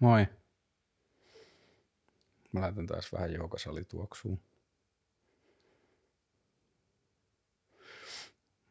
[0.00, 0.26] Moi.
[2.52, 4.40] Mä laitan taas vähän joukasalituoksuun.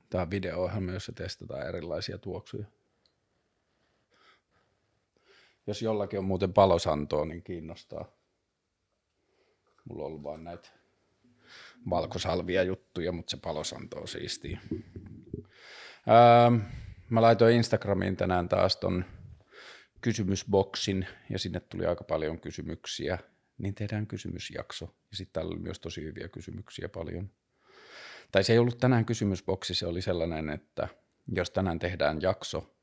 [0.09, 2.65] Tämä on video-ohjelma, jossa testataan erilaisia tuoksuja.
[5.67, 8.11] Jos jollakin on muuten palosantoa, niin kiinnostaa.
[9.89, 10.69] Mulla on ollut vaan näitä
[11.89, 14.59] valkosalvia juttuja, mutta se palosanto on siistiä.
[16.07, 16.59] Öö,
[17.09, 19.05] mä laitoin Instagramiin tänään taas ton
[20.01, 23.17] kysymysboksin ja sinne tuli aika paljon kysymyksiä,
[23.57, 24.85] niin tehdään kysymysjakso.
[25.11, 27.29] Ja sitten täällä oli myös tosi hyviä kysymyksiä paljon.
[28.31, 30.87] Tai se ei ollut tänään kysymysboksi, se oli sellainen, että
[31.35, 32.77] jos tänään tehdään jakso,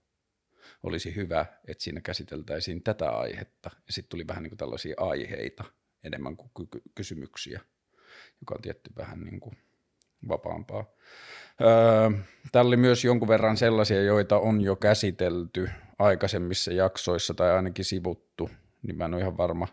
[0.83, 3.71] olisi hyvä, että siinä käsiteltäisiin tätä aihetta.
[3.87, 5.65] Ja sitten tuli vähän niin kuin tällaisia aiheita
[6.05, 7.61] enemmän kuin ky- kysymyksiä,
[8.41, 9.57] joka on tietty vähän niin kuin
[10.29, 10.85] vapaampaa.
[11.61, 12.11] Öö,
[12.53, 18.51] täällä oli myös jonkun verran sellaisia, joita on jo käsitelty aikaisemmissa jaksoissa tai ainakin sivuttu,
[18.83, 19.69] niin mä en ole ihan varma,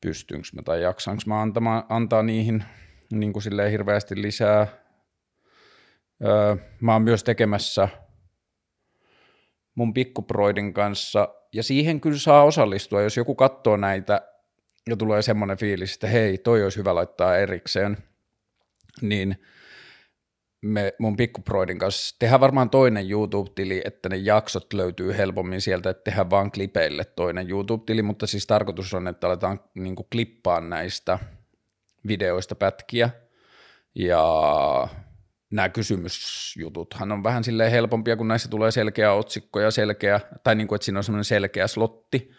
[0.00, 2.64] pystynkö mä tai jaksanko mä antamaan, antaa niihin
[3.12, 4.66] niin kuin silleen hirveästi lisää.
[6.24, 7.88] Öö, mä oon myös tekemässä
[9.74, 14.22] mun pikkuproidin kanssa, ja siihen kyllä saa osallistua, jos joku katsoo näitä
[14.88, 17.96] ja tulee semmoinen fiilis, että hei, toi olisi hyvä laittaa erikseen,
[19.02, 19.36] niin–
[20.62, 22.16] me mun pikkuproidin kanssa.
[22.18, 27.50] Tehdään varmaan toinen YouTube-tili, että ne jaksot löytyy helpommin sieltä, että tehdään vaan klipeille toinen
[27.50, 31.18] YouTube-tili, mutta siis tarkoitus on, että aletaan niin kuin klippaa näistä
[32.06, 33.10] videoista pätkiä.
[33.94, 34.88] Ja
[35.50, 40.68] nämä kysymysjututhan on vähän silleen helpompia, kun näissä tulee selkeä otsikko ja selkeä, tai niin
[40.68, 42.30] kuin, että siinä on semmoinen selkeä slotti,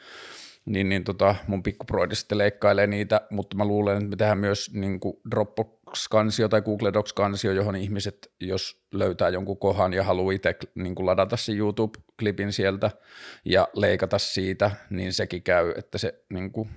[0.70, 4.72] niin, niin tota, mun pikkuproidi sitten leikkailee niitä, mutta mä luulen, että me tehdään myös
[4.74, 5.00] niin
[5.32, 11.38] Dropbox-kansio tai Google Docs-kansio, johon ihmiset, jos löytää jonkun kohan ja haluaa itse niin ladata
[11.38, 12.92] sen YouTube-klipin sieltä
[13.46, 16.70] ja leikata siitä, niin sekin käy, että se niin kuin,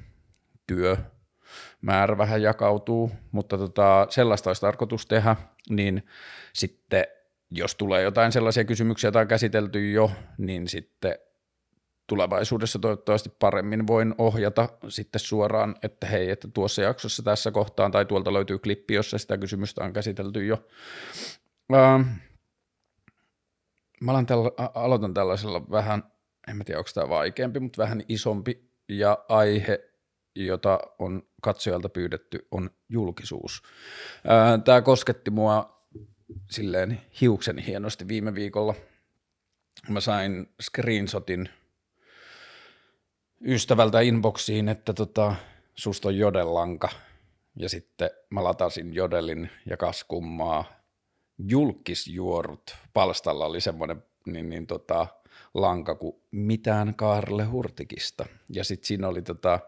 [0.67, 0.97] työ
[1.81, 5.37] määrä vähän jakautuu, mutta tota, sellaista olisi tarkoitus tehdä,
[5.71, 6.07] niin
[6.53, 7.05] sitten
[7.51, 11.15] jos tulee jotain sellaisia kysymyksiä, joita on käsitelty jo, niin sitten
[12.13, 18.05] tulevaisuudessa toivottavasti paremmin voin ohjata sitten suoraan, että hei, että tuossa jaksossa tässä kohtaan tai
[18.05, 20.67] tuolta löytyy klippi, jossa sitä kysymystä on käsitelty jo.
[21.75, 22.03] Ähm,
[24.01, 26.05] mä tällä, aloitan tällaisella vähän,
[26.49, 29.81] en mä tiedä onko tämä vaikeampi, mutta vähän isompi ja aihe,
[30.35, 33.63] jota on katsojalta pyydetty, on julkisuus.
[34.17, 35.87] Äh, tämä kosketti mua
[36.51, 38.75] silleen hiuksen hienosti viime viikolla.
[39.89, 41.49] Mä sain screenshotin–
[43.47, 45.35] ystävältä inboxiin, että tota,
[45.75, 46.89] susta on jodellanka.
[47.57, 50.65] Ja sitten mä latasin jodelin ja kaskummaa.
[51.39, 52.77] Julkisjuorut.
[52.93, 55.07] Palstalla oli semmoinen niin, niin tota,
[55.55, 58.27] lanka kuin mitään Kaarle Hurtikista.
[58.49, 59.61] Ja sitten siinä oli tota,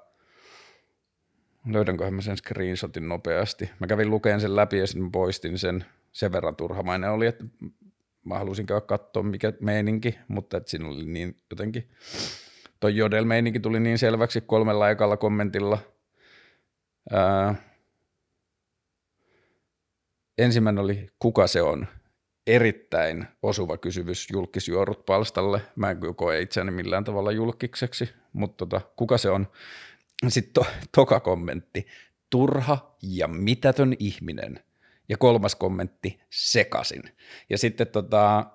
[1.66, 3.70] löydänköhän mä sen screenshotin nopeasti.
[3.78, 5.84] Mä kävin lukeen sen läpi ja sitten poistin sen.
[6.12, 7.44] Sen verran turhamainen oli, että
[8.24, 11.90] mä halusin käydä katsoa mikä meininki, mutta että siinä oli niin jotenkin
[12.84, 13.24] toi jodel
[13.62, 15.78] tuli niin selväksi kolmella ekalla kommentilla.
[17.10, 17.54] Ää,
[20.38, 21.86] ensimmäinen oli, kuka se on?
[22.46, 25.60] Erittäin osuva kysymys julkisjuorut palstalle.
[25.76, 29.46] Mä en koe itseäni millään tavalla julkikseksi, mutta tota, kuka se on?
[30.28, 31.86] Sitten to, toka kommentti,
[32.30, 34.60] turha ja mitätön ihminen.
[35.08, 37.02] Ja kolmas kommentti, sekasin.
[37.50, 38.46] Ja sitten tota,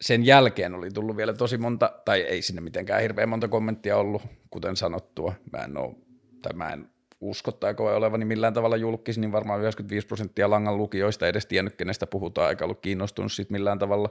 [0.00, 4.22] sen jälkeen oli tullut vielä tosi monta, tai ei sinne mitenkään hirveän monta kommenttia ollut,
[4.50, 5.32] kuten sanottua.
[5.52, 5.94] Mä en ole,
[6.42, 6.90] tai mä en
[7.20, 11.76] usko tai koe olevani millään tavalla julkis, niin varmaan 95 prosenttia langan lukijoista edes tiennyt,
[11.76, 14.10] kenestä puhutaan, eikä ollut kiinnostunut siitä millään tavalla.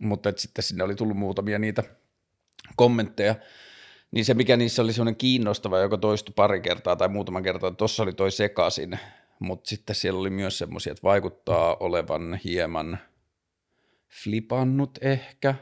[0.00, 1.82] Mutta sitten sinne oli tullut muutamia niitä
[2.76, 3.34] kommentteja.
[4.10, 8.02] Niin se, mikä niissä oli sellainen kiinnostava, joka toistui pari kertaa tai muutaman kertaa, tuossa
[8.02, 8.98] oli toi sekasin,
[9.38, 12.98] mutta sitten siellä oli myös semmoisia, että vaikuttaa olevan hieman–
[14.22, 15.54] flipannut ehkä.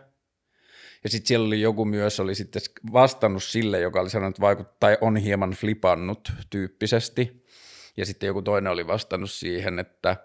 [1.04, 2.62] Ja sitten siellä oli joku myös, oli sitten
[2.93, 7.44] vastannut sille, joka oli sanonut, että vaikuttaa, tai on hieman flipannut tyyppisesti.
[7.96, 10.16] Ja sitten joku toinen oli vastannut siihen, että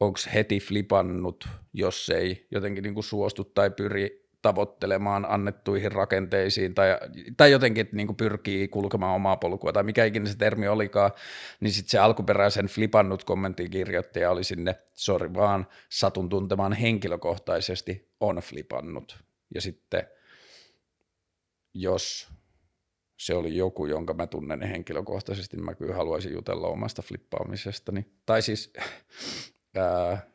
[0.00, 6.88] onko heti flipannut, jos ei jotenkin niin kuin suostu tai pyri tavoittelemaan annettuihin rakenteisiin tai,
[7.36, 11.10] tai jotenkin, niin pyrkii kulkemaan omaa polkua tai mikä ikinä se termi olikaan,
[11.60, 18.36] niin sitten se alkuperäisen flipannut kommentin kirjoittaja oli sinne, sori vaan, satun tuntemaan henkilökohtaisesti, on
[18.36, 19.24] flipannut.
[19.54, 20.06] Ja sitten
[21.74, 22.28] jos
[23.18, 28.06] se oli joku, jonka mä tunnen henkilökohtaisesti, niin mä kyllä haluaisin jutella omasta flippaamisestani.
[28.26, 28.72] Tai siis,
[29.76, 30.26] ää,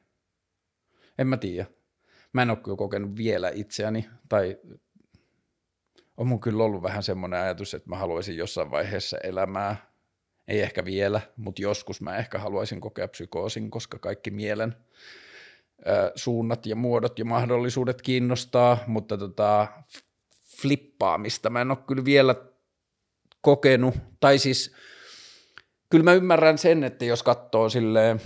[1.17, 1.78] en mä tiedä,
[2.33, 4.57] mä en ole kyllä kokenut vielä itseäni, tai
[6.17, 9.89] on mun kyllä ollut vähän semmoinen ajatus, että mä haluaisin jossain vaiheessa elämää,
[10.47, 14.75] ei ehkä vielä, mutta joskus mä ehkä haluaisin kokea psykoosin, koska kaikki mielen
[16.15, 19.67] suunnat ja muodot ja mahdollisuudet kiinnostaa, mutta tota,
[20.61, 22.35] flippaamista mä en ole kyllä vielä
[23.41, 24.75] kokenut, tai siis
[25.89, 28.21] kyllä mä ymmärrän sen, että jos katsoo silleen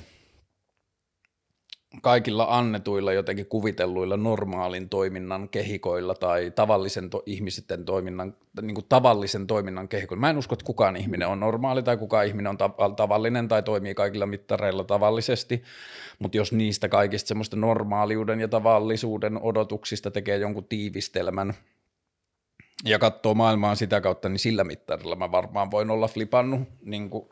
[2.01, 9.48] kaikilla annetuilla jotenkin kuvitelluilla normaalin toiminnan kehikoilla tai tavallisen to- ihmisten toiminnan, niin kuin tavallisen
[9.48, 10.22] toiminnan kehikoilla.
[10.22, 13.63] Mä en usko, että kukaan ihminen on normaali tai kukaan ihminen on ta- tavallinen tai
[13.63, 15.63] toimii kaikilla mittareilla tavallisesti,
[16.19, 21.54] mutta jos niistä kaikista semmoista normaaliuden ja tavallisuuden odotuksista tekee jonkun tiivistelmän
[22.86, 27.30] ja katsoo maailmaa sitä kautta, niin sillä mittarilla mä varmaan voin olla flipannut niin kuin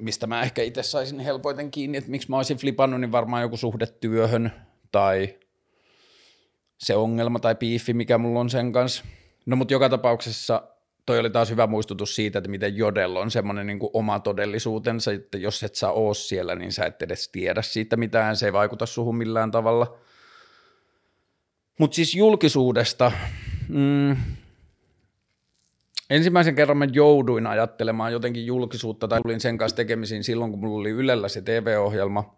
[0.00, 3.56] mistä mä ehkä itse saisin helpoiten kiinni, että miksi mä olisin flipannut, niin varmaan joku
[3.56, 4.52] suhde työhön
[4.92, 5.38] tai
[6.78, 9.04] se ongelma tai piifi, mikä mulla on sen kanssa.
[9.46, 10.62] No mutta joka tapauksessa
[11.06, 15.38] toi oli taas hyvä muistutus siitä, että miten Jodel on semmoinen niin oma todellisuutensa, että
[15.38, 18.86] jos et sä oo siellä, niin sä et edes tiedä siitä mitään, se ei vaikuta
[18.86, 19.98] suhun millään tavalla.
[21.78, 23.12] Mutta siis julkisuudesta,
[23.68, 24.16] mm,
[26.10, 30.80] Ensimmäisen kerran mä jouduin ajattelemaan jotenkin julkisuutta tai tulin sen kanssa tekemisiin silloin, kun mulla
[30.80, 32.36] oli Ylellä se TV-ohjelma.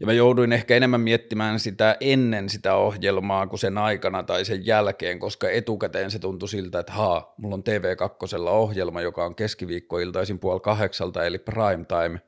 [0.00, 4.66] Ja mä jouduin ehkä enemmän miettimään sitä ennen sitä ohjelmaa kuin sen aikana tai sen
[4.66, 10.38] jälkeen, koska etukäteen se tuntui siltä, että haa, mulla on TV2 ohjelma, joka on keskiviikkoiltaisin
[10.38, 12.20] puoli kahdeksalta, eli prime time.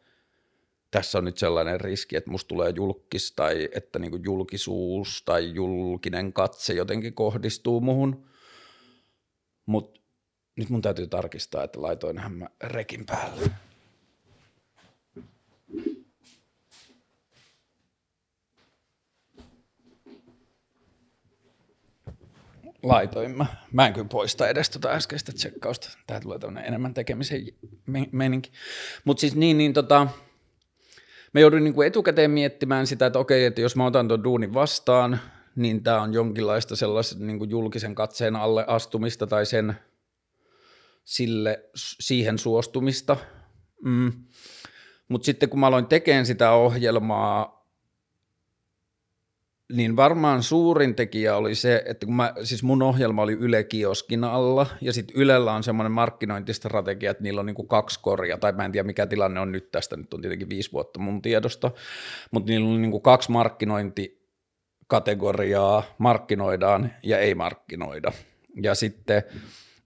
[0.90, 6.32] Tässä on nyt sellainen riski, että musta tulee julkis tai että niin julkisuus tai julkinen
[6.32, 8.24] katse jotenkin kohdistuu muhun–
[9.68, 10.00] mutta
[10.56, 13.50] nyt mun täytyy tarkistaa, että laitoinhan mä rekin päälle.
[22.82, 23.46] Laitoin mä.
[23.72, 25.98] Mä en kyllä poista edes tuota äskeistä tsekkausta.
[26.06, 27.46] Tää tulee tämmönen enemmän tekemisen
[28.12, 28.52] meininki.
[29.04, 30.08] Mutta siis niin, niin tota,
[31.34, 35.20] mä joudun niinku etukäteen miettimään sitä, että okei, että jos mä otan tuon duunin vastaan,
[35.58, 39.74] niin tämä on jonkinlaista sellaista niin kuin julkisen katseen alle astumista tai sen
[41.04, 43.16] sille, siihen suostumista.
[43.84, 44.12] Mm.
[45.08, 47.58] Mutta sitten kun mä aloin tekemään sitä ohjelmaa,
[49.72, 54.24] niin varmaan suurin tekijä oli se, että kun mä, siis mun ohjelma oli Yle Kioskin
[54.24, 58.64] alla, ja sitten Ylellä on semmoinen markkinointistrategia, että niillä on niinku kaksi korja, tai mä
[58.64, 61.70] en tiedä mikä tilanne on nyt tästä, nyt on tietenkin viisi vuotta mun tiedosta,
[62.30, 64.17] mutta niillä on niinku kaksi markkinointi
[64.88, 68.12] kategoriaa markkinoidaan ja ei markkinoida.
[68.62, 69.22] Ja sitten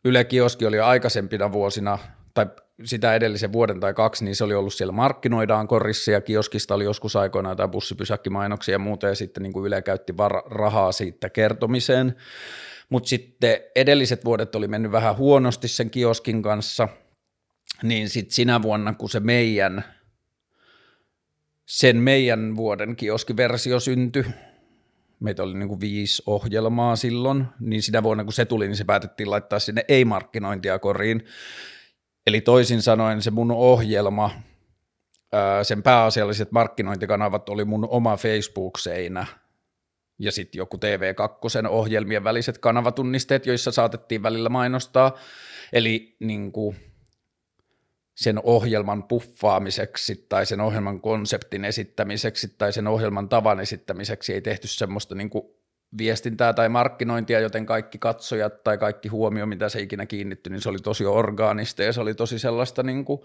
[0.05, 1.99] Yle Kioski oli jo aikaisempina vuosina,
[2.35, 2.47] tai
[2.85, 6.85] sitä edellisen vuoden tai kaksi, niin se oli ollut siellä markkinoidaan korissa ja kioskista oli
[6.85, 11.31] joskus aikoinaan tai bussipysäkkimainoksia ja muuta ja sitten niin kuin Yle käytti var- rahaa siitä
[11.31, 12.17] kertomiseen.
[12.89, 16.89] Mutta sitten edelliset vuodet oli mennyt vähän huonosti sen kioskin kanssa,
[17.83, 19.85] niin sitten sinä vuonna, kun se meidän,
[21.67, 24.25] sen meidän vuoden kioskiversio syntyi,
[25.23, 28.85] meitä oli niin kuin viisi ohjelmaa silloin, niin sitä vuonna kun se tuli, niin se
[28.85, 31.25] päätettiin laittaa sinne ei-markkinointia koriin.
[32.27, 34.31] Eli toisin sanoen se mun ohjelma,
[35.63, 39.27] sen pääasialliset markkinointikanavat oli mun oma Facebook-seinä
[40.19, 45.19] ja sitten joku TV2 ohjelmien väliset kanavatunnisteet, joissa saatettiin välillä mainostaa.
[45.73, 46.77] Eli niin kuin,
[48.15, 54.35] sen ohjelman puffaamiseksi tai sen ohjelman konseptin esittämiseksi tai sen ohjelman tavan esittämiseksi.
[54.35, 55.45] Ei tehty semmoista niin kuin
[55.99, 60.69] viestintää tai markkinointia, joten kaikki katsojat tai kaikki huomio, mitä se ikinä kiinnitty, niin se
[60.69, 63.23] oli tosi orgaanista ja se oli tosi sellaista, niin kuin,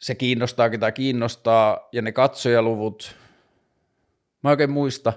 [0.00, 1.88] se kiinnostaakin tai kiinnostaa.
[1.92, 3.16] Ja ne katsojaluvut,
[4.42, 5.12] mä oikein muista,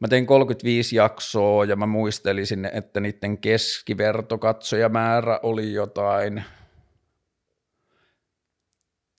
[0.00, 6.44] mä tein 35 jaksoa ja mä muistelisin, että niiden keskivertokatsojamäärä oli jotain–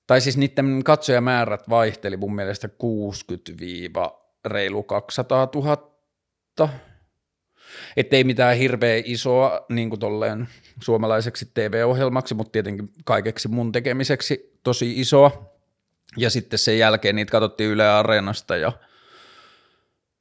[0.07, 5.95] tai siis niiden katsojamäärät vaihteli mun mielestä 60-reilu 200 000.
[7.97, 10.47] Että ei mitään hirveä isoa niin kuin tolleen
[10.81, 15.55] suomalaiseksi TV-ohjelmaksi, mutta tietenkin kaikeksi mun tekemiseksi tosi isoa.
[16.17, 18.71] Ja sitten sen jälkeen niitä katsottiin Yle Areenasta ja–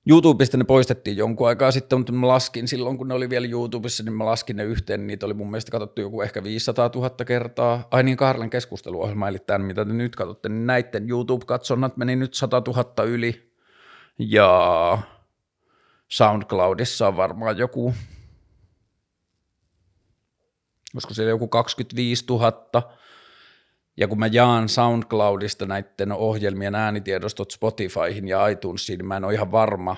[0.07, 4.03] YouTubesta ne poistettiin jonkun aikaa sitten, mutta mä laskin silloin, kun ne oli vielä YouTubessa,
[4.03, 7.11] niin mä laskin ne yhteen, niin niitä oli mun mielestä katsottu joku ehkä 500 000
[7.11, 7.89] kertaa.
[7.91, 12.35] Ai niin, Karlen keskusteluohjelma, eli tämän, mitä te nyt katsotte, niin näiden YouTube-katsonnat meni nyt
[12.35, 13.53] 100 000 yli,
[14.19, 14.99] ja
[16.09, 17.95] SoundCloudissa on varmaan joku,
[20.95, 22.53] koska siellä joku 25 000,
[23.97, 29.35] ja kun mä jaan SoundCloudista näiden ohjelmien äänitiedostot Spotifyhin ja iTunesiin, niin mä en ole
[29.35, 29.97] ihan varma,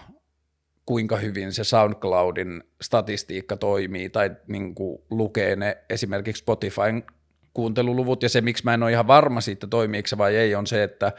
[0.87, 7.03] kuinka hyvin se SoundCloudin statistiikka toimii tai niin kuin lukee ne esimerkiksi Spotifyn
[7.55, 8.23] kuunteluluvut.
[8.23, 10.83] Ja se, miksi mä en ole ihan varma siitä toimiiko se vai ei, on se,
[10.83, 11.13] että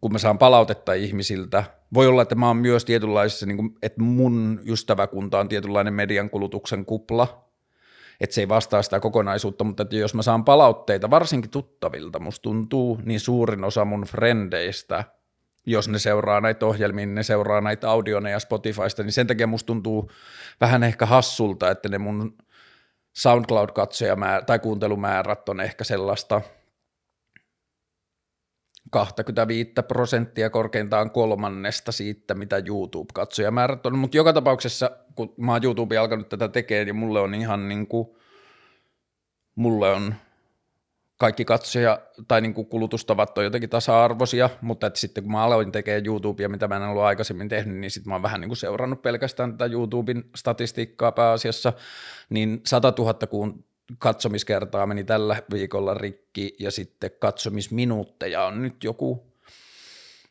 [0.00, 4.02] kun mä saan palautetta ihmisiltä, voi olla, että mä oon myös tietynlaisessa, niin kuin, että
[4.02, 7.45] mun ystäväkunta on tietynlainen median kulutuksen kupla,
[8.20, 12.42] että se ei vastaa sitä kokonaisuutta, mutta että jos mä saan palautteita, varsinkin tuttavilta, musta
[12.42, 15.04] tuntuu, niin suurin osa mun frendeistä,
[15.66, 19.66] jos ne seuraa näitä ohjelmia, niin ne seuraa näitä audioneja Spotifysta, niin sen takia musta
[19.66, 20.10] tuntuu
[20.60, 22.36] vähän ehkä hassulta, että ne mun
[23.12, 26.40] SoundCloud-katsojamäärä tai kuuntelumäärät on ehkä sellaista
[28.90, 35.98] 25 prosenttia korkeintaan kolmannesta siitä, mitä YouTube-katsojamäärät on, mutta joka tapauksessa, kun mä oon YouTube
[35.98, 38.08] alkanut tätä tekemään, niin mulle on ihan niin kuin,
[39.54, 40.14] mulle on
[41.18, 45.72] kaikki katsoja tai niin kuin kulutustavat on jotenkin tasa-arvoisia, mutta että sitten kun mä aloin
[45.72, 48.56] tekemään YouTubea, mitä mä en ollut aikaisemmin tehnyt, niin sitten mä oon vähän niin kuin
[48.56, 51.72] seurannut pelkästään tätä YouTuben statistiikkaa pääasiassa,
[52.30, 53.64] niin 100 000 kuun
[53.98, 59.26] katsomiskertaa meni tällä viikolla rikki ja sitten katsomisminuutteja on nyt joku,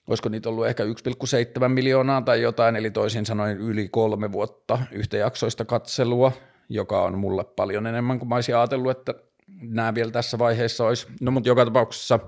[0.07, 5.65] olisiko niitä ollut ehkä 1,7 miljoonaa tai jotain, eli toisin sanoen yli kolme vuotta yhtäjaksoista
[5.65, 6.31] katselua,
[6.69, 9.13] joka on mulle paljon enemmän kuin mä olisin ajatellut, että
[9.61, 11.07] nämä vielä tässä vaiheessa olisi.
[11.21, 12.19] No mutta joka tapauksessa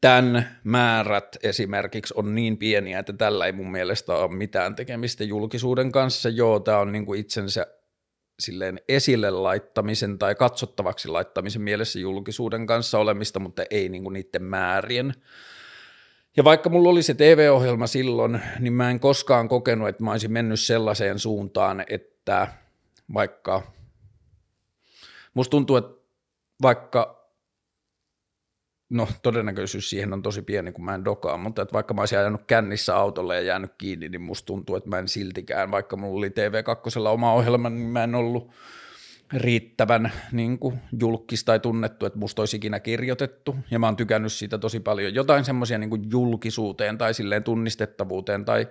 [0.00, 5.92] tämän määrät esimerkiksi on niin pieniä, että tällä ei mun mielestä ole mitään tekemistä julkisuuden
[5.92, 6.28] kanssa.
[6.28, 7.66] Joo, tämä on niin kuin itsensä
[8.40, 14.42] silleen esille laittamisen tai katsottavaksi laittamisen mielessä julkisuuden kanssa olemista, mutta ei niin kuin niiden
[14.42, 15.14] määrien.
[16.36, 20.32] Ja vaikka mulla oli se TV-ohjelma silloin, niin mä en koskaan kokenut, että mä olisin
[20.32, 22.48] mennyt sellaiseen suuntaan, että
[23.14, 23.62] vaikka
[25.34, 26.04] musta tuntuu, että
[26.62, 27.23] vaikka
[28.90, 32.18] no todennäköisyys siihen on tosi pieni, kun mä en dokaa, mutta että vaikka mä olisin
[32.18, 36.18] ajanut kännissä autolle ja jäänyt kiinni, niin musta tuntuu, että mä en siltikään, vaikka mulla
[36.18, 38.50] oli TV2 oma ohjelma, niin mä en ollut
[39.32, 44.32] riittävän niin kuin, julkis tai tunnettu, että musta olisi ikinä kirjoitettu, ja mä oon tykännyt
[44.32, 45.14] siitä tosi paljon.
[45.14, 48.68] Jotain semmoisia niin julkisuuteen tai silleen tunnistettavuuteen tai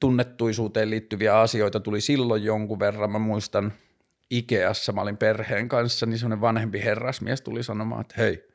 [0.00, 3.12] tunnettuisuuteen liittyviä asioita tuli silloin jonkun verran.
[3.12, 3.72] Mä muistan
[4.30, 8.48] Ikeassa, mä olin perheen kanssa, niin semmoinen vanhempi herrasmies tuli sanomaan, että hei,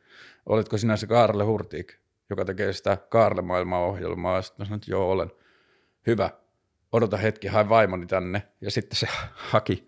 [0.46, 1.94] oletko sinä se Kaarle Hurtik,
[2.30, 5.32] joka tekee sitä Kaarle maailmaa Sitten mä sanoin, että joo, olen.
[6.08, 6.30] Hyvä.
[6.92, 8.48] Odota hetki, hain vaimoni tänne.
[8.62, 9.88] Ja sitten se haki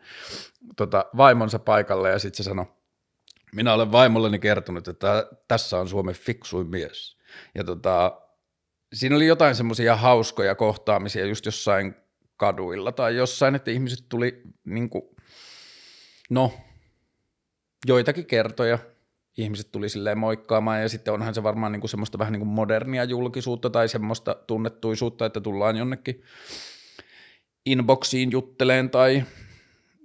[0.75, 2.65] tota, vaimonsa paikalle ja sitten se sanoi,
[3.55, 7.17] minä olen vaimolleni kertonut, että tässä on Suomen fiksuin mies.
[7.55, 8.21] Ja tota,
[8.93, 11.95] siinä oli jotain semmoisia hauskoja kohtaamisia just jossain
[12.37, 15.03] kaduilla tai jossain, että ihmiset tuli niin kuin,
[16.29, 16.53] no,
[17.85, 18.79] joitakin kertoja
[19.37, 22.49] ihmiset tuli silleen moikkaamaan ja sitten onhan se varmaan niin kuin semmoista vähän niin kuin
[22.49, 26.23] modernia julkisuutta tai semmoista tunnettuisuutta, että tullaan jonnekin
[27.65, 29.23] inboxiin jutteleen tai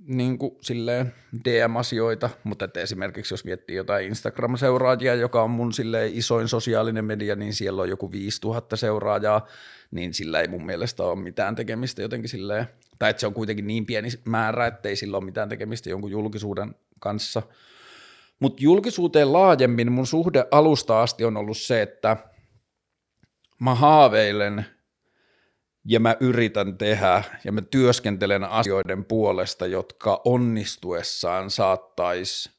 [0.07, 6.15] niin kuin silleen DM-asioita, mutta että esimerkiksi jos miettii jotain Instagram-seuraajia, joka on mun silleen
[6.15, 9.47] isoin sosiaalinen media, niin siellä on joku 5000 seuraajaa,
[9.91, 12.67] niin sillä ei mun mielestä ole mitään tekemistä jotenkin silleen,
[12.99, 16.11] tai että se on kuitenkin niin pieni määrä, että ei sillä ole mitään tekemistä jonkun
[16.11, 17.43] julkisuuden kanssa–
[18.41, 22.17] mutta julkisuuteen laajemmin mun suhde alusta asti on ollut se, että
[23.61, 24.67] mä haaveilen
[25.85, 32.51] ja mä yritän tehdä ja mä työskentelen asioiden puolesta, jotka onnistuessaan saattaisi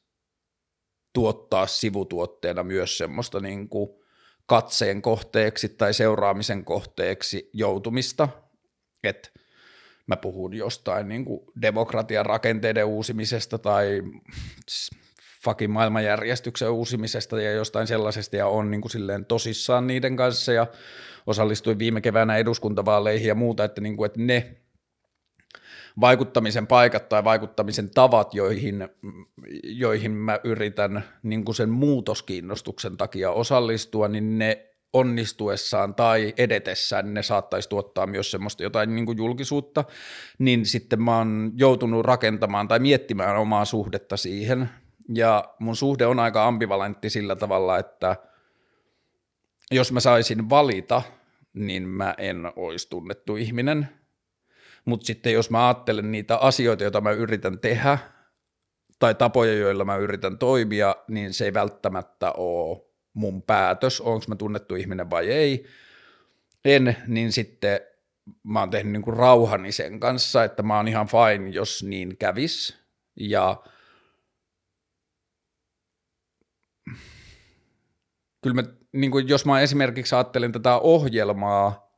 [1.12, 3.90] tuottaa sivutuotteena myös semmoista niin kuin
[4.46, 8.28] katseen kohteeksi tai seuraamisen kohteeksi joutumista,
[9.04, 9.30] että
[10.06, 14.02] mä puhun jostain niin kuin demokratian rakenteiden uusimisesta tai
[15.44, 20.66] fucking maailmanjärjestyksen uusimisesta ja jostain sellaisesta ja on niin kuin silleen tosissaan niiden kanssa ja
[21.26, 24.56] osallistuin viime keväänä eduskuntavaaleihin ja muuta, että, niin kuin, että ne
[26.00, 28.88] vaikuttamisen paikat tai vaikuttamisen tavat, joihin,
[29.62, 37.22] joihin mä yritän niin kuin sen muutoskiinnostuksen takia osallistua, niin ne onnistuessaan tai edetessään ne
[37.22, 39.84] saattaisi tuottaa myös semmoista jotain niin kuin julkisuutta,
[40.38, 44.68] niin sitten mä oon joutunut rakentamaan tai miettimään omaa suhdetta siihen,
[45.14, 48.16] ja mun suhde on aika ambivalentti sillä tavalla, että
[49.70, 51.02] jos mä saisin valita,
[51.52, 53.88] niin mä en olisi tunnettu ihminen.
[54.84, 57.98] Mutta sitten jos mä ajattelen niitä asioita, joita mä yritän tehdä,
[58.98, 64.36] tai tapoja, joilla mä yritän toimia, niin se ei välttämättä ole mun päätös, onko mä
[64.36, 65.66] tunnettu ihminen vai ei.
[66.64, 67.80] En, niin sitten
[68.42, 72.78] mä oon tehnyt niinku rauhani sen kanssa, että mä oon ihan fine, jos niin kävis.
[73.16, 73.62] Ja
[78.40, 81.90] kyllä mä, niin kuin jos mä esimerkiksi ajattelen tätä ohjelmaa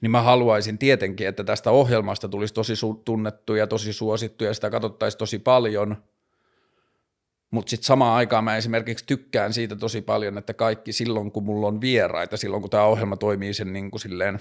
[0.00, 2.72] niin mä haluaisin tietenkin, että tästä ohjelmasta tulisi tosi
[3.04, 5.96] tunnettu ja tosi suosittu ja sitä katsottaisiin tosi paljon–
[7.50, 11.66] mutta sitten samaan aikaan mä esimerkiksi tykkään siitä tosi paljon, että kaikki silloin, kun mulla
[11.66, 14.40] on vieraita, silloin kun tämä ohjelma toimii sen niin kuin silleen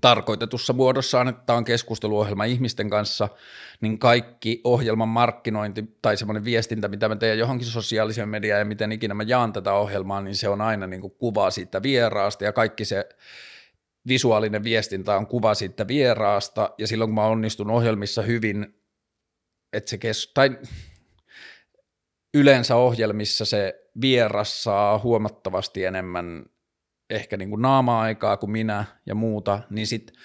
[0.00, 3.28] tarkoitetussa muodossaan, että tämä on keskusteluohjelma ihmisten kanssa,
[3.80, 8.92] niin kaikki ohjelman markkinointi tai semmoinen viestintä, mitä mä teen johonkin sosiaaliseen mediaan ja miten
[8.92, 12.52] ikinä mä jaan tätä ohjelmaa, niin se on aina niin kuin kuva siitä vieraasta ja
[12.52, 13.08] kaikki se
[14.08, 16.70] visuaalinen viestintä on kuva siitä vieraasta.
[16.78, 18.74] Ja silloin kun mä onnistun ohjelmissa hyvin,
[19.72, 20.58] että se kes- tai
[22.34, 26.46] yleensä ohjelmissa se vieras saa huomattavasti enemmän
[27.10, 30.16] ehkä niin kuin naama-aikaa kuin minä ja muuta, niin sitten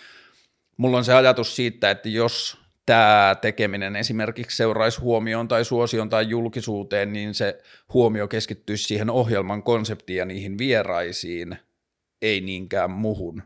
[0.77, 6.29] mulla on se ajatus siitä, että jos tämä tekeminen esimerkiksi seuraisi huomioon tai suosion tai
[6.29, 7.57] julkisuuteen, niin se
[7.93, 11.57] huomio keskittyisi siihen ohjelman konseptiin ja niihin vieraisiin,
[12.21, 13.43] ei niinkään muhun.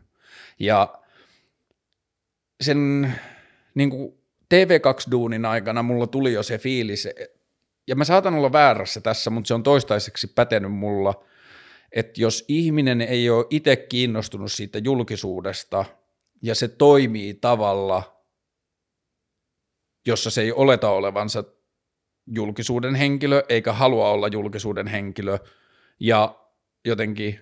[0.58, 0.94] Ja
[2.60, 3.12] sen
[3.74, 4.18] niin kuin
[4.54, 7.08] TV2-duunin aikana mulla tuli jo se fiilis,
[7.88, 11.24] ja mä saatan olla väärässä tässä, mutta se on toistaiseksi pätenyt mulla,
[11.92, 15.84] että jos ihminen ei ole itse kiinnostunut siitä julkisuudesta
[16.42, 18.22] ja se toimii tavalla,
[20.06, 21.44] jossa se ei oleta olevansa
[22.26, 25.38] julkisuuden henkilö eikä halua olla julkisuuden henkilö
[26.00, 26.38] ja
[26.84, 27.40] jotenkin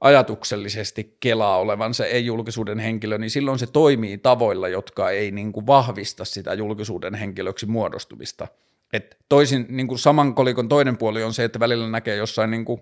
[0.00, 6.24] ajatuksellisesti kelaa olevansa ei-julkisuuden henkilö, niin silloin se toimii tavoilla, jotka ei niin kuin vahvista
[6.24, 8.48] sitä julkisuuden henkilöksi muodostumista–
[8.92, 12.64] et toisin, niin kuin saman kolikon toinen puoli on se, että välillä näkee jossain niin
[12.64, 12.80] kuin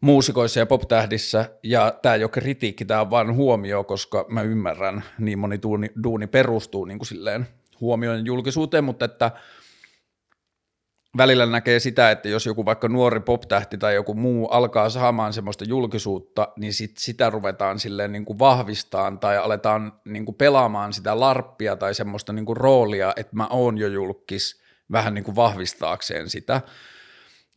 [0.00, 5.04] muusikoissa ja poptähdissä, ja tämä ei ole kritiikki, tämä on vain huomio, koska mä ymmärrän,
[5.18, 7.46] niin moni duuni, duuni perustuu niin kuin silleen
[7.80, 9.30] huomioon julkisuuteen, mutta että
[11.16, 15.64] välillä näkee sitä, että jos joku vaikka nuori poptähti tai joku muu alkaa saamaan semmoista
[15.64, 21.20] julkisuutta, niin sit sitä ruvetaan silleen niin kuin vahvistaan tai aletaan niin kuin pelaamaan sitä
[21.20, 26.30] larppia tai semmoista niin kuin roolia, että mä oon jo julkis vähän niin kuin vahvistaakseen
[26.30, 26.60] sitä.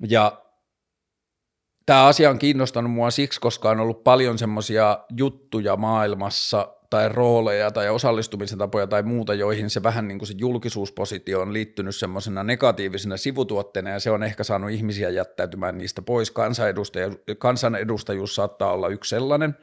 [0.07, 0.41] Ja
[1.91, 7.71] tämä asia on kiinnostanut mua siksi, koska on ollut paljon semmoisia juttuja maailmassa, tai rooleja
[7.71, 12.43] tai osallistumisen tapoja tai muuta, joihin se vähän niin kuin se julkisuuspositio on liittynyt semmoisena
[12.43, 16.33] negatiivisena sivutuotteena ja se on ehkä saanut ihmisiä jättäytymään niistä pois.
[17.37, 19.57] Kansanedustajuus, saattaa olla yksi sellainen.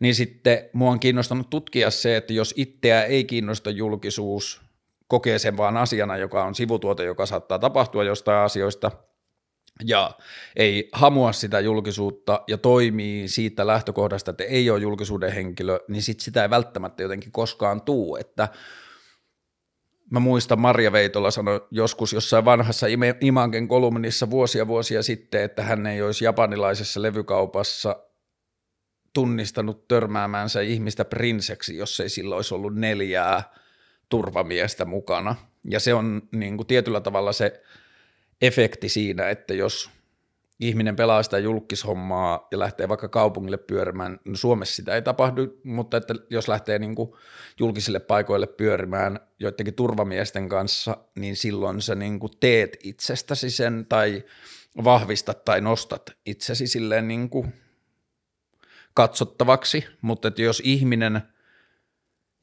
[0.00, 4.62] Niin sitten mua on kiinnostanut tutkia se, että jos itseä ei kiinnosta julkisuus,
[5.08, 8.90] kokee sen vaan asiana, joka on sivutuote, joka saattaa tapahtua jostain asioista–
[9.82, 10.10] ja
[10.56, 16.20] ei hamua sitä julkisuutta ja toimii siitä lähtökohdasta, että ei ole julkisuuden henkilö, niin sit
[16.20, 18.48] sitä ei välttämättä jotenkin koskaan tuu, että
[20.10, 22.86] mä muistan Marja Veitola sanoi joskus jossain vanhassa
[23.20, 27.96] Imanken kolumnissa vuosia vuosia sitten, että hän ei olisi japanilaisessa levykaupassa
[29.12, 33.42] tunnistanut törmäämäänsä ihmistä prinseksi, jos ei sillä olisi ollut neljää
[34.08, 35.36] turvamiestä mukana.
[35.70, 37.62] Ja se on niin kuin tietyllä tavalla se
[38.42, 39.90] efekti siinä, että jos
[40.60, 45.96] ihminen pelaa sitä julkishommaa ja lähtee vaikka kaupungille pyörimään, no Suomessa sitä ei tapahdu, mutta
[45.96, 47.12] että jos lähtee niin kuin
[47.60, 54.24] julkisille paikoille pyörimään joidenkin turvamiesten kanssa, niin silloin sä niin kuin teet itsestäsi sen tai
[54.84, 57.54] vahvistat tai nostat itsesi silleen niin kuin
[58.94, 61.22] katsottavaksi, mutta että jos ihminen–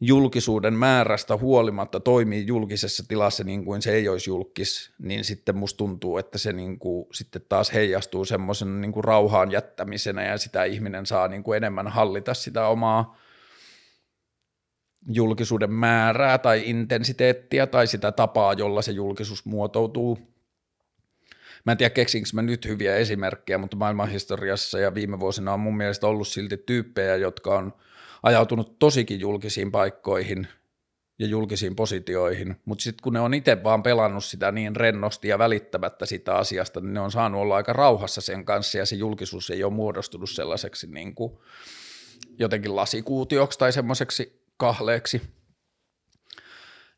[0.04, 5.78] julkisuuden määrästä huolimatta toimii julkisessa tilassa niin kuin se ei olisi julkis, niin sitten musta
[5.78, 10.64] tuntuu, että se niin kuin sitten taas heijastuu semmoisen niin kuin rauhaan jättämisenä ja sitä
[10.64, 13.18] ihminen saa niin kuin enemmän hallita sitä omaa
[15.08, 20.20] julkisuuden määrää tai intensiteettiä tai sitä tapaa, jolla se julkisuus muotoutuu.
[21.66, 25.78] Mä en tiedä, keksinkö mä nyt hyviä esimerkkejä, mutta maailmanhistoriassa ja viime vuosina on mun
[25.78, 27.74] mielestä ollut silti tyyppejä, jotka on–
[28.24, 30.48] ajautunut tosikin julkisiin paikkoihin
[31.20, 35.40] ja julkisiin positioihin, mutta sitten kun ne on itse vaan pelannut sitä niin rennosti ja
[35.40, 39.50] välittämättä sitä asiasta, niin ne on saanut olla aika rauhassa sen kanssa ja se julkisuus
[39.50, 41.38] ei ole muodostunut sellaiseksi niin kuin
[42.40, 45.22] jotenkin lasikuutioksi tai semmoiseksi kahleeksi.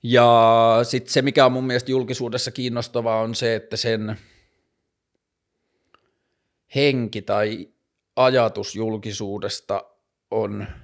[0.03, 4.19] Ja sitten se, mikä on mun mielestä julkisuudessa kiinnostavaa, on se, että sen
[6.75, 7.69] henki tai
[8.15, 9.85] ajatus julkisuudesta
[10.31, 10.67] on–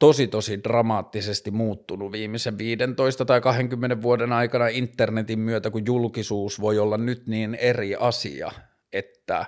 [0.00, 6.78] tosi tosi dramaattisesti muuttunut viimeisen 15 tai 20 vuoden aikana internetin myötä, kun julkisuus voi
[6.78, 8.52] olla nyt niin eri asia,
[8.92, 9.46] että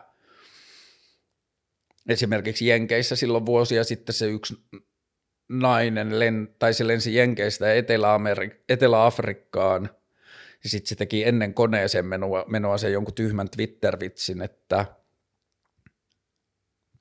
[2.09, 4.55] esimerkiksi Jenkeissä silloin vuosia sitten se yksi
[5.49, 9.91] nainen, len, tai se lensi Jenkeistä Etelä-Amerik- Etelä-Afrikkaan,
[10.65, 14.87] ja sitten se teki ennen koneeseen menoa, menoa se jonkun tyhmän Twitter-vitsin, että–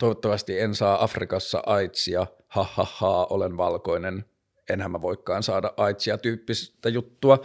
[0.02, 4.26] toivottavasti en saa Afrikassa aitsia, ha ha ha, olen valkoinen,
[4.70, 7.40] enhän mä voikaan saada aitsia tyyppistä juttua.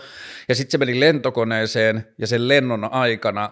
[0.49, 3.51] Ja sitten se meni lentokoneeseen ja sen lennon aikana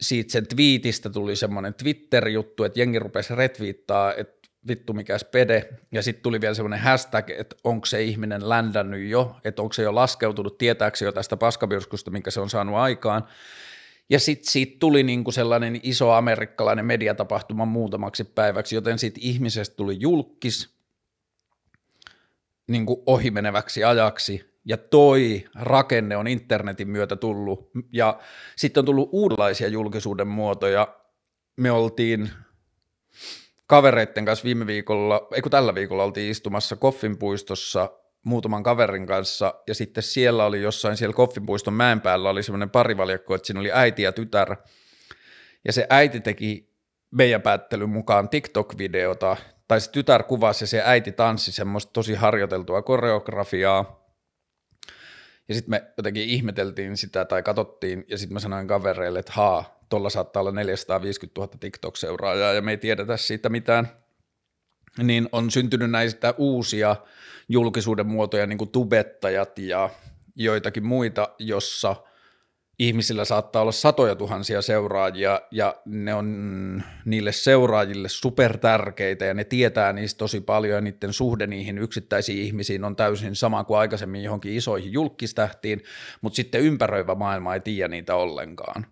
[0.00, 6.02] siitä sen twiitistä tuli semmoinen Twitter-juttu, että jengi rupesi retviittaa, että vittu mikä spede, ja
[6.02, 9.94] sitten tuli vielä semmoinen hashtag, että onko se ihminen ländännyt jo, että onko se jo
[9.94, 13.28] laskeutunut, tietääkö jo tästä paskavirskusta, minkä se on saanut aikaan,
[14.10, 19.96] ja sitten siitä tuli niinku sellainen iso amerikkalainen mediatapahtuma muutamaksi päiväksi, joten siitä ihmisestä tuli
[20.00, 20.74] julkis
[22.66, 28.20] niinku ohimeneväksi ajaksi, ja toi rakenne on internetin myötä tullut, ja
[28.56, 30.96] sitten on tullut uudenlaisia julkisuuden muotoja.
[31.56, 32.30] Me oltiin
[33.66, 37.90] kavereitten kanssa viime viikolla, ei kun tällä viikolla oltiin istumassa Koffinpuistossa
[38.24, 43.34] muutaman kaverin kanssa, ja sitten siellä oli jossain siellä Koffinpuiston mäen päällä oli semmoinen parivaljakko,
[43.34, 44.56] että siinä oli äiti ja tytär,
[45.64, 46.70] ja se äiti teki
[47.10, 49.36] meidän päättelyn mukaan TikTok-videota,
[49.68, 54.00] tai se tytär kuvasi ja se äiti tanssi semmoista tosi harjoiteltua koreografiaa,
[55.48, 59.80] ja sitten me jotenkin ihmeteltiin sitä tai katsottiin, ja sitten mä sanoin kavereille, että haa,
[59.88, 63.99] tuolla saattaa olla 450 000 TikTok-seuraajaa, ja me ei tiedetä siitä mitään.
[64.98, 66.96] Niin on syntynyt näistä uusia
[67.48, 69.90] julkisuuden muotoja, niin kuin tubettajat ja
[70.36, 71.96] joitakin muita, jossa–
[72.80, 79.44] ihmisillä saattaa olla satoja tuhansia seuraajia ja ne on niille seuraajille super tärkeitä ja ne
[79.44, 84.22] tietää niistä tosi paljon ja niiden suhde niihin yksittäisiin ihmisiin on täysin sama kuin aikaisemmin
[84.22, 85.82] johonkin isoihin julkistähtiin,
[86.20, 88.86] mutta sitten ympäröivä maailma ei tiedä niitä ollenkaan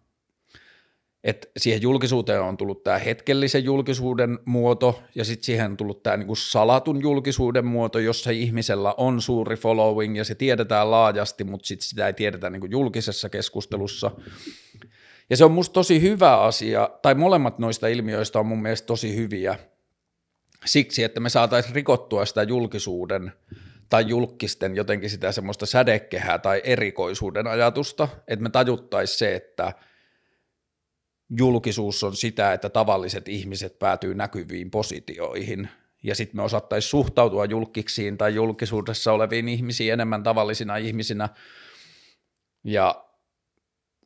[1.28, 6.16] että siihen julkisuuteen on tullut tämä hetkellisen julkisuuden muoto ja sitten siihen on tullut tämä
[6.16, 11.88] niinku salatun julkisuuden muoto, jossa ihmisellä on suuri following ja se tiedetään laajasti, mutta sitten
[11.88, 14.10] sitä ei tiedetä niinku julkisessa keskustelussa.
[15.30, 19.16] Ja se on musta tosi hyvä asia, tai molemmat noista ilmiöistä on mun mielestä tosi
[19.16, 19.58] hyviä
[20.64, 23.32] siksi, että me saataisiin rikottua sitä julkisuuden
[23.88, 29.72] tai julkisten jotenkin sitä semmoista sädekehää tai erikoisuuden ajatusta, että me tajuttaisiin se, että–
[31.30, 35.68] julkisuus on sitä, että tavalliset ihmiset päätyy näkyviin positioihin,
[36.02, 41.28] ja sitten me osattaisiin suhtautua julkiksiin tai julkisuudessa oleviin ihmisiin enemmän tavallisina ihmisinä,
[42.64, 43.04] ja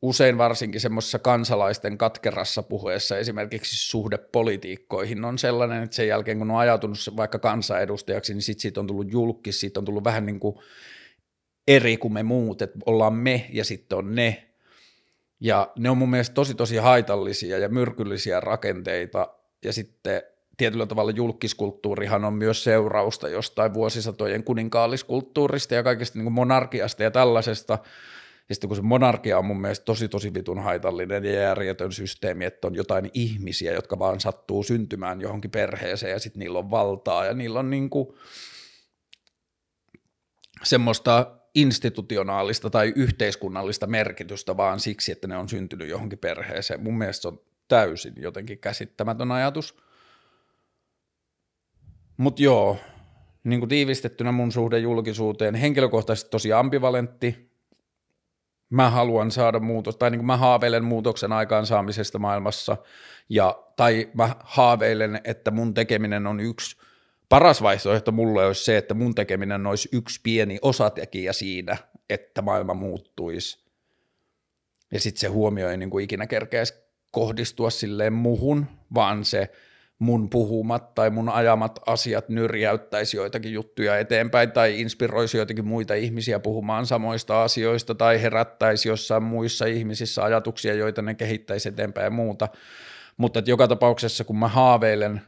[0.01, 6.51] usein varsinkin semmoisessa kansalaisten katkerassa puheessa esimerkiksi suhde politiikkoihin on sellainen, että sen jälkeen kun
[6.51, 10.39] on ajatunut vaikka kansanedustajaksi, niin sitten siitä on tullut julkis, siitä on tullut vähän niin
[10.39, 10.55] kuin
[11.67, 14.52] eri kuin me muut, että ollaan me ja sitten on ne,
[15.43, 19.27] ja ne on mun mielestä tosi tosi haitallisia ja myrkyllisiä rakenteita.
[19.65, 20.21] Ja sitten
[20.57, 27.11] tietyllä tavalla julkiskulttuurihan on myös seurausta jostain vuosisatojen kuninkaalliskulttuurista ja kaikesta niin kuin monarkiasta ja
[27.11, 27.79] tällaisesta.
[28.49, 32.45] Ja sitten kun se monarkia on mun mielestä tosi tosi vitun haitallinen ja järjetön systeemi,
[32.45, 37.25] että on jotain ihmisiä, jotka vaan sattuu syntymään johonkin perheeseen ja sitten niillä on valtaa
[37.25, 38.07] ja niillä on niin kuin
[40.63, 46.83] semmoista institutionaalista tai yhteiskunnallista merkitystä vaan siksi, että ne on syntynyt johonkin perheeseen.
[46.83, 49.77] Mun mielestä se on täysin jotenkin käsittämätön ajatus.
[52.17, 52.77] Mutta joo,
[53.43, 57.53] niin kuin tiivistettynä mun suhde julkisuuteen, henkilökohtaisesti tosi ambivalentti.
[58.69, 62.77] Mä haluan saada muutos, tai niin kuin mä haaveilen muutoksen aikaansaamisesta maailmassa,
[63.29, 66.77] ja, tai mä haaveilen, että mun tekeminen on yksi–
[67.33, 71.77] paras vaihtoehto mulle olisi se, että mun tekeminen olisi yksi pieni osatekijä siinä,
[72.09, 73.65] että maailma muuttuisi.
[74.91, 76.73] Ja sitten se huomio ei niin kuin ikinä kerkeäisi
[77.11, 79.49] kohdistua silleen muhun, vaan se
[79.99, 86.39] mun puhumat tai mun ajamat asiat nyrjäyttäisi joitakin juttuja eteenpäin tai inspiroisi joitakin muita ihmisiä
[86.39, 92.47] puhumaan samoista asioista tai herättäisi jossain muissa ihmisissä ajatuksia, joita ne kehittäisi eteenpäin ja muuta.
[93.17, 95.21] Mutta joka tapauksessa, kun mä haaveilen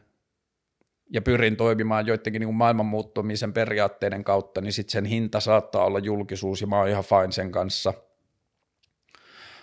[1.10, 5.98] ja pyrin toimimaan joidenkin niin maailman muuttumisen periaatteiden kautta, niin sitten sen hinta saattaa olla
[5.98, 7.94] julkisuus ja mä oon ihan fine sen kanssa.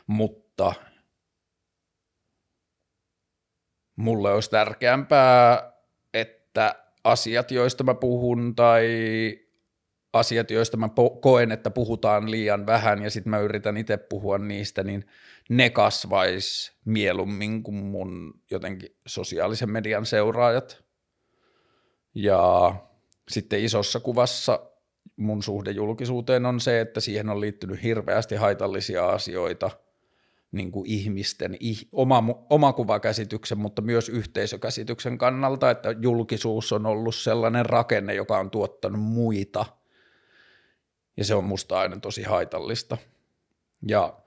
[0.07, 0.73] Mutta
[3.95, 5.73] mulle olisi tärkeämpää,
[6.13, 8.87] että asiat, joista mä puhun tai
[10.13, 10.89] asiat, joista mä
[11.21, 15.05] koen, että puhutaan liian vähän ja sitten mä yritän itse puhua niistä, niin
[15.49, 20.83] ne kasvais mieluummin kuin mun jotenkin sosiaalisen median seuraajat.
[22.15, 22.75] Ja
[23.29, 24.59] sitten isossa kuvassa
[25.15, 29.71] mun suhde julkisuuteen on se, että siihen on liittynyt hirveästi haitallisia asioita
[30.51, 31.57] niin kuin ihmisten
[31.91, 39.01] oma, omakuvakäsityksen, mutta myös yhteisökäsityksen kannalta, että julkisuus on ollut sellainen rakenne, joka on tuottanut
[39.01, 39.65] muita,
[41.17, 42.97] ja se on musta aina tosi haitallista.
[43.87, 44.22] Ja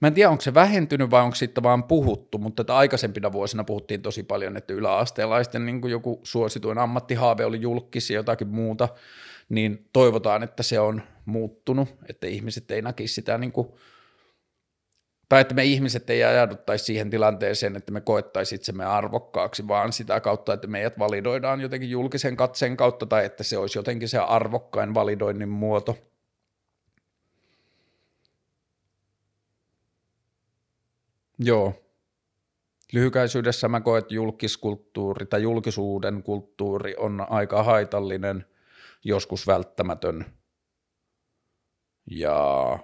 [0.00, 3.64] Mä en tiedä, onko se vähentynyt vai onko siitä vaan puhuttu, mutta että aikaisempina vuosina
[3.64, 8.88] puhuttiin tosi paljon, että yläasteelaisten niin kuin joku suosituin ammattihaave oli julkis ja jotakin muuta,
[9.48, 13.68] niin toivotaan, että se on muuttunut, että ihmiset ei näkisi sitä niin kuin,
[15.28, 20.20] tai että me ihmiset ei ajauduttaisi siihen tilanteeseen, että me koettaisiin itsemme arvokkaaksi, vaan sitä
[20.20, 24.94] kautta, että meidät validoidaan jotenkin julkisen katseen kautta, tai että se olisi jotenkin se arvokkain
[24.94, 25.98] validoinnin muoto–
[31.44, 31.86] Joo.
[32.92, 38.44] Lyhykäisyydessä mä koen, että julkiskulttuuri tai julkisuuden kulttuuri on aika haitallinen,
[39.04, 40.24] joskus välttämätön
[42.10, 42.78] ja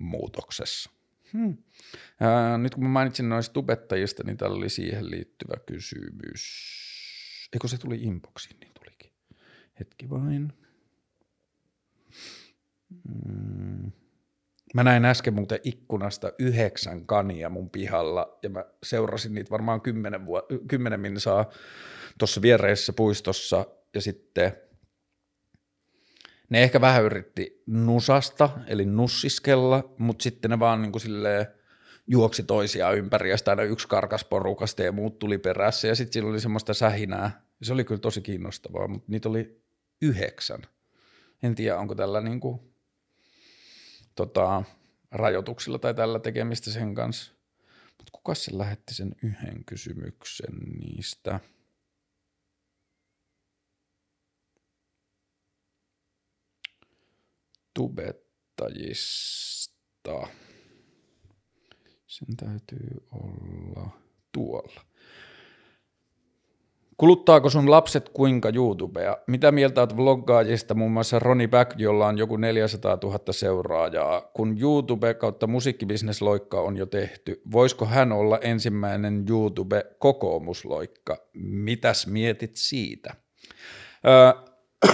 [0.00, 0.90] muutoksessa.
[1.32, 1.56] Hmm.
[2.20, 6.42] Ää, nyt kun mä mainitsin noista tubettajista, niin täällä oli siihen liittyvä kysymys.
[7.52, 9.12] Eikö se tuli inboxiin, niin tulikin.
[9.80, 10.52] Hetki vain.
[13.08, 13.92] Hmm.
[14.74, 20.26] Mä näin äsken muuten ikkunasta yhdeksän kania mun pihalla ja mä seurasin niitä varmaan kymmenen,
[20.26, 21.50] vuo- kymmenen minsaa
[22.18, 24.52] tuossa viereisessä puistossa ja sitten
[26.50, 31.46] ne ehkä vähän yritti nusasta, eli nussiskella, mutta sitten ne vaan niin kuin silleen
[32.06, 36.12] juoksi toisiaan ympäri ja sitten aina yksi karkas porukasta ja muut tuli perässä ja sitten
[36.12, 37.42] sillä oli semmoista sähinää.
[37.62, 39.62] Se oli kyllä tosi kiinnostavaa, mutta niitä oli
[40.02, 40.62] yhdeksän.
[41.42, 42.60] En tiedä, onko tällä niin kuin
[44.18, 44.62] tota,
[45.10, 47.32] rajoituksilla tai tällä tekemistä sen kanssa.
[47.98, 51.40] Mutta kuka se lähetti sen yhden kysymyksen niistä?
[57.74, 59.68] Tubettajista.
[62.06, 63.90] Sen täytyy olla
[64.32, 64.84] tuolla.
[66.98, 69.16] Kuluttaako sun lapset kuinka YouTubea?
[69.26, 74.20] Mitä mieltä olet vloggaajista, muun muassa Roni Back, jolla on joku 400 000 seuraajaa?
[74.20, 81.16] Kun YouTube kautta musiikkibisnesloikka on jo tehty, voisiko hän olla ensimmäinen YouTube-kokoomusloikka?
[81.34, 83.14] Mitäs mietit siitä?
[84.06, 84.32] Öö,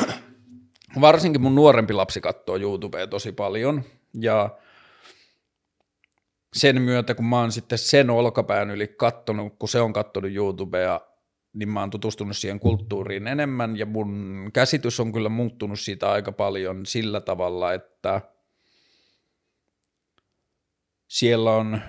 [1.00, 3.82] varsinkin mun nuorempi lapsi katsoo YouTubea tosi paljon,
[4.20, 4.50] ja
[6.54, 11.00] sen myötä, kun mä oon sitten sen olkapään yli kattonut, kun se on kattonut YouTubea,
[11.54, 16.32] niin mä oon tutustunut siihen kulttuuriin enemmän ja mun käsitys on kyllä muuttunut siitä aika
[16.32, 18.20] paljon sillä tavalla, että
[21.08, 21.80] siellä on,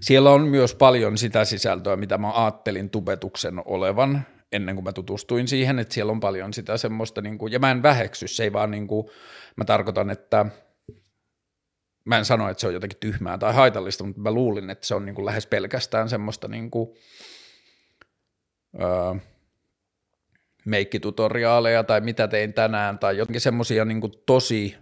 [0.00, 5.48] siellä on myös paljon sitä sisältöä, mitä mä ajattelin tubetuksen olevan ennen kuin mä tutustuin
[5.48, 8.52] siihen, että siellä on paljon sitä semmoista, niin kuin, ja mä en väheksy, se ei
[8.52, 9.08] vaan niin kuin,
[9.56, 10.46] mä tarkoitan, että
[12.04, 14.94] mä en sano, että se on jotenkin tyhmää tai haitallista, mutta mä luulin, että se
[14.94, 16.88] on niin kuin lähes pelkästään semmoista niin kuin,
[18.74, 19.14] öö,
[20.64, 24.76] meikkitutoriaaleja tai mitä tein tänään tai jotenkin semmoisia niin tosi,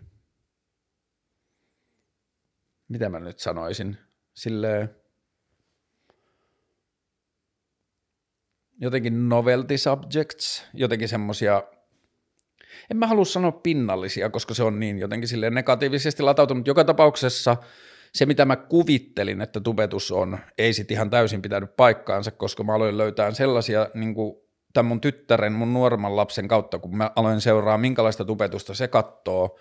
[2.89, 3.99] mitä mä nyt sanoisin,
[4.35, 4.97] silleen
[8.81, 11.63] jotenkin novelty subjects, jotenkin semmoisia,
[12.91, 16.67] en mä halua sanoa pinnallisia, koska se on niin jotenkin silleen negatiivisesti latautunut.
[16.67, 17.57] Joka tapauksessa
[18.17, 22.75] se, mitä mä kuvittelin, että tubetus on, ei sit ihan täysin pitänyt paikkaansa, koska mä
[22.75, 24.37] aloin löytää sellaisia niin kuin
[24.73, 29.59] tämän mun tyttären, mun nuoremman lapsen kautta, kun mä aloin seuraa, minkälaista tubetusta se kattoo,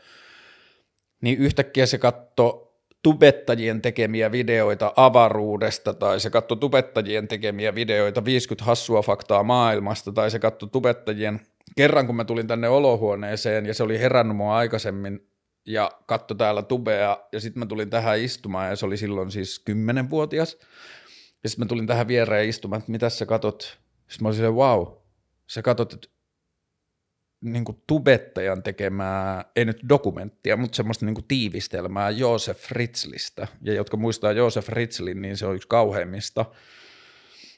[1.22, 8.66] niin yhtäkkiä se katsoo tubettajien tekemiä videoita avaruudesta, tai se katsoi tubettajien tekemiä videoita 50
[8.66, 11.40] hassua faktaa maailmasta, tai se katsoi tubettajien,
[11.78, 15.35] kerran kun mä tulin tänne olohuoneeseen, ja se oli herännyt mua aikaisemmin
[15.66, 19.60] ja katto täällä tubea ja sitten mä tulin tähän istumaan ja se oli silloin siis
[19.60, 20.58] kymmenenvuotias.
[21.44, 23.62] Ja sitten mä tulin tähän viereen istumaan, että mitä sä katot?
[24.08, 24.88] Sitten mä olin silleen, wow,
[25.48, 26.12] sä katot
[27.42, 33.48] niin tubettajan tekemää, ei nyt dokumenttia, mutta semmoista niin tiivistelmää Joosef Fritzlistä.
[33.62, 36.46] Ja jotka muistaa Joosef Fritzlin, niin se on yksi kauheimmista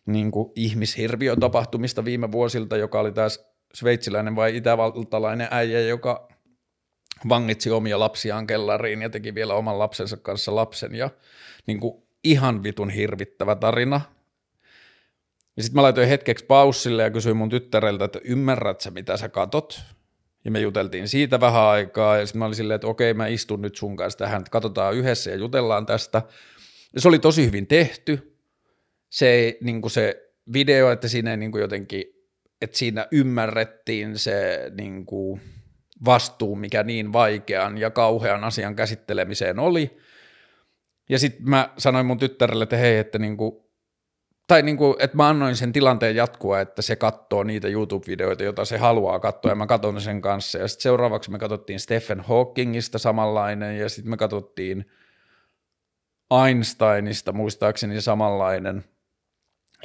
[0.06, 6.28] niin ihmishirviötapahtumista viime vuosilta, joka oli taas sveitsiläinen vai itävaltalainen äijä, joka
[7.30, 11.10] vangitsi omia lapsiaan kellariin ja teki vielä oman lapsensa kanssa lapsen ja
[11.68, 14.02] niin kuin ihan vitun hirvittävä tarina.
[15.58, 19.30] Ja sitten mä laitoin hetkeksi paussille ja kysyin mun tyttäreltä, että ymmärrät sä mitä sä
[19.30, 19.82] katot?
[20.46, 23.62] Ja me juteltiin siitä vähän aikaa ja sitten mä olin silleen, että okei mä istun
[23.62, 26.22] nyt sun kanssa tähän, että katsotaan yhdessä ja jutellaan tästä.
[26.94, 28.38] Ja se oli tosi hyvin tehty.
[29.10, 32.04] Se, niin kuin se video, että siinä ei niin kuin jotenkin,
[32.62, 35.42] että siinä ymmärrettiin se niin kuin,
[36.06, 39.98] vastuu, mikä niin vaikean ja kauhean asian käsittelemiseen oli.
[41.10, 43.72] Ja sitten mä sanoin mun tyttärelle, että hei, että niinku,
[44.48, 48.78] tai niinku, että mä annoin sen tilanteen jatkua, että se katsoo niitä YouTube-videoita, joita se
[48.78, 50.58] haluaa katsoa, ja mä katson sen kanssa.
[50.58, 54.86] Ja sitten seuraavaksi me katsottiin Stephen Hawkingista samanlainen, ja sitten me katsottiin
[56.46, 58.84] Einsteinista muistaakseni samanlainen.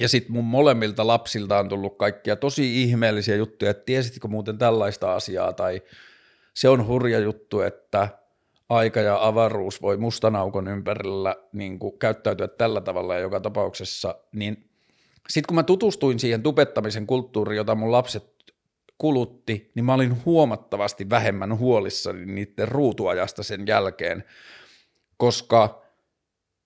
[0.03, 5.15] Ja sitten mun molemmilta lapsilta on tullut kaikkia tosi ihmeellisiä juttuja, että tiesitkö muuten tällaista
[5.15, 5.83] asiaa, tai
[6.55, 8.09] se on hurja juttu, että
[8.69, 14.15] aika ja avaruus voi mustan aukon ympärillä niin kuin, käyttäytyä tällä tavalla ja joka tapauksessa,
[14.33, 14.71] niin
[15.29, 18.55] sitten kun mä tutustuin siihen tubettamisen kulttuuriin, jota mun lapset
[18.99, 24.25] kulutti, niin mä olin huomattavasti vähemmän huolissani niiden ruutuajasta sen jälkeen,
[25.17, 25.83] koska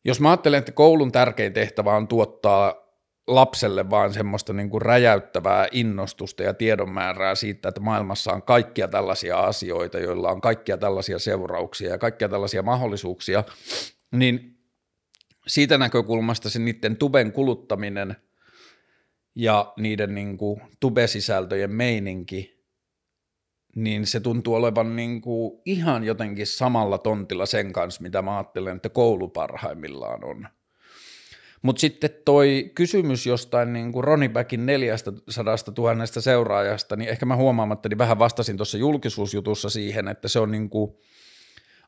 [0.04, 2.85] jos mä ajattelen, että koulun tärkein tehtävä on tuottaa
[3.26, 9.38] lapselle vaan semmoista niin kuin räjäyttävää innostusta ja tiedonmäärää siitä, että maailmassa on kaikkia tällaisia
[9.38, 13.44] asioita, joilla on kaikkia tällaisia seurauksia ja kaikkia tällaisia mahdollisuuksia,
[14.12, 14.58] niin
[15.46, 18.16] siitä näkökulmasta se niiden tuben kuluttaminen
[19.34, 22.64] ja niiden niin kuin tube-sisältöjen meininki,
[23.76, 28.76] niin se tuntuu olevan niin kuin ihan jotenkin samalla tontilla sen kanssa, mitä mä ajattelen,
[28.76, 30.48] että koulu parhaimmillaan on.
[31.66, 35.14] Mutta sitten toi kysymys jostain niin kuin Ronnie Backin 400
[35.78, 40.50] 000 seuraajasta, niin ehkä mä huomaamatta niin vähän vastasin tuossa julkisuusjutussa siihen, että se on
[40.50, 40.96] niin kuin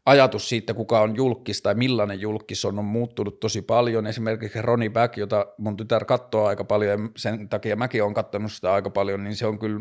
[0.07, 4.07] ajatus siitä, kuka on julkis tai millainen julkis on, on muuttunut tosi paljon.
[4.07, 8.53] Esimerkiksi Ronnie Back, jota mun tytär katsoo aika paljon ja sen takia mäkin olen katsonut
[8.53, 9.81] sitä aika paljon, niin se on kyllä,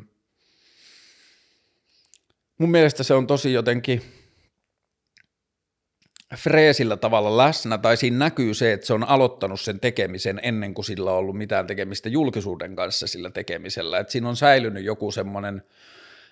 [2.57, 4.01] mun mielestä se on tosi jotenkin
[6.35, 10.85] freesillä tavalla läsnä, tai siinä näkyy se, että se on aloittanut sen tekemisen ennen kuin
[10.85, 13.99] sillä on ollut mitään tekemistä julkisuuden kanssa sillä tekemisellä.
[13.99, 15.63] että siinä on säilynyt joku semmoinen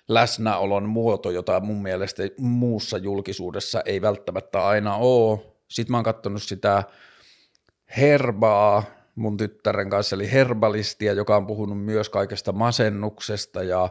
[0.08, 5.40] läsnäolon muoto, jota mun mielestä muussa julkisuudessa ei välttämättä aina ole.
[5.68, 6.82] Sitten mä oon katsonut sitä
[7.96, 8.82] Herbaa
[9.14, 13.88] mun tyttären kanssa, eli Herbalistia, joka on puhunut myös kaikesta masennuksesta ja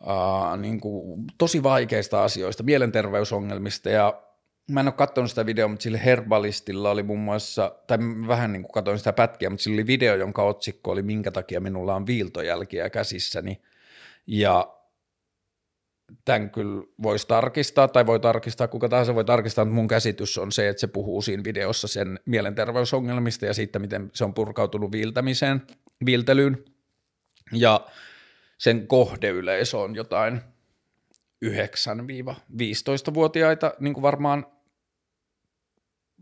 [0.00, 4.22] Uh, niin kuin, tosi vaikeista asioista, mielenterveysongelmista ja
[4.70, 8.62] mä en ole katsonut sitä videoa, mutta sillä Herbalistilla oli muun muassa, tai vähän niin
[8.62, 12.06] kuin katsoin sitä pätkiä, mutta sillä oli video, jonka otsikko oli Minkä takia minulla on
[12.06, 13.62] viiltojälkiä käsissäni.
[14.26, 14.74] Ja
[16.24, 20.52] tämän kyllä voisi tarkistaa, tai voi tarkistaa, kuka tahansa voi tarkistaa, mutta mun käsitys on
[20.52, 25.62] se, että se puhuu siinä videossa sen mielenterveysongelmista ja siitä, miten se on purkautunut viiltämiseen,
[26.06, 26.64] viiltelyyn.
[27.52, 27.86] Ja
[28.58, 30.40] sen kohdeyleisö on jotain
[31.44, 34.46] 9-15-vuotiaita, niin kuin varmaan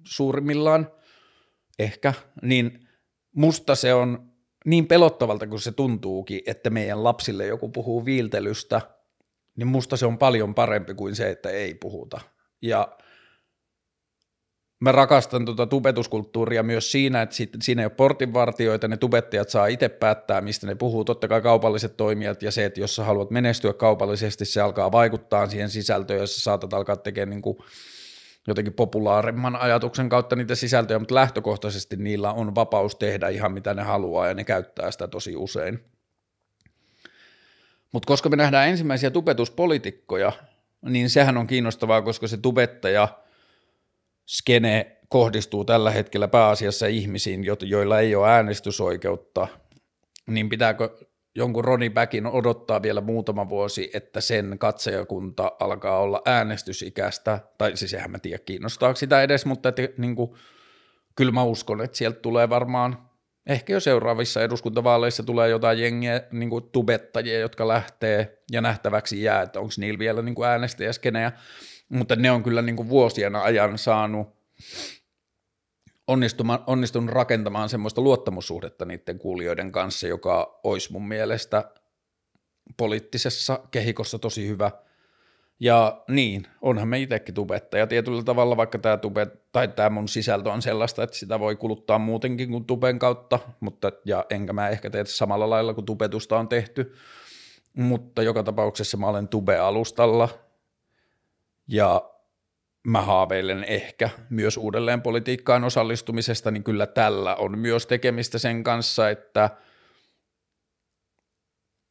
[0.07, 0.93] suurimmillaan
[1.79, 2.89] ehkä, niin
[3.35, 4.33] musta se on
[4.65, 8.81] niin pelottavalta kuin se tuntuukin, että meidän lapsille joku puhuu viiltelystä,
[9.57, 12.21] niin musta se on paljon parempi kuin se, että ei puhuta.
[12.63, 12.97] Ja
[14.81, 19.67] mä rakastan tuota tubetuskulttuuria myös siinä, että sit, siinä ei ole portinvartioita, ne tubettajat saa
[19.67, 23.31] itse päättää, mistä ne puhuu, totta kai kaupalliset toimijat ja se, että jos sä haluat
[23.31, 27.59] menestyä kaupallisesti, se alkaa vaikuttaa siihen sisältöön, jos sä saatat alkaa tekemään niin kuin
[28.47, 33.83] jotenkin populaarimman ajatuksen kautta niitä sisältöjä, mutta lähtökohtaisesti niillä on vapaus tehdä ihan mitä ne
[33.83, 35.85] haluaa ja ne käyttää sitä tosi usein.
[37.93, 40.33] Mutta koska me nähdään ensimmäisiä tubetuspolitiikkoja,
[40.83, 43.09] niin sehän on kiinnostavaa, koska se tubettaja
[44.27, 49.49] skene kohdistuu tällä hetkellä pääasiassa ihmisiin, joilla ei ole äänestysoikeutta,
[50.27, 51.06] niin pitääkö
[51.37, 57.95] jonkun Ronnie Backin odottaa vielä muutama vuosi, että sen katsojakunta alkaa olla äänestysikäistä, tai siis
[57.95, 60.35] eihän mä tiedä kiinnostaako sitä edes, mutta että, niin kuin,
[61.17, 63.09] kyllä mä uskon, että sieltä tulee varmaan,
[63.47, 69.43] ehkä jo seuraavissa eduskuntavaaleissa tulee jotain jengiä, niin kuin tubettajia, jotka lähtee ja nähtäväksi jää,
[69.43, 71.33] että onko niillä vielä niin äänestäjäskenejä,
[71.89, 74.37] mutta ne on kyllä niin kuin vuosien ajan saanut
[76.67, 81.65] onnistunut rakentamaan semmoista luottamussuhdetta niiden kuulijoiden kanssa, joka olisi mun mielestä
[82.77, 84.71] poliittisessa kehikossa tosi hyvä.
[85.61, 90.51] Ja niin, onhan me itsekin tubettaja tietyllä tavalla, vaikka tämä tube, tai tämä mun sisältö
[90.51, 94.91] on sellaista, että sitä voi kuluttaa muutenkin kuin tuben kautta, mutta, ja enkä mä ehkä
[94.91, 96.95] tee samalla lailla kuin tubetusta on tehty,
[97.73, 100.29] mutta joka tapauksessa mä olen tube-alustalla,
[101.69, 102.11] ja
[102.87, 109.11] mä haaveilen ehkä myös uudelleen politiikkaan osallistumisesta, niin kyllä tällä on myös tekemistä sen kanssa,
[109.11, 109.51] että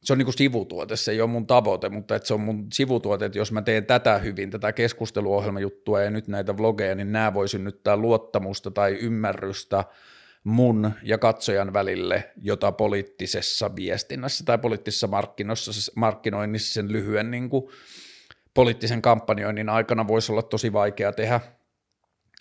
[0.02, 2.66] se on niin kuin sivutuote, se ei ole mun tavoite, mutta että se on mun
[2.72, 7.34] sivutuote, että jos mä teen tätä hyvin, tätä keskusteluohjelmajuttua ja nyt näitä vlogeja, niin nämä
[7.34, 9.84] voi synnyttää luottamusta tai ymmärrystä
[10.44, 15.08] mun ja katsojan välille, jota poliittisessa viestinnässä tai poliittisessa
[15.96, 17.64] markkinoinnissa sen lyhyen niin kuin
[18.56, 21.40] poliittisen kampanjoinnin aikana voisi olla tosi vaikea tehdä.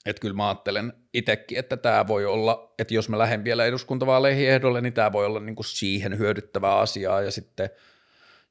[0.05, 4.49] Että kyllä mä ajattelen itsekin, että tämä voi olla, että jos mä lähden vielä eduskuntavaaleihin
[4.49, 7.70] ehdolle, niin tämä voi olla niin kuin siihen hyödyttävää asiaa ja sitten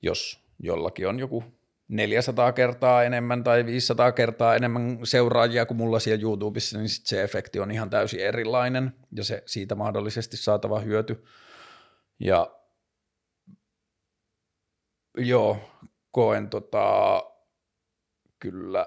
[0.03, 1.45] jos jollakin on joku
[1.89, 7.23] 400 kertaa enemmän tai 500 kertaa enemmän seuraajia kuin mulla siellä YouTubessa, niin sit se
[7.23, 11.25] efekti on ihan täysin erilainen ja se siitä mahdollisesti saatava hyöty.
[12.21, 12.51] Ja
[15.19, 15.71] joo,
[16.11, 17.23] koen tota,
[18.45, 18.87] kyllä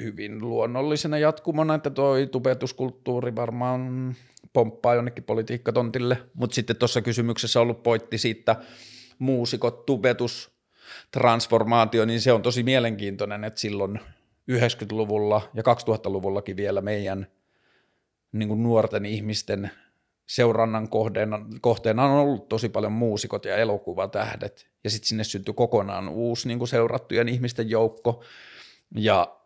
[0.00, 4.14] hyvin luonnollisena jatkumona, että toi tubetuskulttuuri varmaan
[4.52, 8.56] pomppaa jonnekin politiikkatontille, mutta sitten tuossa kysymyksessä on ollut pointti siitä
[9.18, 10.50] muusikot, tubetus,
[11.10, 14.00] transformaatio, niin se on tosi mielenkiintoinen, että silloin
[14.52, 17.26] 90-luvulla ja 2000-luvullakin vielä meidän
[18.32, 19.70] niin kuin nuorten ihmisten
[20.26, 26.08] seurannan kohteena, kohteena on ollut tosi paljon muusikot ja elokuvatähdet, ja sitten sinne syntyi kokonaan
[26.08, 28.24] uusi niin kuin seurattujen ihmisten joukko,
[28.94, 29.40] ja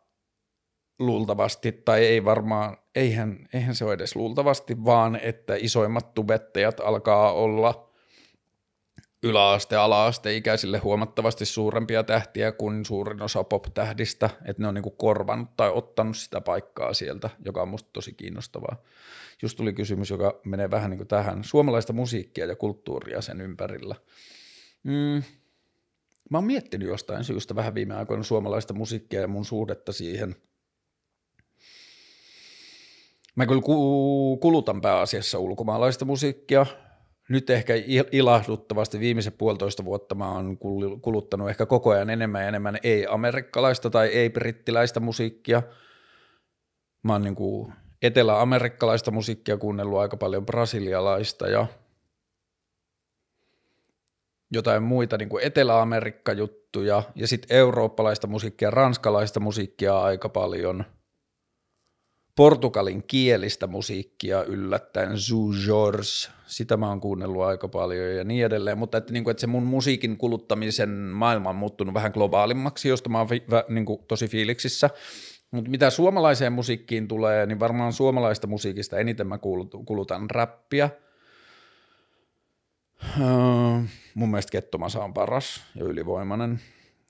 [0.99, 7.32] luultavasti, tai ei varmaan, eihän, eihän se ole edes luultavasti, vaan että isoimmat tubettajat alkaa
[7.32, 7.89] olla
[9.22, 15.57] yläaste- ja ala-asteikäisille huomattavasti suurempia tähtiä kuin suurin osa pop-tähdistä, että ne on niinku korvannut
[15.57, 18.82] tai ottanut sitä paikkaa sieltä, joka on musta tosi kiinnostavaa.
[19.43, 23.95] Just tuli kysymys, joka menee vähän niin kuin tähän, suomalaista musiikkia ja kulttuuria sen ympärillä.
[24.83, 25.22] Mm.
[26.31, 30.37] Mä oon miettinyt jostain syystä vähän viime aikoina suomalaista musiikkia ja mun suhdetta siihen–
[33.39, 33.62] Mä kyllä
[34.41, 36.66] kulutan pääasiassa ulkomaalaista musiikkia.
[37.29, 37.74] Nyt ehkä
[38.12, 40.59] ilahduttavasti viimeiset puolitoista vuotta mä oon
[41.03, 45.62] kuluttanut ehkä koko ajan enemmän ja enemmän ei-amerikkalaista tai ei-brittiläistä musiikkia.
[47.03, 47.72] Mä oon niin kuin
[48.03, 51.66] etelä-amerikkalaista musiikkia kuunnellut aika paljon brasilialaista ja
[54.53, 60.84] jotain muita niin kuin Etelä-Amerikka-juttuja ja sitten eurooppalaista musiikkia, ranskalaista musiikkia aika paljon–
[62.38, 65.51] portugalin kielistä musiikkia yllättäen, Zoo
[66.46, 69.46] sitä mä oon kuunnellut aika paljon ja niin edelleen, mutta että, niin kuin, että se
[69.46, 74.05] mun musiikin kuluttamisen maailma on muuttunut vähän globaalimmaksi, josta mä oon fi, vä, niin kuin,
[74.09, 74.90] tosi fiiliksissä,
[75.51, 79.38] mutta mitä suomalaiseen musiikkiin tulee, niin varmaan suomalaista musiikista eniten mä
[79.86, 80.90] kulutan räppiä.
[83.20, 83.26] Öö,
[84.14, 86.61] mun mielestä Kettomasa on paras ja ylivoimainen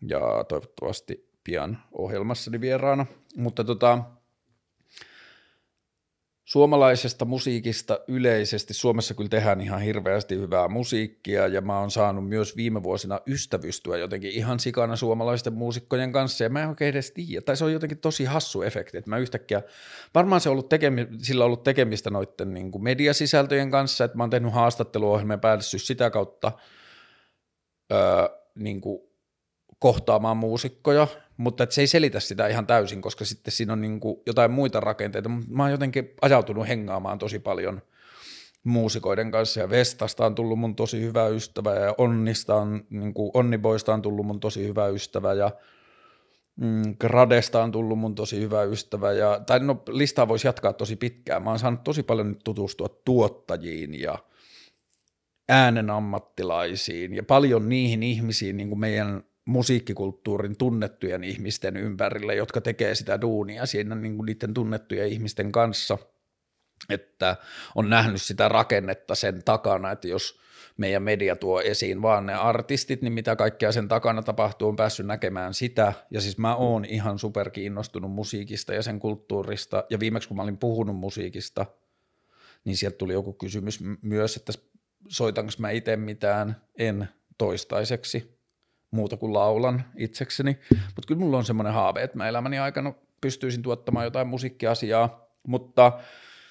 [0.08, 4.04] ja toivottavasti pian ohjelmassani vieraana, mutta tota,
[6.48, 12.56] suomalaisesta musiikista yleisesti, Suomessa kyllä tehdään ihan hirveästi hyvää musiikkia ja mä oon saanut myös
[12.56, 17.40] viime vuosina ystävystyä jotenkin ihan sikana suomalaisten muusikkojen kanssa ja mä en oikein edes tiedä,
[17.40, 19.62] tai se on jotenkin tosi hassu efekti, että mä yhtäkkiä,
[20.14, 24.16] varmaan se on ollut tekemi, sillä on ollut tekemistä noiden niin kuin mediasisältöjen kanssa, että
[24.16, 26.52] mä oon tehnyt haastatteluohjelmia päässyt sitä kautta
[27.92, 27.98] öö,
[28.54, 29.00] niin kuin
[29.78, 31.06] kohtaamaan muusikkoja,
[31.38, 34.80] mutta se ei selitä sitä ihan täysin, koska sitten siinä on niin kuin jotain muita
[34.80, 35.28] rakenteita.
[35.28, 37.82] Mä oon jotenkin ajautunut hengaamaan tosi paljon
[38.64, 43.30] muusikoiden kanssa ja Vestasta on tullut mun tosi hyvä ystävä ja Onnista on, niin kuin
[43.34, 45.50] Onniboista on tullut mun tosi hyvä ystävä ja
[46.56, 50.96] mm, Gradesta on tullut mun tosi hyvä ystävä ja, tai no listaa voisi jatkaa tosi
[50.96, 51.42] pitkään.
[51.42, 54.18] Mä oon saanut tosi paljon nyt tutustua tuottajiin ja
[55.48, 62.94] äänen ammattilaisiin ja paljon niihin ihmisiin niin kuin meidän musiikkikulttuurin tunnettujen ihmisten ympärillä, jotka tekee
[62.94, 65.98] sitä duunia siinä niin kuin niiden tunnettujen ihmisten kanssa,
[66.88, 67.36] että
[67.74, 70.40] on nähnyt sitä rakennetta sen takana, että jos
[70.76, 75.06] meidän media tuo esiin vaan ne artistit, niin mitä kaikkea sen takana tapahtuu, on päässyt
[75.06, 80.28] näkemään sitä, ja siis mä oon ihan super kiinnostunut musiikista ja sen kulttuurista, ja viimeksi
[80.28, 81.66] kun mä olin puhunut musiikista,
[82.64, 84.52] niin sieltä tuli joku kysymys myös, että
[85.08, 88.37] soitanko mä itse mitään, en toistaiseksi,
[88.90, 93.62] muuta kuin laulan itsekseni, mutta kyllä mulla on semmoinen haave, että mä elämäni aikana pystyisin
[93.62, 95.92] tuottamaan jotain musiikkiasiaa, mutta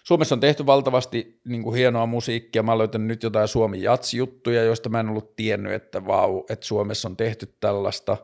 [0.03, 4.89] Suomessa on tehty valtavasti niin kuin hienoa musiikkia, mä löytänyt nyt jotain Suomi Jats-juttuja, joista
[4.89, 8.17] mä en ollut tiennyt, että vau, että Suomessa on tehty tällaista.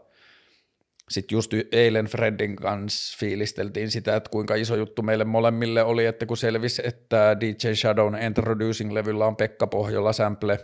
[1.09, 6.25] Sitten just eilen Fredin kanssa fiilisteltiin sitä, että kuinka iso juttu meille molemmille oli, että
[6.25, 10.59] kun selvisi, että DJ Shadown Introducing-levyllä on Pekka Pohjola sample,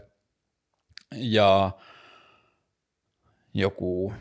[1.15, 1.71] ja
[3.53, 4.13] joku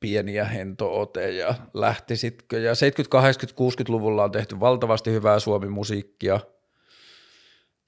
[0.00, 2.58] pieniä hentoote ja lähtisitkö.
[2.58, 6.40] Ja 70-, 80-, 60-luvulla on tehty valtavasti hyvää suomi-musiikkia.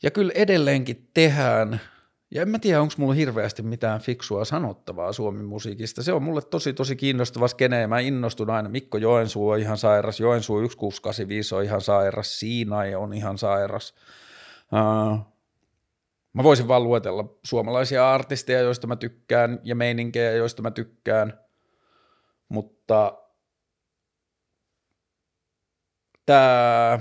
[0.02, 1.80] Ja kyllä edelleenkin tehdään.
[2.30, 6.02] Ja en mä tiedä, onko mulla hirveästi mitään fiksua sanottavaa Suomi-musiikista.
[6.02, 8.68] Se on mulle tosi, tosi kiinnostava skene, ja mä innostun aina.
[8.68, 13.94] Mikko Joensuu on ihan sairas, Joensuu 1685 on ihan sairas, Siinai on ihan sairas.
[14.72, 15.37] Uh,
[16.32, 21.40] Mä voisin vaan luetella suomalaisia artisteja, joista mä tykkään, ja meininkejä, joista mä tykkään,
[22.48, 23.18] mutta
[26.26, 27.00] tämä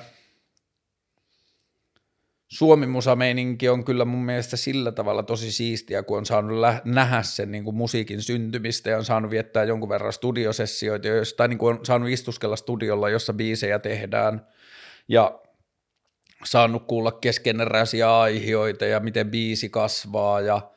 [2.48, 7.24] Suomi musameininki on kyllä mun mielestä sillä tavalla tosi siistiä, kun on saanut lä- nähdä
[7.24, 11.08] sen niin kuin musiikin syntymistä ja on saanut viettää jonkun verran studiosessioita,
[11.38, 14.48] tai niin kuin on saanut istuskella studiolla, jossa biisejä tehdään.
[15.08, 15.42] Ja
[16.46, 20.72] saanut kuulla keskeneräisiä aihioita ja miten biisi kasvaa ja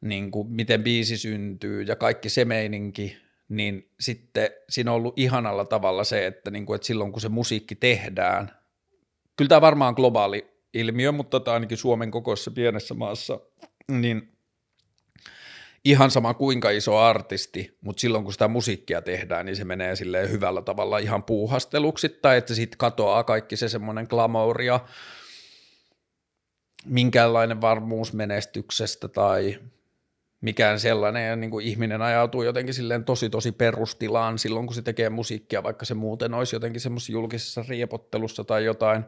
[0.00, 3.16] niin kuin, miten biisi syntyy ja kaikki se meininki,
[3.48, 7.28] niin sitten siinä on ollut ihanalla tavalla se, että, niin kuin, että silloin kun se
[7.28, 8.50] musiikki tehdään,
[9.36, 13.40] kyllä tämä varmaan globaali ilmiö, mutta tämä ainakin Suomen kokoisessa pienessä maassa,
[13.90, 14.35] niin
[15.90, 20.30] ihan sama kuinka iso artisti, mutta silloin kun sitä musiikkia tehdään, niin se menee silleen
[20.30, 24.80] hyvällä tavalla ihan puuhasteluksi, tai että sitten katoaa kaikki se semmoinen glamour ja
[26.84, 29.58] minkäänlainen varmuus menestyksestä tai
[30.40, 34.82] mikään sellainen, ja niin kuin ihminen ajautuu jotenkin silleen tosi tosi perustilaan silloin, kun se
[34.82, 39.04] tekee musiikkia, vaikka se muuten olisi jotenkin semmoisessa julkisessa riepottelussa tai jotain.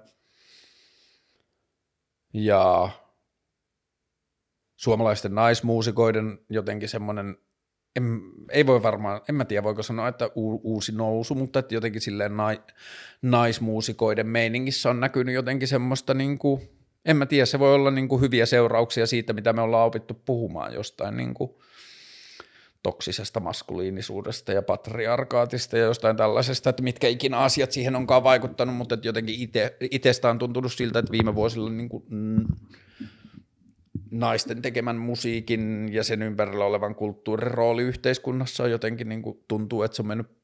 [2.32, 2.90] Ja
[4.78, 7.36] suomalaisten naismuusikoiden jotenkin semmoinen,
[7.96, 8.20] en,
[8.50, 12.00] ei voi varmaan, en mä tiedä voiko sanoa, että u, uusi nousu, mutta että jotenkin
[12.00, 12.60] silleen nai,
[13.22, 16.60] naismuusikoiden meiningissä on näkynyt jotenkin semmoista niin kuin,
[17.04, 20.14] en mä tiedä, se voi olla niin kuin hyviä seurauksia siitä, mitä me ollaan opittu
[20.14, 21.50] puhumaan jostain niin kuin
[22.82, 28.94] toksisesta maskuliinisuudesta ja patriarkaatista ja jostain tällaisesta, että mitkä ikinä asiat siihen onkaan vaikuttanut, mutta
[28.94, 32.46] että jotenkin ite, itsestä on tuntunut siltä, että viime vuosilla niin kuin, mm,
[34.10, 39.82] naisten tekemän musiikin ja sen ympärillä olevan kulttuurin rooli yhteiskunnassa on jotenkin niin kuin, tuntuu,
[39.82, 40.38] että se on mennyt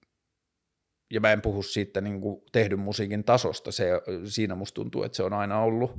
[1.10, 3.90] ja mä en puhu siitä niin kuin tehdyn musiikin tasosta, se,
[4.24, 5.92] siinä musta tuntuu, että se on aina ollut,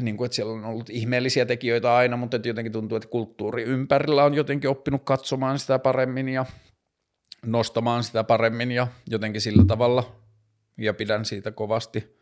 [0.00, 3.62] niin kuin, että siellä on ollut ihmeellisiä tekijöitä aina, mutta että jotenkin tuntuu, että kulttuuri
[3.62, 6.46] ympärillä on jotenkin oppinut katsomaan sitä paremmin ja
[7.46, 10.16] nostamaan sitä paremmin ja jotenkin sillä tavalla,
[10.78, 12.16] ja pidän siitä kovasti.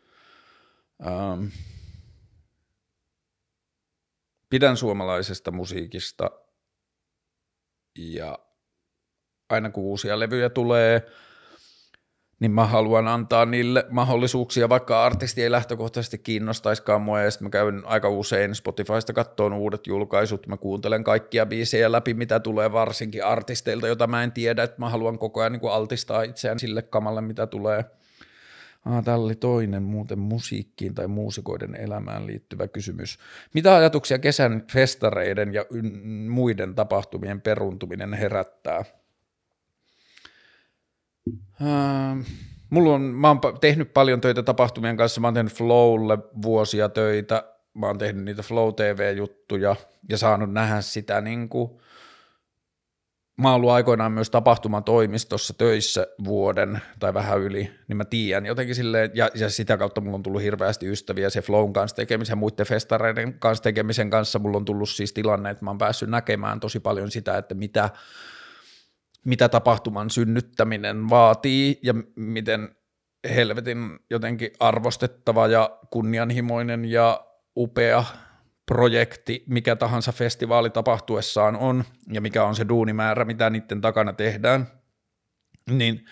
[1.07, 1.45] Ähm,
[4.49, 6.31] pidän suomalaisesta musiikista.
[7.97, 8.39] Ja
[9.49, 11.01] aina kun uusia levyjä tulee,
[12.39, 17.49] niin mä haluan antaa niille mahdollisuuksia, vaikka artisti ei lähtökohtaisesti kiinnostaiskaan mua, ja sitten mä
[17.49, 23.25] käyn aika usein Spotifysta kattoon uudet julkaisut, mä kuuntelen kaikkia biisejä läpi, mitä tulee varsinkin
[23.25, 27.21] artisteilta, jota mä en tiedä, että mä haluan koko ajan niin altistaa itseään sille kamalle,
[27.21, 27.85] mitä tulee.
[28.85, 33.19] Ah, täällä oli toinen muuten musiikkiin tai muusikoiden elämään liittyvä kysymys.
[33.53, 35.65] Mitä ajatuksia kesän festareiden ja
[36.29, 38.83] muiden tapahtumien peruntuminen herättää?
[41.61, 42.19] Ähm,
[42.69, 47.43] mulla on, mä oon tehnyt paljon töitä tapahtumien kanssa, mä oon tehnyt Flowlle vuosia töitä,
[47.73, 49.75] mä oon tehnyt niitä Flow TV-juttuja
[50.09, 51.69] ja saanut nähdä sitä niin kuin,
[53.39, 58.45] mä oon ollut aikoinaan myös tapahtumatoimistossa töissä vuoden tai vähän yli, niin mä tiedän.
[58.45, 62.37] Jotenkin silleen, ja, ja sitä kautta mulla on tullut hirveästi ystäviä se Flown kanssa tekemisen,
[62.37, 66.59] muiden festareiden kanssa tekemisen kanssa, mulla on tullut siis tilanne, että mä oon päässyt näkemään
[66.59, 67.89] tosi paljon sitä, että mitä
[69.25, 72.75] mitä tapahtuman synnyttäminen vaatii ja miten
[73.35, 77.25] helvetin jotenkin arvostettava ja kunnianhimoinen ja
[77.57, 78.03] upea
[78.69, 84.67] projekti, mikä tahansa festivaali tapahtuessaan on ja mikä on se duunimäärä, mitä niiden takana tehdään,
[85.69, 86.05] niin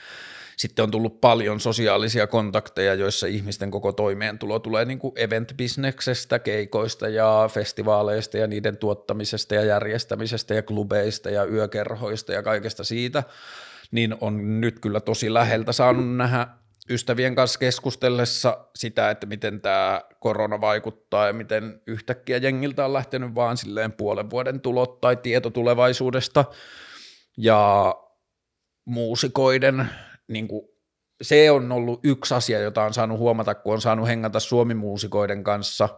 [0.58, 7.10] sitten on tullut paljon sosiaalisia kontakteja, joissa ihmisten koko toimeentulo tulee niin kuin event-bisneksestä, keikoista
[7.10, 13.24] ja festivaaleista ja niiden tuottamisesta ja järjestämisestä ja klubeista ja yökerhoista ja kaikesta siitä,
[13.92, 16.48] niin on nyt kyllä tosi läheltä saanut nähdä
[16.90, 23.36] ystävien kanssa keskustellessa sitä, että miten tämä korona vaikuttaa ja miten yhtäkkiä jengiltä on lähtenyt
[23.36, 26.46] vaan silleen puolen vuoden tulot tai tieto tulevaisuudesta.
[27.38, 27.94] Ja
[28.86, 29.90] muusikoiden
[30.28, 30.68] niin kuin,
[31.22, 35.90] se on ollut yksi asia, jota on saanut huomata, kun on saanut hengata suomimuusikoiden kanssa,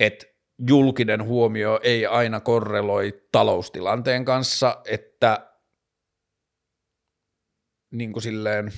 [0.00, 0.26] että
[0.68, 5.50] julkinen huomio ei aina korreloi taloustilanteen kanssa, että
[7.90, 8.72] niin kuin silleen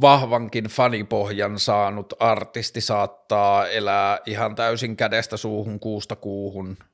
[0.00, 6.76] vahvankin fanipohjan saanut artisti saattaa elää ihan täysin kädestä suuhun, kuusta kuuhun–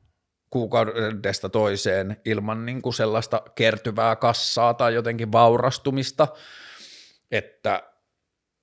[0.50, 6.28] kuukaudesta toiseen ilman niin kuin sellaista kertyvää kassaa tai jotenkin vaurastumista,
[7.30, 7.82] että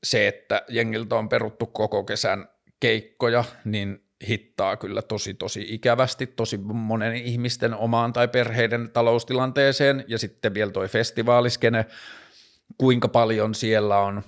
[0.04, 6.58] se, että jengiltä on peruttu koko kesän keikkoja, niin hittaa kyllä tosi tosi ikävästi tosi
[6.58, 10.06] monen ihmisten omaan tai perheiden taloustilanteeseen.
[10.08, 11.86] Ja sitten vielä toi festivaaliskene,
[12.78, 14.24] kuinka paljon siellä on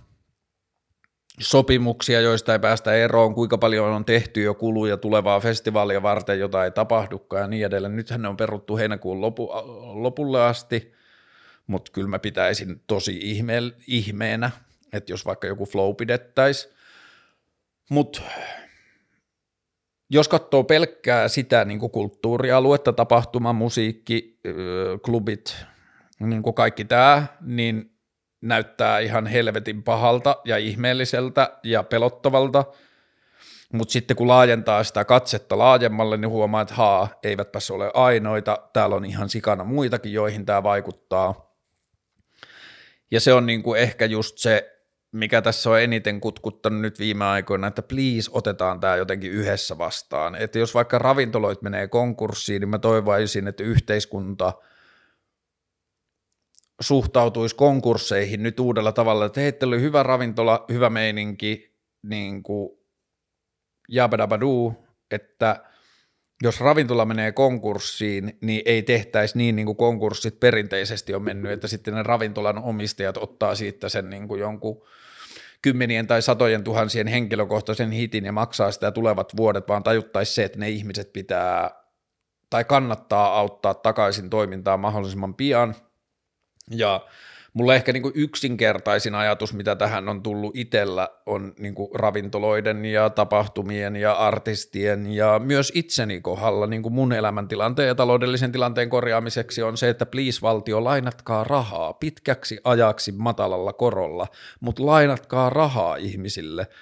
[1.39, 6.65] sopimuksia, joista ei päästä eroon, kuinka paljon on tehty jo kuluja tulevaa festivaalia varten, jota
[6.65, 7.95] ei tapahdukaan ja niin edelleen.
[7.95, 9.49] Nythän ne on peruttu heinäkuun lopu,
[9.93, 10.93] lopulle asti,
[11.67, 13.53] mutta kyllä mä pitäisin tosi ihme,
[13.87, 14.51] ihmeenä,
[14.93, 16.75] että jos vaikka joku flow pidettäisiin,
[17.89, 18.21] Mutta
[20.09, 24.39] jos katsoo pelkkää sitä niin kulttuurialuetta, tapahtuma, musiikki,
[25.01, 25.65] klubit,
[26.19, 27.94] niin kuin kaikki tämä, niin
[28.45, 32.63] näyttää ihan helvetin pahalta ja ihmeelliseltä ja pelottavalta,
[33.73, 38.95] mutta sitten kun laajentaa sitä katsetta laajemmalle, niin huomaa, että haa, eivätpäs ole ainoita, täällä
[38.95, 41.55] on ihan sikana muitakin, joihin tämä vaikuttaa.
[43.11, 44.75] Ja se on niin kuin ehkä just se
[45.15, 50.35] mikä tässä on eniten kutkuttanut nyt viime aikoina, että please otetaan tämä jotenkin yhdessä vastaan.
[50.35, 54.53] Että jos vaikka ravintoloit menee konkurssiin, niin mä toivoisin, että yhteiskunta
[56.81, 62.69] suhtautuisi konkursseihin nyt uudella tavalla, että hei, oli hyvä ravintola, hyvä meininki, niin kuin
[63.89, 65.63] jabadabaduu, että
[66.43, 71.67] jos ravintola menee konkurssiin, niin ei tehtäisi niin, niin kuin konkurssit perinteisesti on mennyt, että
[71.67, 74.83] sitten ne ravintolan omistajat ottaa siitä sen niin kuin jonkun
[75.61, 80.59] kymmenien tai satojen tuhansien henkilökohtaisen hitin ja maksaa sitä tulevat vuodet, vaan tajuttaisi se, että
[80.59, 81.85] ne ihmiset pitää
[82.49, 85.75] tai kannattaa auttaa takaisin toimintaan mahdollisimman pian.
[86.71, 87.01] Ja
[87.55, 92.85] Mulla ehkä niin kuin yksinkertaisin ajatus, mitä tähän on tullut itsellä, on niin kuin ravintoloiden
[92.85, 98.89] ja tapahtumien ja artistien ja myös itseni kohdalla niin kuin mun elämäntilanteen ja taloudellisen tilanteen
[98.89, 104.27] korjaamiseksi on se, että please valtio, lainatkaa rahaa pitkäksi ajaksi matalalla korolla,
[104.59, 106.67] mutta lainatkaa rahaa ihmisille–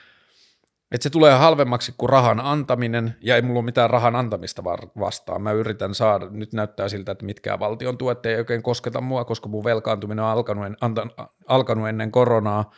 [0.93, 4.63] että se tulee halvemmaksi kuin rahan antaminen, ja ei mulla ole mitään rahan antamista
[4.99, 5.41] vastaan.
[5.41, 9.49] Mä yritän saada, nyt näyttää siltä, että mitkään valtion tuet ei oikein kosketa mua, koska
[9.49, 11.11] mun velkaantuminen on alkanut, en, antan,
[11.47, 12.71] alkanut ennen koronaa,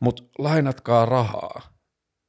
[0.00, 1.60] mutta lainatkaa rahaa.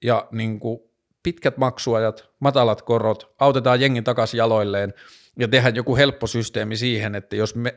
[0.03, 0.79] Ja niin kuin
[1.23, 4.93] pitkät maksuajat, matalat korot, autetaan jengi takaisin jaloilleen,
[5.39, 7.75] ja tehdään joku helppo systeemi siihen, että jos me,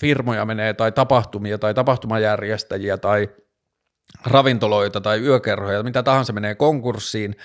[0.00, 3.28] firmoja menee, tai tapahtumia, tai tapahtumajärjestäjiä, tai–
[4.26, 7.36] ravintoloita tai yökerhoja, mitä tahansa menee konkurssiin,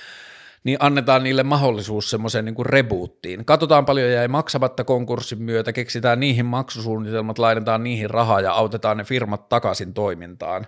[0.63, 3.45] niin annetaan niille mahdollisuus semmoiseen niin rebootiin.
[3.45, 9.03] Katsotaan paljon jäi maksamatta konkurssin myötä, keksitään niihin maksusuunnitelmat, laitetaan niihin rahaa ja autetaan ne
[9.03, 10.67] firmat takaisin toimintaan.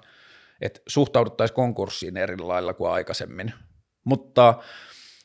[0.61, 3.53] Että suhtauduttaisiin konkurssiin eri lailla kuin aikaisemmin.
[4.03, 4.53] Mutta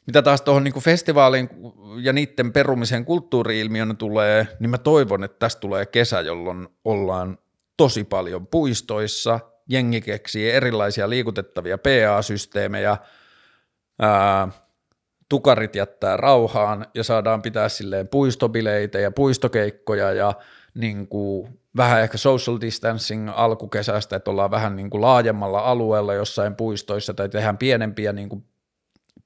[0.06, 1.50] mitä taas tuohon niin festivaalin
[2.00, 7.38] ja niiden perumisen kulttuuri-ilmiön tulee, niin mä toivon, että tästä tulee kesä, jolloin ollaan
[7.76, 9.40] tosi paljon puistoissa,
[9.70, 12.96] jengi keksii erilaisia liikutettavia PA-systeemejä,
[13.98, 14.48] ää,
[15.28, 20.34] tukarit jättää rauhaan ja saadaan pitää silleen puistobileitä ja puistokeikkoja ja
[20.74, 26.56] niin kuin vähän ehkä social distancing alkukesästä, että ollaan vähän niin kuin laajemmalla alueella jossain
[26.56, 28.44] puistoissa tai tehdään pienempiä niin kuin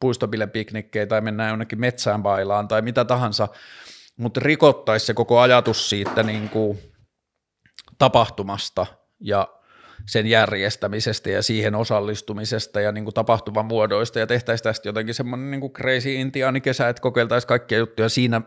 [0.01, 3.49] puistobilepiknikkejä tai mennään jonnekin metsään bailaan tai mitä tahansa,
[4.16, 6.78] mutta rikottaisi se koko ajatus siitä niin kuin
[7.99, 8.86] tapahtumasta
[9.20, 9.49] ja
[10.07, 15.51] sen järjestämisestä ja siihen osallistumisesta ja niin kuin tapahtuvan muodoista ja tehtäisiin tästä jotenkin semmoinen
[15.51, 18.42] niin kuin crazy intiaanikesä, että kokeiltaisiin kaikkia juttuja siinä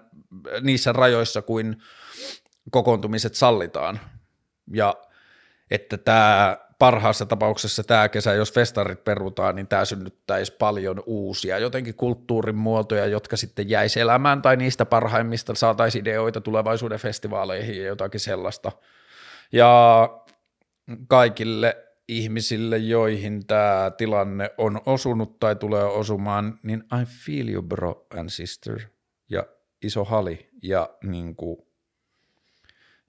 [0.62, 1.78] niissä rajoissa, kuin
[2.72, 4.00] kokoontumiset sallitaan.
[4.74, 4.96] Ja
[5.72, 11.96] että tämä parhaassa tapauksessa tämä kesä, jos festarit perutaan, niin tämä synnyttäisi paljon uusia jotenkin
[11.96, 18.20] kulttuurin muotoja, jotka sitten jäisi elämään tai niistä parhaimmista saataisiin ideoita tulevaisuuden festivaaleihin ja jotakin
[18.20, 18.72] sellaista.
[19.52, 20.10] Ja
[21.08, 28.08] kaikille ihmisille, joihin tämä tilanne on osunut tai tulee osumaan, niin I feel you bro
[28.18, 28.82] and sister
[29.30, 29.44] ja
[29.82, 31.58] iso hali ja niin kuin,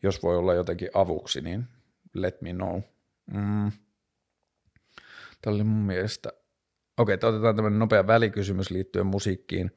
[0.03, 1.65] jos voi olla jotenkin avuksi, niin
[2.15, 2.81] let me know.
[3.27, 3.73] Mm.
[5.43, 6.33] Tämä oli mun mielestä,
[6.99, 9.71] okei, okay, otetaan tämmöinen nopea välikysymys liittyen musiikkiin.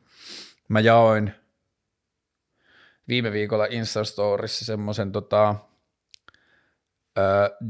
[0.68, 1.32] Mä jaoin
[3.08, 5.56] viime viikolla Instastorissa semmoisen tota,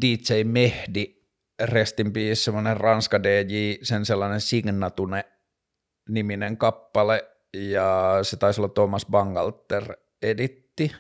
[0.01, 1.21] DJ Mehdi,
[1.61, 5.25] Restin peace, semmoinen Ranska DJ, sen sellainen Signatune
[6.09, 10.91] niminen kappale, ja se taisi olla Thomas Bangalter editti.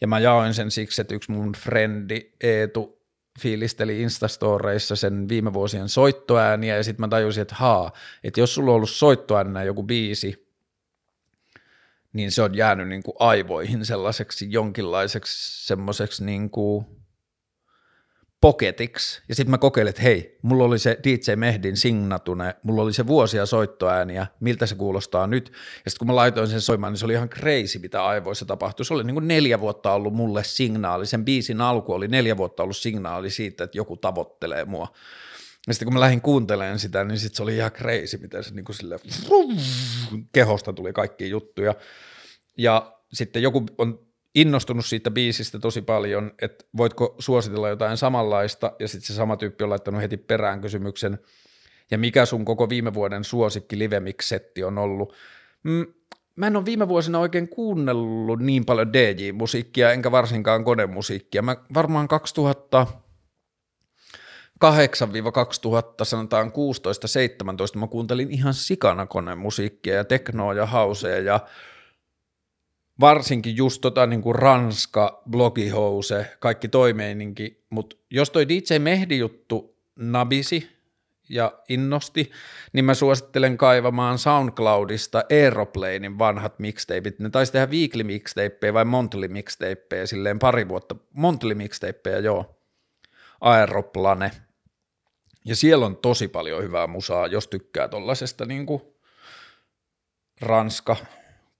[0.00, 3.04] Ja mä jaoin sen siksi, että yksi mun frendi Eetu
[3.40, 7.92] fiilisteli Instastoreissa sen viime vuosien soittoääniä, ja sitten mä tajusin, että haa,
[8.24, 10.48] että jos sulla on ollut soittoäänenä joku biisi,
[12.12, 16.86] niin se on jäänyt niin kuin aivoihin sellaiseksi jonkinlaiseksi semmoiseksi niin kuin
[18.44, 22.92] poketiksi, ja sitten mä kokeilin, että hei, mulla oli se DJ Mehdin signatune, mulla oli
[22.92, 25.52] se vuosia soittoääniä, miltä se kuulostaa nyt,
[25.84, 28.86] ja sitten kun mä laitoin sen soimaan, niin se oli ihan crazy, mitä aivoissa tapahtui,
[28.86, 32.62] se oli niin kuin neljä vuotta ollut mulle signaali, sen biisin alku oli neljä vuotta
[32.62, 34.88] ollut signaali siitä, että joku tavoittelee mua,
[35.66, 38.54] ja sitten kun mä lähdin kuuntelemaan sitä, niin sitten se oli ihan crazy, miten se
[38.54, 38.98] niin kuin sille
[40.32, 41.74] kehosta tuli kaikki juttuja,
[42.58, 44.03] ja sitten joku on
[44.34, 49.64] innostunut siitä biisistä tosi paljon, että voitko suositella jotain samanlaista, ja sitten se sama tyyppi
[49.64, 51.18] on laittanut heti perään kysymyksen,
[51.90, 55.14] Ja mikä sun koko viime vuoden suosikki livemix-setti on ollut?
[55.62, 55.86] Mm,
[56.36, 61.42] mä en ole viime vuosina oikein kuunnellut niin paljon DJ-musiikkia, enkä varsinkaan konemusiikkia.
[61.42, 62.86] Mä varmaan 2000
[64.64, 64.68] 2008-2000,
[66.02, 66.52] sanotaan
[67.76, 71.40] 16-17, mä kuuntelin ihan sikana konemusiikkia ja teknoa ja hausea ja
[73.00, 80.74] varsinkin just tota niin kuin Ranska, Blogihouse, kaikki toimeininki, mutta jos toi DJ Mehdi-juttu nabisi
[81.28, 82.30] ja innosti,
[82.72, 87.18] niin mä suosittelen kaivamaan SoundCloudista Aeroplanein vanhat mixtapeit.
[87.18, 90.96] Ne taisi tehdä weekly mixtapeja vai monthly mixtapeja silleen pari vuotta.
[91.12, 92.60] Monthly mixtapeja, joo.
[93.40, 94.30] Aeroplane.
[95.44, 98.82] Ja siellä on tosi paljon hyvää musaa, jos tykkää tollasesta niin kuin
[100.40, 100.96] Ranska,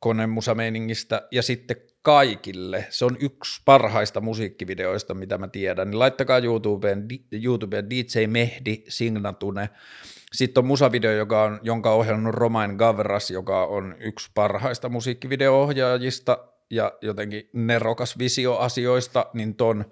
[0.04, 2.86] konemusameiningistä ja sitten kaikille.
[2.90, 5.90] Se on yksi parhaista musiikkivideoista, mitä mä tiedän.
[5.90, 9.70] Niin laittakaa YouTubeen, YouTubeen DJ Mehdi Signatune.
[10.32, 16.38] Sitten on musavideo, joka on, jonka on ohjannut Romain Gavras, joka on yksi parhaista musiikkivideo-ohjaajista
[16.70, 19.84] ja jotenkin nerokas visioasioista, niin ton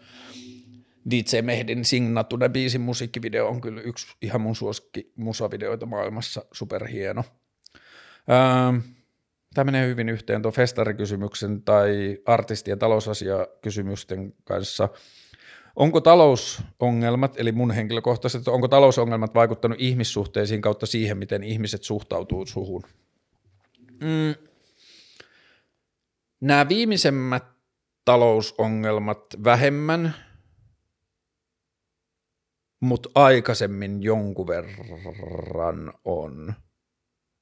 [1.11, 7.25] DJ Mehdin Signatune biisin musiikkivideo on kyllä yksi ihan mun suosikki musavideoita maailmassa, superhieno.
[8.31, 8.81] Öö,
[9.55, 14.89] Tämä menee hyvin yhteen tuon festarikysymyksen tai artisti- ja talousasiakysymysten kanssa.
[15.77, 22.83] Onko talousongelmat, eli mun henkilökohtaisesti, onko talousongelmat vaikuttanut ihmissuhteisiin kautta siihen, miten ihmiset suhtautuu suhun?
[24.01, 24.35] Mm.
[26.41, 27.45] Nämä viimeisemmät
[28.05, 30.15] talousongelmat vähemmän,
[32.81, 36.55] mutta aikaisemmin jonkun verran on.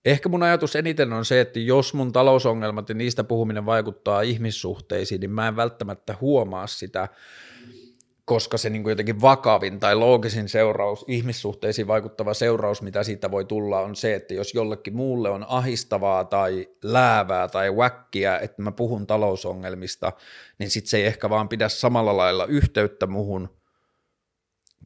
[0.05, 5.20] Ehkä mun ajatus eniten on se, että jos mun talousongelmat ja niistä puhuminen vaikuttaa ihmissuhteisiin,
[5.20, 7.09] niin mä en välttämättä huomaa sitä,
[8.24, 13.44] koska se niin kuin jotenkin vakavin tai loogisin seuraus, ihmissuhteisiin vaikuttava seuraus, mitä siitä voi
[13.44, 18.72] tulla, on se, että jos jollekin muulle on ahistavaa tai läävää tai wäkkiä, että mä
[18.72, 20.12] puhun talousongelmista,
[20.59, 23.48] niin sit se ei ehkä vaan pidä samalla lailla yhteyttä muhun,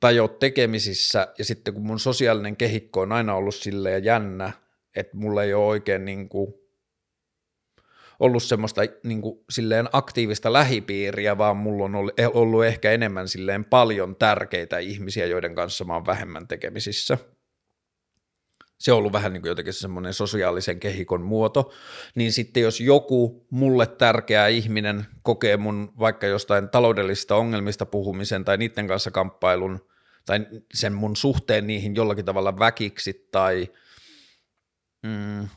[0.00, 4.63] tai ole tekemisissä, ja sitten kun mun sosiaalinen kehikko on aina ollut silleen jännä,
[4.96, 6.54] että mulla ei ole oikein niin kuin
[8.20, 11.94] ollut semmoista niin kuin, silleen aktiivista lähipiiriä, vaan mulla on
[12.34, 17.18] ollut ehkä enemmän silleen paljon tärkeitä ihmisiä, joiden kanssa mä oon vähemmän tekemisissä.
[18.78, 21.72] Se on ollut vähän niin kuin jotenkin semmoinen sosiaalisen kehikon muoto,
[22.14, 28.56] niin sitten jos joku mulle tärkeä ihminen kokee mun vaikka jostain taloudellisista ongelmista puhumisen tai
[28.56, 29.88] niiden kanssa kamppailun
[30.26, 33.68] tai sen mun suhteen niihin jollakin tavalla väkiksi tai–
[35.04, 35.48] mm,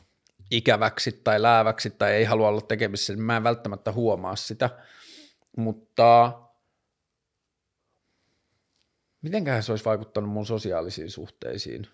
[0.50, 4.70] ikäväksi tai lääväksi tai ei halua olla tekemisissä, niin mä en välttämättä huomaa sitä,
[5.56, 6.40] mutta
[9.22, 11.86] mitenköhän se olisi vaikuttanut mun sosiaalisiin suhteisiin?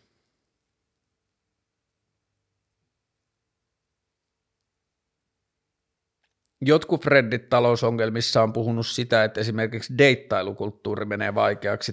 [6.60, 11.92] Jotkut Freddit talousongelmissa on puhunut sitä, että esimerkiksi deittailukulttuuri menee vaikeaksi,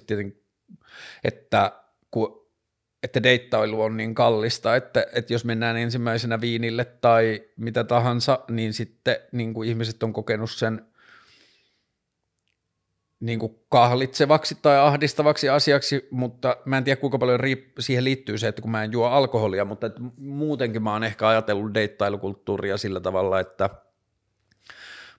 [1.24, 1.82] että
[2.12, 2.41] kun
[3.04, 8.74] että deittailu on niin kallista, että, että jos mennään ensimmäisenä viinille tai mitä tahansa, niin
[8.74, 10.86] sitten niin kuin ihmiset on kokenut sen
[13.20, 18.38] niin kuin kahlitsevaksi tai ahdistavaksi asiaksi, mutta mä en tiedä kuinka paljon riip- siihen liittyy
[18.38, 22.78] se, että kun mä en juo alkoholia, mutta että muutenkin mä oon ehkä ajatellut deittailukulttuuria
[22.78, 23.70] sillä tavalla, että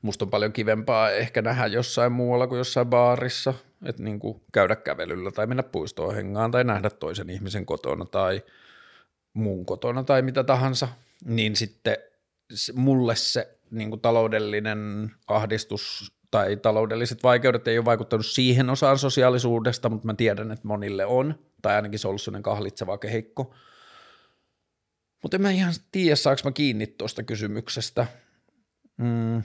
[0.02, 3.54] musta on paljon kivempaa ehkä nähdä jossain muualla kuin jossain baarissa–
[3.84, 8.42] että niin kuin käydä kävelyllä tai mennä puistoon hengaan tai nähdä toisen ihmisen kotona tai
[9.34, 10.88] muun kotona tai mitä tahansa,
[11.24, 11.96] niin sitten
[12.74, 19.88] mulle se niin kuin taloudellinen ahdistus tai taloudelliset vaikeudet ei ole vaikuttanut siihen osaan sosiaalisuudesta,
[19.88, 23.54] mutta mä tiedän, että monille on, tai ainakin se on ollut sellainen kahlitseva kehikko.
[25.22, 28.06] Mutta en mä ihan tiedä, saanko mä kiinni tuosta kysymyksestä.
[28.96, 29.42] Mm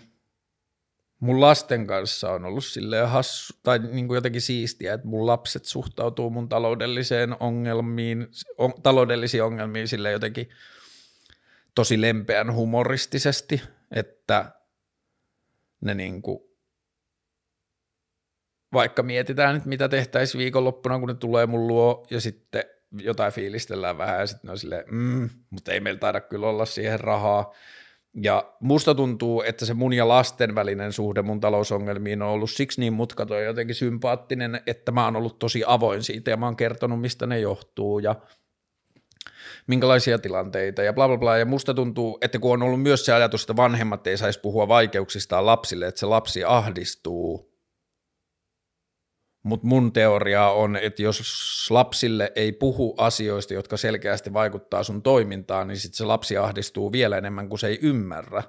[1.20, 5.66] mun lasten kanssa on ollut silleen hassu, tai niin kuin jotenkin siistiä, että mun lapset
[5.66, 10.50] suhtautuu mun taloudelliseen ongelmiin, on, taloudellisiin ongelmiin sille jotenkin
[11.76, 13.62] tosi lempeän humoristisesti,
[13.92, 14.52] että
[15.82, 16.40] ne niin kuin,
[18.74, 22.64] vaikka mietitään, että mitä tehtäisiin viikonloppuna, kun ne tulee mun luo, ja sitten
[23.02, 26.66] jotain fiilistellään vähän, ja sitten ne on silleen, mm, mutta ei meillä taida kyllä olla
[26.66, 27.54] siihen rahaa,
[28.24, 32.82] ja musta tuntuu, että se mun ja lasten välinen suhde mun talousongelmiin on ollut siksi
[32.82, 36.56] niin mutkaton ja jotenkin sympaattinen, että mä oon ollut tosi avoin siitä ja mä oon
[36.56, 38.16] kertonut, mistä ne johtuu ja
[39.68, 41.38] minkälaisia tilanteita ja bla bla bla.
[41.38, 44.68] Ja musta tuntuu, että kun on ollut myös se ajatus, että vanhemmat ei saisi puhua
[44.68, 47.57] vaikeuksistaan lapsille, että se lapsi ahdistuu
[49.48, 55.68] Mutta mun teoria on, että jos lapsille ei puhu asioista, jotka selkeästi vaikuttaa sun toimintaan,
[55.68, 58.44] niin sitten se lapsi ahdistuu vielä enemmän kuin se ei ymmärrä.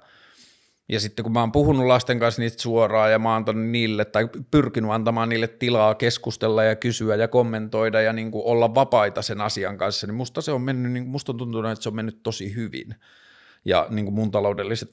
[0.88, 4.28] Ja sitten kun mä oon puhunut lasten kanssa niistä suoraan ja mä oon niille tai
[4.50, 9.40] pyrkinyt antamaan niille tilaa keskustella ja kysyä ja kommentoida ja niin kuin olla vapaita sen
[9.40, 12.22] asian kanssa, niin musta se on mennyt, niin musta on tuntunut, että se on mennyt
[12.22, 12.94] tosi hyvin.
[13.64, 14.88] Ja niin kuin mun taloudelliset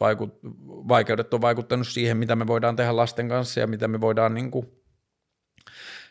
[0.88, 4.52] vaikeudet on vaikuttanut siihen, mitä me voidaan tehdä lasten kanssa ja mitä me voidaan niin
[4.52, 4.68] kuin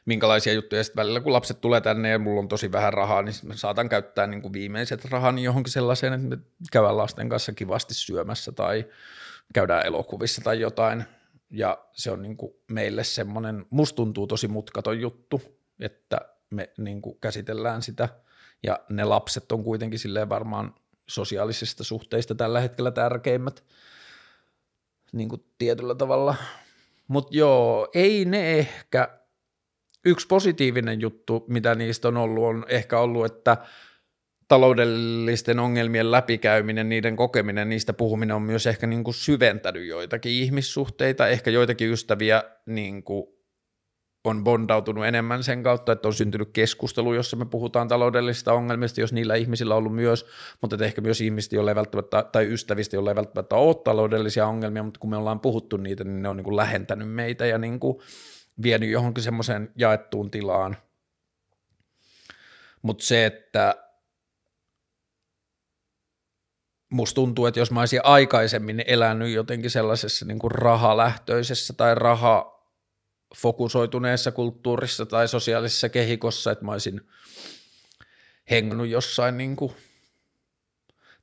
[0.05, 0.85] minkälaisia juttuja.
[0.85, 3.89] Sitten välillä kun lapset tulee tänne ja mulla on tosi vähän rahaa, niin mä saatan
[3.89, 6.39] käyttää niin kuin viimeiset rahani johonkin sellaiseen, että me
[6.73, 8.85] käydään lasten kanssa kivasti syömässä tai
[9.55, 11.05] käydään elokuvissa tai jotain.
[11.51, 15.43] Ja se on niin kuin meille semmoinen, musta tuntuu tosi mutkaton juttu,
[15.81, 18.09] että me niin kuin käsitellään sitä.
[18.63, 20.75] Ja ne lapset on kuitenkin silleen varmaan
[21.07, 23.65] sosiaalisista suhteista tällä hetkellä tärkeimmät
[25.13, 26.35] niin kuin tietyllä tavalla.
[27.09, 29.19] Mutta joo, ei ne ehkä
[30.05, 33.57] yksi positiivinen juttu, mitä niistä on ollut, on ehkä ollut, että
[34.49, 41.29] taloudellisten ongelmien läpikäyminen, niiden kokeminen, niistä puhuminen on myös ehkä niin kuin syventänyt joitakin ihmissuhteita,
[41.29, 43.27] ehkä joitakin ystäviä niin kuin
[44.25, 49.13] on bondautunut enemmän sen kautta, että on syntynyt keskustelu, jossa me puhutaan taloudellisista ongelmista, jos
[49.13, 50.27] niillä ihmisillä on ollut myös,
[50.61, 54.83] mutta ehkä myös ihmistä, joilla ei välttämättä, tai ystävistä, joilla ei välttämättä ole taloudellisia ongelmia,
[54.83, 57.81] mutta kun me ollaan puhuttu niitä, niin ne on niin kuin lähentänyt meitä ja niin
[57.81, 57.99] kuin
[58.63, 60.77] vienyt johonkin semmoiseen jaettuun tilaan.
[62.83, 63.75] Mutta se, että
[66.91, 72.55] musta tuntuu, että jos mä olisin aikaisemmin elänyt jotenkin sellaisessa niin kuin rahalähtöisessä tai raha
[73.37, 77.09] fokusoituneessa kulttuurissa tai sosiaalisessa kehikossa, että mä olisin
[78.51, 79.75] hengannut jossain niin kuin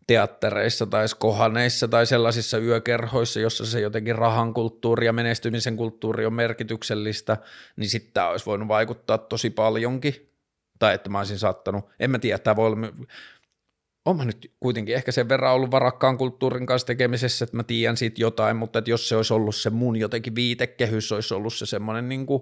[0.07, 6.33] teattereissa tai kohaneissa tai sellaisissa yökerhoissa, jossa se jotenkin rahan kulttuuri ja menestymisen kulttuuri on
[6.33, 7.37] merkityksellistä,
[7.75, 10.27] niin sitten tämä olisi voinut vaikuttaa tosi paljonkin.
[10.79, 12.87] Tai että mä olisin saattanut, en mä tiedä, tämä voi olla,
[14.05, 17.97] on mä nyt kuitenkin ehkä sen verran ollut varakkaan kulttuurin kanssa tekemisessä, että mä tiedän
[17.97, 21.65] siitä jotain, mutta että jos se olisi ollut se mun jotenkin viitekehys, olisi ollut se
[21.65, 22.41] semmoinen niin kuin,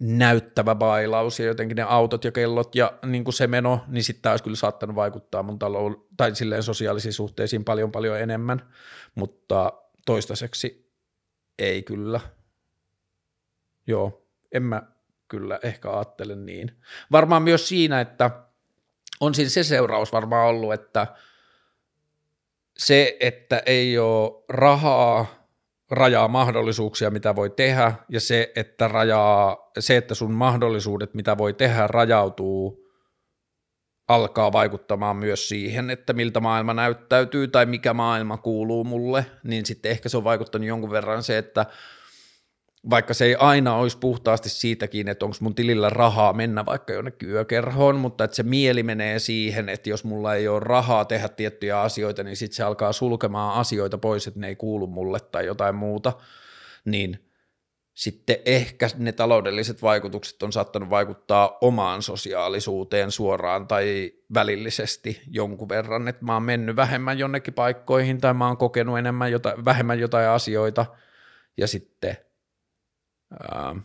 [0.00, 4.22] näyttävä bailaus ja jotenkin ne autot ja kellot ja niin kuin se meno, niin sitten
[4.22, 8.74] tämä olisi kyllä saattanut vaikuttaa mun talou- tai silleen sosiaalisiin suhteisiin paljon paljon enemmän,
[9.14, 9.72] mutta
[10.06, 10.92] toistaiseksi
[11.58, 12.20] ei kyllä.
[13.86, 14.82] Joo, en mä
[15.28, 16.82] kyllä ehkä ajattele niin.
[17.12, 18.30] Varmaan myös siinä, että
[19.20, 21.06] on siinä se seuraus varmaan ollut, että
[22.78, 25.35] se, että ei ole rahaa
[25.90, 31.52] rajaa mahdollisuuksia, mitä voi tehdä, ja se, että, rajaa, se, että sun mahdollisuudet, mitä voi
[31.52, 32.86] tehdä, rajautuu,
[34.08, 39.90] alkaa vaikuttamaan myös siihen, että miltä maailma näyttäytyy tai mikä maailma kuuluu mulle, niin sitten
[39.90, 41.66] ehkä se on vaikuttanut jonkun verran se, että
[42.90, 47.30] vaikka se ei aina olisi puhtaasti siitäkin, että onko mun tilillä rahaa mennä vaikka jonnekin
[47.30, 51.80] yökerhoon, mutta että se mieli menee siihen, että jos mulla ei ole rahaa tehdä tiettyjä
[51.80, 55.74] asioita, niin sitten se alkaa sulkemaan asioita pois, että ne ei kuulu mulle tai jotain
[55.74, 56.12] muuta,
[56.84, 57.26] niin
[57.94, 66.08] sitten ehkä ne taloudelliset vaikutukset on saattanut vaikuttaa omaan sosiaalisuuteen suoraan tai välillisesti jonkun verran,
[66.08, 70.28] että mä oon mennyt vähemmän jonnekin paikkoihin tai mä oon kokenut enemmän jotain, vähemmän jotain
[70.28, 70.86] asioita
[71.56, 72.16] ja sitten
[73.30, 73.76] ää,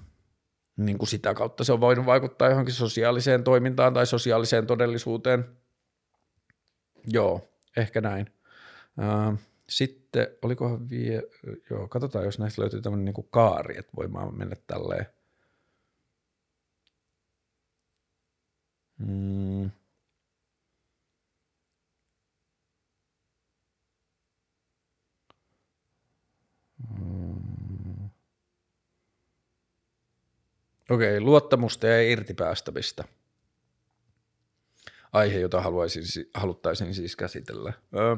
[0.78, 5.46] niin kuin sitä kautta se on voinut vaikuttaa johonkin sosiaaliseen toimintaan tai sosiaaliseen todellisuuteen.
[7.08, 8.26] Joo, ehkä näin.
[8.98, 9.38] Ää,
[9.70, 11.22] sitten, olikohan vielä,
[11.70, 15.06] joo, katsotaan, jos näistä löytyy tämmöinen niin kaari, että voimaan mennä tälleen.
[18.98, 19.72] Mm.
[30.92, 33.04] Okei, luottamusta ja irtipäästämistä.
[35.14, 37.74] Aihe, jota haluaisin, haluttaisin siis käsitellä.
[37.96, 38.16] Öö.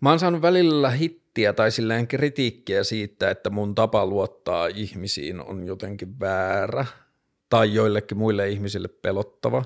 [0.00, 5.66] Mä oon saanut välillä hittiä tai silleen kritiikkiä siitä, että mun tapa luottaa ihmisiin on
[5.66, 6.86] jotenkin väärä
[7.48, 9.64] tai joillekin muille ihmisille pelottava.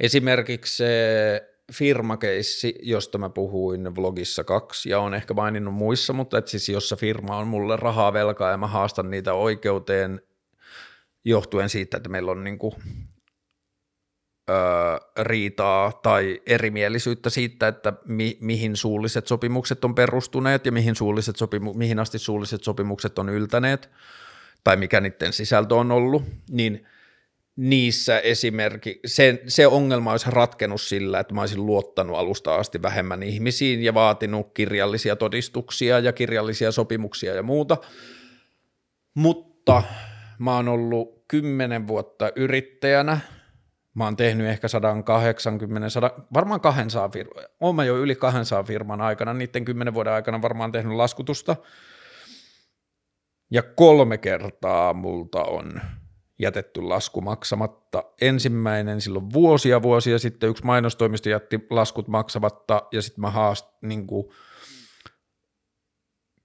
[0.00, 6.48] Esimerkiksi se firmakeissi, josta mä puhuin vlogissa kaksi ja on ehkä maininnut muissa, mutta et
[6.48, 10.20] siis jossa firma on mulle rahaa velkaa ja mä haastan niitä oikeuteen
[11.24, 12.74] johtuen siitä, että meillä on niinku,
[14.50, 14.56] öö,
[15.20, 21.74] riitaa tai erimielisyyttä siitä, että mi- mihin suulliset sopimukset on perustuneet ja mihin, suulliset sopimu-
[21.74, 23.90] mihin asti suulliset sopimukset on yltäneet
[24.64, 26.86] tai mikä niiden sisältö on ollut, niin–
[27.56, 33.22] niissä esimerkiksi, se, se ongelma olisi ratkennut sillä, että mä olisin luottanut alusta asti vähemmän
[33.22, 37.76] ihmisiin ja vaatinut kirjallisia todistuksia ja kirjallisia sopimuksia ja muuta.
[39.14, 39.82] Mutta
[40.38, 43.20] mä oon ollut kymmenen vuotta yrittäjänä.
[43.94, 47.42] Mä oon tehnyt ehkä 180, 100, varmaan 200 firmaa.
[47.60, 51.56] Oon mä jo yli 200 firman aikana, niiden kymmenen vuoden aikana varmaan tehnyt laskutusta.
[53.50, 55.80] Ja kolme kertaa multa on
[56.42, 58.04] jätetty lasku maksamatta.
[58.20, 64.06] Ensimmäinen silloin vuosia vuosia sitten yksi mainostoimisto jätti laskut maksamatta ja sitten mä haast, niin
[64.06, 64.28] kuin,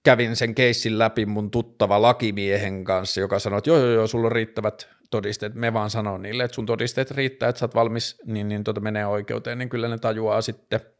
[0.04, 4.26] kävin sen keissin läpi mun tuttava lakimiehen kanssa, joka sanoi, että joo, joo, joo, sulla
[4.26, 5.54] on riittävät todisteet.
[5.54, 8.80] Me vaan sanon niille, että sun todisteet riittää, että sä oot valmis, niin, niin tota
[8.80, 10.80] menee oikeuteen, niin kyllä ne tajuaa sitten–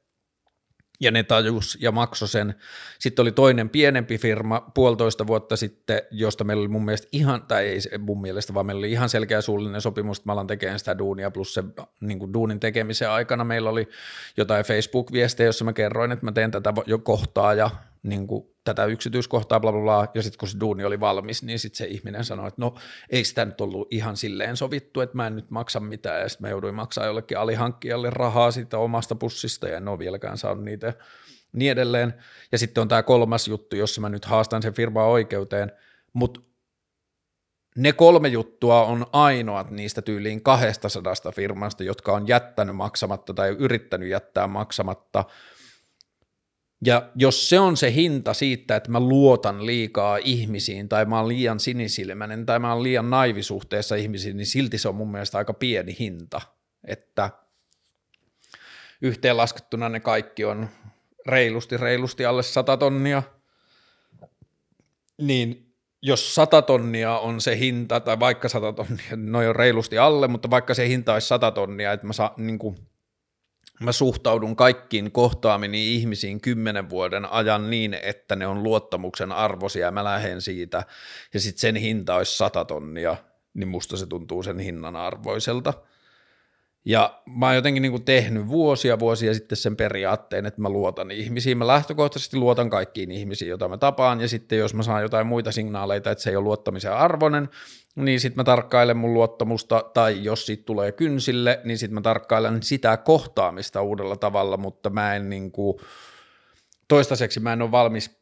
[1.00, 2.54] ja ne tajus ja maksoi sen.
[2.98, 7.66] Sitten oli toinen pienempi firma puolitoista vuotta sitten, josta meillä oli mun mielestä ihan, tai
[7.66, 10.98] ei mun mielestä, vaan meillä oli ihan selkeä suullinen sopimus, että mä alan tekemään sitä
[10.98, 11.64] duunia, plus se
[12.00, 13.88] niin kuin duunin tekemisen aikana meillä oli
[14.36, 17.70] jotain Facebook-viestejä, jossa mä kerroin, että mä teen tätä jo kohtaa ja
[18.02, 21.58] niin kuin, tätä yksityiskohtaa, bla bla bla, ja sitten kun se duuni oli valmis, niin
[21.58, 22.74] sitten se ihminen sanoi, että no
[23.10, 26.46] ei sitä nyt ollut ihan silleen sovittu, että mä en nyt maksa mitään, ja sitten
[26.46, 30.92] mä jouduin maksaa jollekin alihankkijalle rahaa siitä omasta pussista, ja en ole vieläkään saanut niitä,
[31.52, 32.14] niin edelleen.
[32.52, 35.72] Ja sitten on tämä kolmas juttu, jossa mä nyt haastan sen firmaa oikeuteen,
[36.12, 36.40] mutta
[37.76, 44.08] ne kolme juttua on ainoat niistä tyyliin 200 firmasta, jotka on jättänyt maksamatta tai yrittänyt
[44.08, 45.24] jättää maksamatta–
[46.84, 51.28] ja jos se on se hinta siitä, että mä luotan liikaa ihmisiin tai mä oon
[51.28, 55.54] liian sinisilmäinen tai mä oon liian naivisuhteessa ihmisiin, niin silti se on mun mielestä aika
[55.54, 56.40] pieni hinta,
[56.84, 57.30] että
[59.02, 60.68] yhteenlaskettuna ne kaikki on
[61.26, 63.22] reilusti, reilusti alle 100 tonnia,
[65.18, 70.28] niin jos 100 tonnia on se hinta, tai vaikka 100 tonnia, noin on reilusti alle,
[70.28, 72.76] mutta vaikka se hinta olisi 100 tonnia, että mä saan niin kuin
[73.80, 79.90] mä suhtaudun kaikkiin kohtaamini ihmisiin kymmenen vuoden ajan niin, että ne on luottamuksen arvoisia ja
[79.90, 80.84] mä lähden siitä
[81.34, 83.16] ja sitten sen hinta olisi sata tonnia,
[83.54, 85.74] niin musta se tuntuu sen hinnan arvoiselta.
[86.84, 91.10] Ja mä oon jotenkin niin kuin tehnyt vuosia vuosia sitten sen periaatteen, että mä luotan
[91.10, 91.58] ihmisiin.
[91.58, 95.52] Mä lähtökohtaisesti luotan kaikkiin ihmisiin, joita mä tapaan, ja sitten jos mä saan jotain muita
[95.52, 97.48] signaaleita, että se ei ole luottamisen arvoinen,
[97.96, 102.62] niin sitten mä tarkkailen mun luottamusta, tai jos siitä tulee kynsille, niin sitten mä tarkkailen
[102.62, 105.78] sitä kohtaamista uudella tavalla, mutta mä en niin kuin,
[106.88, 108.18] toistaiseksi mä en ole valmis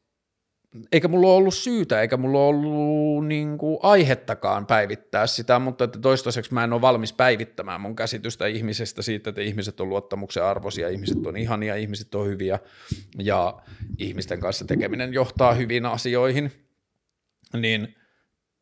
[0.92, 5.98] eikä mulla ole ollut syytä, eikä mulla ollut niin kuin, aihettakaan päivittää sitä, mutta että
[5.98, 10.88] toistaiseksi mä en ole valmis päivittämään mun käsitystä ihmisestä siitä, että ihmiset on luottamuksen arvoisia,
[10.88, 12.58] ihmiset on ihania, ihmiset on hyviä
[13.18, 13.62] ja
[13.98, 16.52] ihmisten kanssa tekeminen johtaa hyviin asioihin,
[17.56, 17.94] niin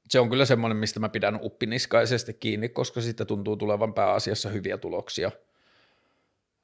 [0.09, 4.79] se on kyllä semmoinen, mistä mä pidän uppiniskaisesti kiinni, koska siitä tuntuu tulevan pääasiassa hyviä
[4.79, 5.31] tuloksia.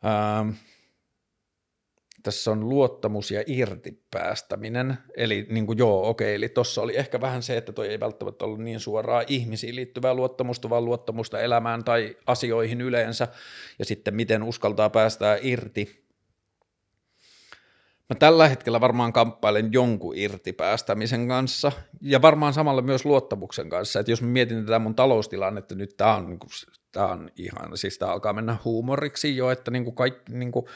[0.05, 0.51] Ähm,
[2.23, 7.43] tässä on luottamus ja irtipäästäminen, eli niin kuin joo, okei, eli tuossa oli ehkä vähän
[7.43, 12.17] se, että toi ei välttämättä ollut niin suoraa ihmisiin liittyvää luottamusta, vaan luottamusta elämään tai
[12.27, 13.29] asioihin yleensä,
[13.79, 16.01] ja sitten miten uskaltaa päästää irti.
[18.11, 24.13] Mä tällä hetkellä varmaan kamppailen jonkun irtipäästämisen kanssa, ja varmaan samalla myös luottamuksen kanssa, että
[24.13, 26.51] jos mä mietin tätä mun taloustilannetta, nyt tää on, niin kuin,
[26.93, 30.67] tää on ihan, siis tää alkaa mennä huumoriksi jo, että niin kuin kaikki, niin kuin,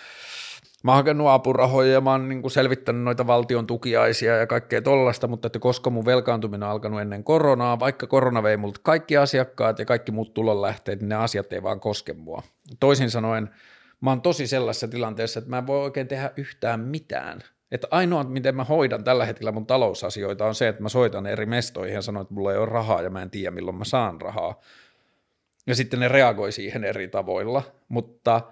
[0.85, 5.26] Mä oon hakenut apurahoja ja mä oon niin selvittänyt noita valtion tukiaisia ja kaikkea tollasta,
[5.26, 9.78] mutta että koska mun velkaantuminen on alkanut ennen koronaa, vaikka korona vei multa kaikki asiakkaat
[9.78, 12.43] ja kaikki muut tulonlähteet, niin ne asiat ei vaan koske mua.
[12.80, 13.51] Toisin sanoen,
[14.01, 17.41] mä oon tosi sellaisessa tilanteessa, että mä en voi oikein tehdä yhtään mitään.
[17.72, 21.47] Että ainoa, miten mä hoidan tällä hetkellä mun talousasioita on se, että mä soitan eri
[21.47, 24.20] mestoihin ja sanon, että mulla ei ole rahaa ja mä en tiedä milloin mä saan
[24.20, 24.61] rahaa.
[25.66, 28.41] Ja sitten ne reagoi siihen eri tavoilla, mutta–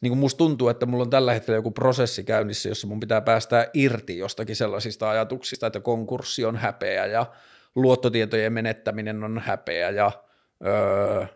[0.00, 3.20] niin kuin musta tuntuu, että mulla on tällä hetkellä joku prosessi käynnissä, jossa mun pitää
[3.20, 7.26] päästää irti jostakin sellaisista ajatuksista, että konkurssi on häpeä ja
[7.74, 10.12] luottotietojen menettäminen on häpeä ja
[10.66, 11.26] öö,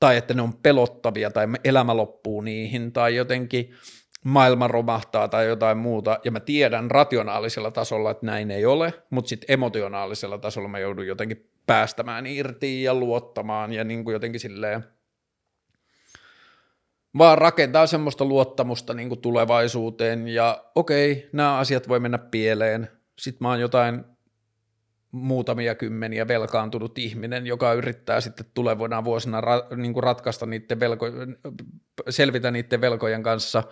[0.00, 3.74] tai että ne on pelottavia tai elämä loppuu niihin tai jotenkin
[4.24, 9.28] maailma romahtaa tai jotain muuta, ja mä tiedän rationaalisella tasolla, että näin ei ole, mutta
[9.28, 14.84] sitten emotionaalisella tasolla mä joudun jotenkin päästämään irti ja luottamaan ja niin kuin jotenkin silleen–
[17.18, 22.88] vaan rakentaa semmoista luottamusta niin tulevaisuuteen ja okei, nämä asiat voi mennä pieleen.
[23.18, 24.04] Sitten mä oon jotain
[25.12, 31.06] muutamia kymmeniä velkaantunut ihminen, joka yrittää sitten tulevina vuosina ra, niin ratkaista niiden velko,
[32.08, 33.62] selvitä niiden velkojen kanssa,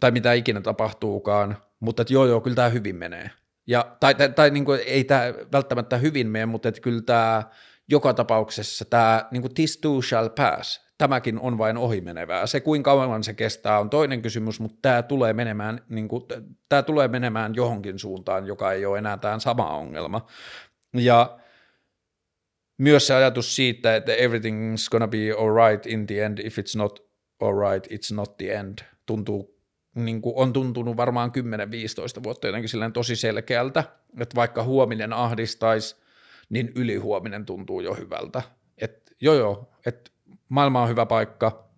[0.00, 3.30] tai mitä ikinä tapahtuukaan, mutta että joo joo, kyllä tämä hyvin menee.
[3.66, 5.22] Ja, tai tai, tai niin kuin, ei tämä
[5.52, 7.42] välttämättä hyvin mene, mutta että kyllä tämä
[7.88, 12.46] joka tapauksessa tämä niin kuin this too shall pass, tämäkin on vain ohimenevää.
[12.46, 16.24] Se, kuinka kauan se kestää, on toinen kysymys, mutta tämä tulee menemään, niin kuin,
[16.68, 20.26] tämä tulee menemään johonkin suuntaan, joka ei ole enää tämä sama ongelma.
[20.94, 21.38] Ja
[22.78, 27.06] myös se ajatus siitä, että everything's gonna be alright in the end, if it's not
[27.40, 29.58] alright, it's not the end, tuntuu,
[29.94, 31.32] niin kuin on tuntunut varmaan
[32.18, 33.84] 10-15 vuotta jotenkin silleen tosi selkeältä,
[34.20, 35.96] että vaikka huominen ahdistaisi,
[36.48, 38.42] niin ylihuominen tuntuu jo hyvältä.
[38.78, 40.11] Että joo joo, että
[40.52, 41.68] maailma on hyvä paikka,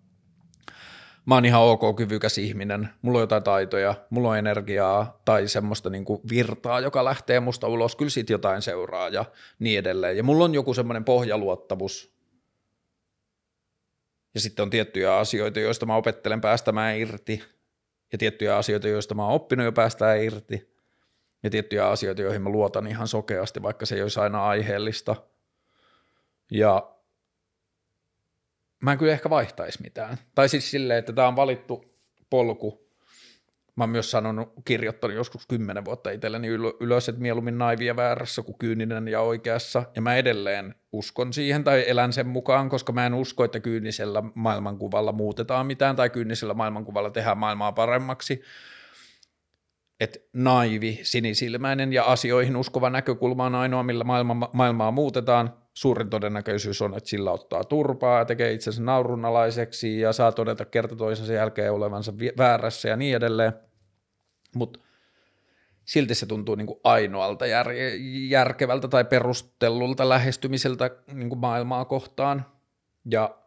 [1.25, 5.89] mä oon ihan ok kyvykäs ihminen, mulla on jotain taitoja, mulla on energiaa tai semmoista
[5.89, 9.25] niin kuin virtaa, joka lähtee musta ulos, kyllä siitä jotain seuraa ja
[9.59, 10.17] niin edelleen.
[10.17, 12.15] Ja mulla on joku semmoinen pohjaluottamus.
[14.33, 17.43] Ja sitten on tiettyjä asioita, joista mä opettelen päästämään irti
[18.11, 20.73] ja tiettyjä asioita, joista mä oon oppinut jo päästään irti
[21.43, 25.15] ja tiettyjä asioita, joihin mä luotan ihan sokeasti, vaikka se ei olisi aina aiheellista.
[26.51, 26.94] Ja
[28.83, 30.17] mä en kyllä ehkä vaihtaisi mitään.
[30.35, 31.85] Tai siis silleen, että tämä on valittu
[32.29, 32.85] polku.
[33.75, 36.47] Mä oon myös sanonut, kirjoittanut joskus kymmenen vuotta itselleni
[36.79, 39.83] ylös, että mieluummin naivia väärässä kuin kyyninen ja oikeassa.
[39.95, 44.23] Ja mä edelleen uskon siihen tai elän sen mukaan, koska mä en usko, että kyynisellä
[44.35, 48.41] maailmankuvalla muutetaan mitään tai kyynisellä maailmankuvalla tehdään maailmaa paremmaksi.
[49.99, 56.81] Että naivi, sinisilmäinen ja asioihin uskova näkökulma on ainoa, millä maailma, maailmaa muutetaan– suurin todennäköisyys
[56.81, 62.13] on, että sillä ottaa turpaa tekee itsensä naurunalaiseksi ja saa todeta kerta toisensa jälkeen olevansa
[62.37, 63.53] väärässä ja niin edelleen.
[64.55, 64.79] Mutta
[65.85, 67.67] silti se tuntuu niin kuin ainoalta jär,
[68.29, 72.45] järkevältä tai perustellulta lähestymiseltä niin kuin maailmaa kohtaan.
[73.11, 73.37] Ja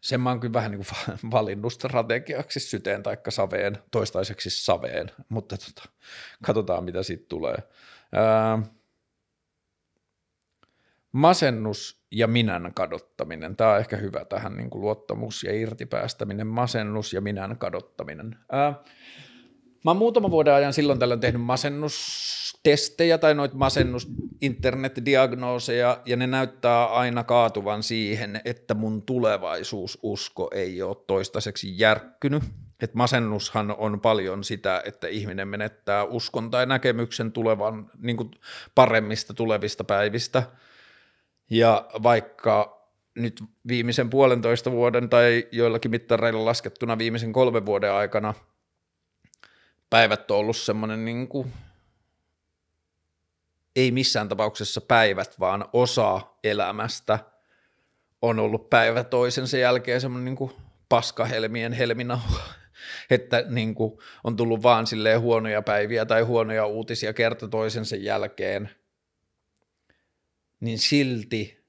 [0.00, 5.56] sen mä oon kyllä vähän niin kuin valinnut strategiaksi syteen tai saveen, toistaiseksi saveen, mutta
[5.56, 5.88] tota,
[6.42, 7.56] katsotaan mitä siitä tulee.
[8.12, 8.75] Ää,
[11.16, 13.56] Masennus ja minän kadottaminen.
[13.56, 16.46] Tämä on ehkä hyvä tähän niin kuin luottamus ja irtipäästäminen.
[16.46, 18.36] Masennus ja minän kadottaminen.
[18.52, 18.70] Ää,
[19.84, 24.08] mä oon muutaman vuoden ajan silloin tällöin tehnyt masennustestejä tai noita masennus
[24.40, 32.42] internetdiagnooseja ja ne näyttää aina kaatuvan siihen, että mun tulevaisuususko ei ole toistaiseksi järkkynyt.
[32.80, 38.30] Et masennushan on paljon sitä, että ihminen menettää uskon tai näkemyksen tulevan niin
[38.74, 40.42] paremmista tulevista päivistä–
[41.50, 42.76] ja vaikka
[43.14, 48.34] nyt viimeisen puolentoista vuoden tai joillakin mittareilla laskettuna viimeisen kolmen vuoden aikana
[49.90, 51.52] päivät on ollut semmoinen niin kuin,
[53.76, 57.18] ei missään tapauksessa päivät, vaan osa elämästä
[58.22, 60.52] on ollut päivä toisensa jälkeen semmoinen niin kuin
[60.88, 62.42] paskahelmien helminauha,
[63.10, 68.70] että niin kuin on tullut vaan silleen huonoja päiviä tai huonoja uutisia kerta toisensa jälkeen–
[70.60, 71.66] niin silti,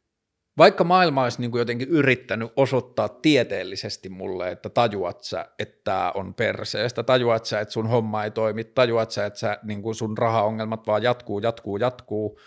[0.57, 6.11] vaikka maailma olisi niin kuin jotenkin yrittänyt osoittaa tieteellisesti mulle, että tajuat sä, että tämä
[6.15, 9.95] on perseestä, tajuat sä, että sun homma ei toimi, tajuat sä, että sä, niin kuin
[9.95, 12.39] sun rahaongelmat vaan jatkuu, jatkuu, jatkuu,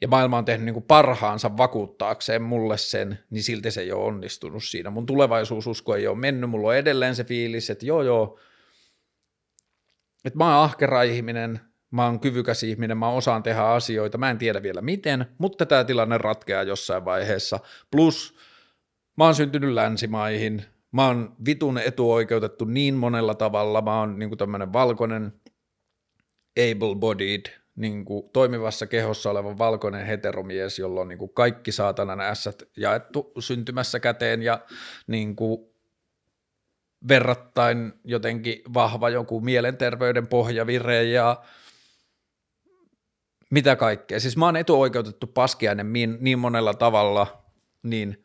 [0.00, 4.04] ja maailma on tehnyt niin kuin parhaansa vakuuttaakseen mulle sen, niin silti se ei ole
[4.04, 4.90] onnistunut siinä.
[4.90, 8.38] Mun tulevaisuususko ei ole mennyt, mulla on edelleen se fiilis, että joo joo,
[10.24, 11.60] että mä oon ahkera ihminen,
[11.92, 15.84] mä oon kyvykäs ihminen, mä osaan tehdä asioita, mä en tiedä vielä miten, mutta tämä
[15.84, 17.60] tilanne ratkeaa jossain vaiheessa.
[17.90, 18.34] Plus
[19.16, 24.72] mä oon syntynyt länsimaihin, mä oon vitun etuoikeutettu niin monella tavalla, mä oon niinku tämmönen
[24.72, 25.32] valkoinen,
[26.60, 34.00] able-bodied, niin toimivassa kehossa oleva valkoinen heteromies, jolla on niin kaikki saatanan ässät jaettu syntymässä
[34.00, 34.60] käteen ja
[35.06, 35.36] niin
[37.08, 41.42] verrattain jotenkin vahva joku mielenterveyden pohjavire ja
[43.52, 44.20] mitä kaikkea.
[44.20, 47.44] Siis mä oon etuoikeutettu paskiainen niin, niin monella tavalla,
[47.82, 48.24] niin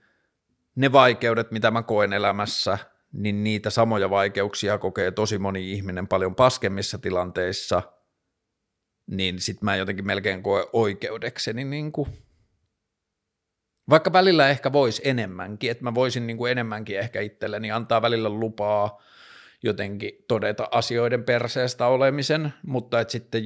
[0.75, 2.77] ne vaikeudet, mitä mä koen elämässä,
[3.13, 7.81] niin niitä samoja vaikeuksia kokee tosi moni ihminen paljon paskemmissa tilanteissa,
[9.07, 12.07] niin sit mä jotenkin melkein koe oikeudekseni niin kuin
[13.89, 18.29] vaikka välillä ehkä voisi enemmänkin, että mä voisin niin kuin enemmänkin ehkä itselleni antaa välillä
[18.29, 19.01] lupaa
[19.67, 23.43] jotenkin todeta asioiden perseestä olemisen, mutta että sitten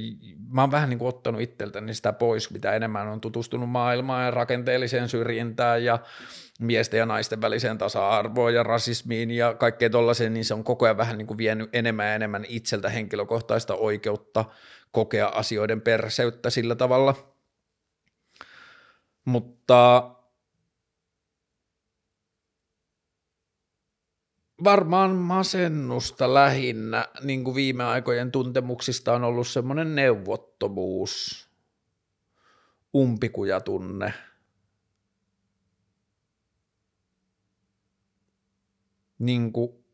[0.48, 4.30] mä oon vähän niin kuin ottanut itseltäni sitä pois, mitä enemmän on tutustunut maailmaan ja
[4.30, 5.98] rakenteelliseen syrjintään ja
[6.60, 10.96] miesten ja naisten väliseen tasa-arvoon ja rasismiin ja kaikkeen tollaiseen, niin se on koko ajan
[10.96, 14.44] vähän niin kuin vienyt enemmän ja enemmän itseltä henkilökohtaista oikeutta
[14.90, 17.14] kokea asioiden perseyttä sillä tavalla.
[19.24, 20.10] Mutta
[24.64, 31.48] varmaan masennusta lähinnä niin kuin viime aikojen tuntemuksista on ollut semmoinen neuvottomuus,
[32.96, 34.14] umpikujatunne.
[39.18, 39.84] Niin kuin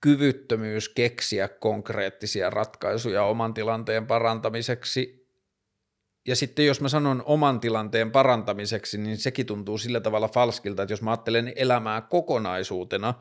[0.00, 5.23] kyvyttömyys keksiä konkreettisia ratkaisuja oman tilanteen parantamiseksi
[6.28, 10.92] ja sitten jos mä sanon oman tilanteen parantamiseksi, niin sekin tuntuu sillä tavalla falskilta, että
[10.92, 13.14] jos mä ajattelen elämää kokonaisuutena,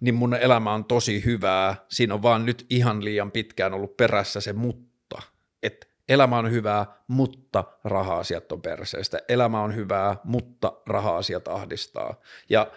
[0.00, 1.76] niin mun elämä on tosi hyvää.
[1.88, 5.22] Siinä on vaan nyt ihan liian pitkään ollut perässä se mutta.
[5.62, 9.18] Että elämä on hyvää, mutta raha-asiat on perseestä.
[9.28, 12.20] Elämä on hyvää, mutta raha-asiat ahdistaa.
[12.48, 12.70] Ja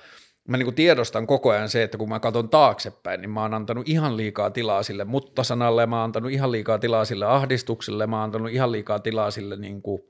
[0.48, 3.90] mä niin tiedostan koko ajan se, että kun mä katson taaksepäin, niin mä oon antanut
[3.90, 8.24] ihan liikaa tilaa sille mutta-sanalle, mä oon antanut ihan liikaa tilaa sille ahdistukselle, mä oon
[8.24, 10.02] antanut ihan liikaa tilaa sille niin kuin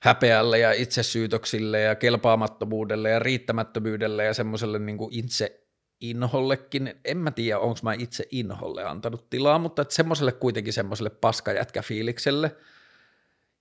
[0.00, 5.62] häpeälle ja itsesyytöksille ja kelpaamattomuudelle ja riittämättömyydelle ja semmoiselle niin itse
[6.00, 12.56] inhollekin, en mä tiedä, onko mä itse inholle antanut tilaa, mutta semmoiselle kuitenkin semmoiselle paskajätkäfiilikselle,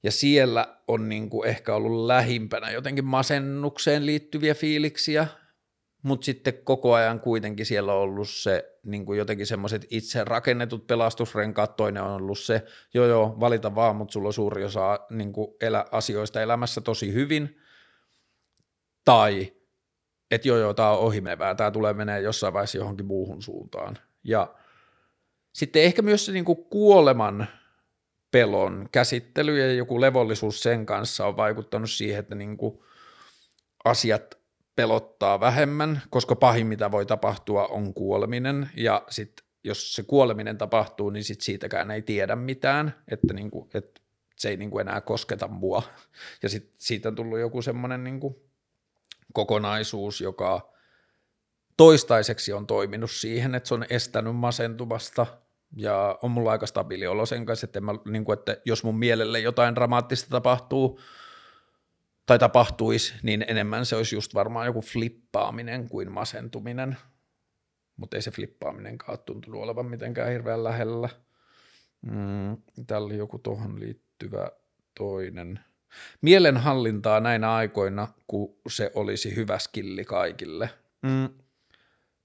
[0.03, 5.28] ja siellä on niin kuin ehkä ollut lähimpänä jotenkin masennukseen liittyviä fiiliksiä,
[6.03, 10.88] mutta sitten koko ajan kuitenkin siellä on ollut se niin kuin jotenkin semmoiset itse rakennetut
[10.88, 12.64] pelastusrenkaat, toinen on ollut se,
[12.94, 17.14] joo joo, valita vaan, mutta sulla on suuri osa niin kuin elä, asioista elämässä tosi
[17.14, 17.60] hyvin,
[19.06, 19.53] tai
[20.32, 23.98] että joo joo, tämä on ohimevää, tämä tulee menee jossain vaiheessa johonkin muuhun suuntaan.
[24.23, 24.56] Ja
[25.53, 27.48] sitten ehkä myös se niin kuin kuoleman
[28.32, 32.80] pelon käsittely ja joku levollisuus sen kanssa on vaikuttanut siihen, että niin kuin
[33.84, 34.41] asiat
[34.76, 41.10] pelottaa vähemmän, koska pahin mitä voi tapahtua on kuoleminen ja sitten jos se kuoleminen tapahtuu,
[41.10, 44.02] niin sit siitäkään ei tiedä mitään, että, niin kuin, että
[44.36, 45.84] se ei niin kuin enää kosketa mua.
[46.44, 48.20] Ja sitten siitä on tullut joku semmoinen niin
[49.34, 50.74] kokonaisuus, joka
[51.78, 55.41] toistaiseksi on toiminut siihen, että se on estänyt masentumasta
[55.76, 58.99] ja on mulla aika stabiili olo sen kanssa, että, mä, niin kuin, että jos mun
[58.99, 60.99] mielelle jotain dramaattista tapahtuu
[62.26, 66.98] tai tapahtuisi, niin enemmän se olisi just varmaan joku flippaaminen kuin masentuminen,
[67.98, 71.10] mutta ei se flippaaminenkaan ole tuntunut olevan mitenkään hirveän lähellä.
[72.02, 72.57] Mm,
[72.88, 74.52] täällä oli joku tuohon liittyvä
[74.98, 75.60] toinen–
[76.22, 80.69] Mielenhallintaa näinä aikoina, kun se olisi hyvä skilli kaikille.
[81.02, 81.30] Mm.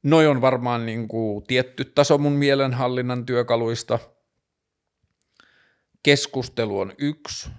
[0.06, 3.98] Noi on varmaan niin kuin tietty taso mun mielenhallinnan työkaluista.
[6.02, 7.50] Keskustelu on yksi.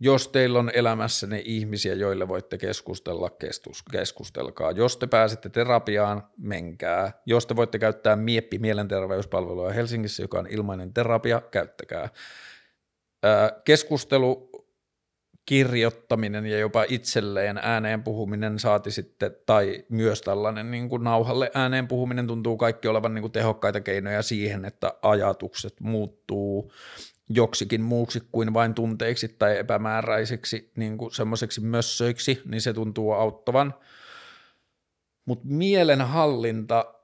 [0.00, 3.30] Jos teillä on elämässäne ihmisiä, joille voitte keskustella,
[3.92, 4.70] keskustelkaa.
[4.70, 7.22] Jos te pääsette terapiaan, menkää.
[7.26, 12.08] Jos te voitte käyttää Mieppi mielenterveyspalvelua Helsingissä, joka on ilmainen terapia, käyttäkää.
[13.64, 14.50] Keskustelu
[15.48, 21.88] kirjoittaminen ja jopa itselleen ääneen puhuminen saati sitten, tai myös tällainen niin kuin nauhalle ääneen
[21.88, 26.72] puhuminen tuntuu kaikki olevan niin kuin tehokkaita keinoja siihen, että ajatukset muuttuu
[27.28, 33.74] joksikin muuksi kuin vain tunteiksi tai epämääräisiksi niin kuin semmoiseksi mössöiksi, niin se tuntuu auttavan.
[35.24, 36.94] Mutta mielenhallinta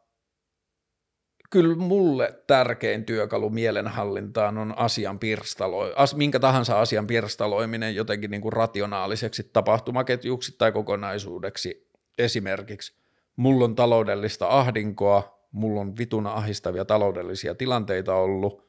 [1.55, 8.41] kyllä mulle tärkein työkalu mielenhallintaan on asian pirstalo, as, minkä tahansa asian pirstaloiminen jotenkin niin
[8.41, 11.91] kuin rationaaliseksi tapahtumaketjuksi tai kokonaisuudeksi.
[12.19, 12.95] Esimerkiksi
[13.37, 18.65] mulla on taloudellista ahdinkoa, mulla on vituna ahistavia taloudellisia tilanteita ollut.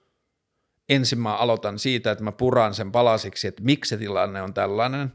[0.89, 5.13] Ensin mä aloitan siitä, että mä puran sen palasiksi, että miksi se tilanne on tällainen.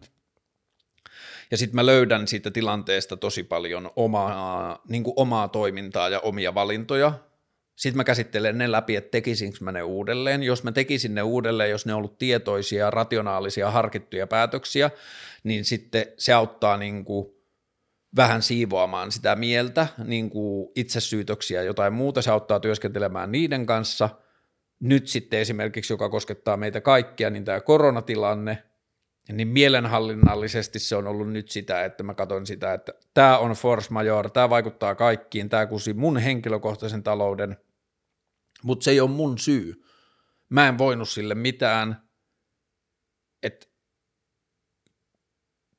[1.50, 7.12] Ja sitten mä löydän siitä tilanteesta tosi paljon omaa, niin omaa toimintaa ja omia valintoja,
[7.80, 10.42] sitten mä käsittelen ne läpi, että tekisinkö mä ne uudelleen.
[10.42, 14.90] Jos mä tekisin ne uudelleen, jos ne on ollut tietoisia, rationaalisia, harkittuja päätöksiä,
[15.44, 17.26] niin sitten se auttaa niin kuin
[18.16, 24.08] vähän siivoamaan sitä mieltä, niin kuin itsesyytöksiä jotain muuta, se auttaa työskentelemään niiden kanssa.
[24.80, 28.62] Nyt sitten esimerkiksi, joka koskettaa meitä kaikkia, niin tämä koronatilanne,
[29.32, 33.88] niin mielenhallinnallisesti se on ollut nyt sitä, että mä katson sitä, että tämä on force
[33.90, 37.56] major, tämä vaikuttaa kaikkiin, tämä kusi mun henkilökohtaisen talouden–
[38.62, 39.84] mutta se ei ole mun syy.
[40.48, 42.08] Mä en voinut sille mitään,
[43.42, 43.66] että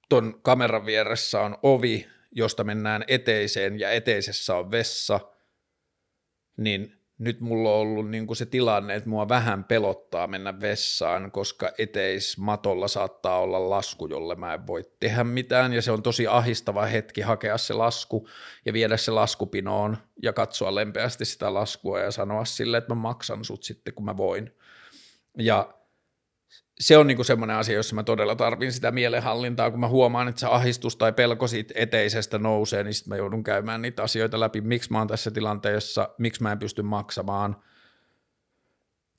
[0.09, 5.19] ton kameran vieressä on ovi, josta mennään eteiseen ja eteisessä on vessa,
[6.57, 11.31] niin nyt mulla on ollut niin kuin se tilanne, että mua vähän pelottaa mennä vessaan,
[11.31, 16.27] koska eteismatolla saattaa olla lasku, jolle mä en voi tehdä mitään, ja se on tosi
[16.27, 18.27] ahistava hetki hakea se lasku
[18.65, 23.45] ja viedä se laskupinoon ja katsoa lempeästi sitä laskua ja sanoa sille, että mä maksan
[23.45, 24.51] sut sitten, kun mä voin.
[25.37, 25.73] Ja
[26.81, 30.39] se on niinku semmoinen asia, jossa mä todella tarvin sitä mielenhallintaa, kun mä huomaan, että
[30.39, 34.61] se ahdistus tai pelko siitä eteisestä nousee, niin sitten mä joudun käymään niitä asioita läpi,
[34.61, 37.55] miksi mä oon tässä tilanteessa, miksi mä en pysty maksamaan.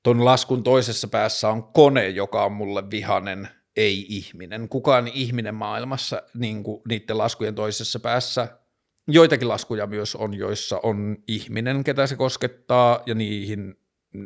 [0.03, 4.69] Ton laskun toisessa päässä on kone, joka on mulle vihanen, ei ihminen.
[4.69, 8.49] Kukaan ihminen maailmassa niin niiden laskujen toisessa päässä,
[9.09, 13.82] joitakin laskuja myös on, joissa on ihminen, ketä se koskettaa, ja niihin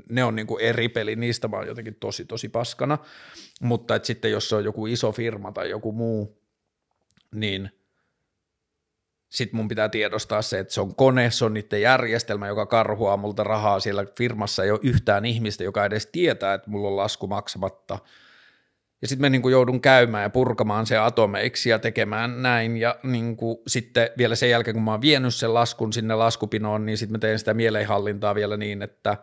[0.09, 2.99] ne on niin kuin eri peli, niistä mä oon jotenkin tosi tosi paskana,
[3.63, 6.43] mutta että sitten jos se on joku iso firma tai joku muu,
[7.35, 7.71] niin
[9.29, 13.17] sitten mun pitää tiedostaa se, että se on kone, se on niiden järjestelmä, joka karhuaa
[13.17, 13.81] multa rahaa.
[13.81, 17.99] Siellä firmassa ei ole yhtään ihmistä, joka edes tietää, että mulla on lasku maksamatta.
[19.03, 22.77] Ja sitten mä niin joudun käymään ja purkamaan se atomeiksi ja tekemään näin.
[22.77, 26.87] Ja niin kuin sitten vielä sen jälkeen, kun mä oon vienyt sen laskun sinne laskupinoon,
[26.87, 29.17] niin sitten mä teen sitä mielenhallintaa vielä niin, että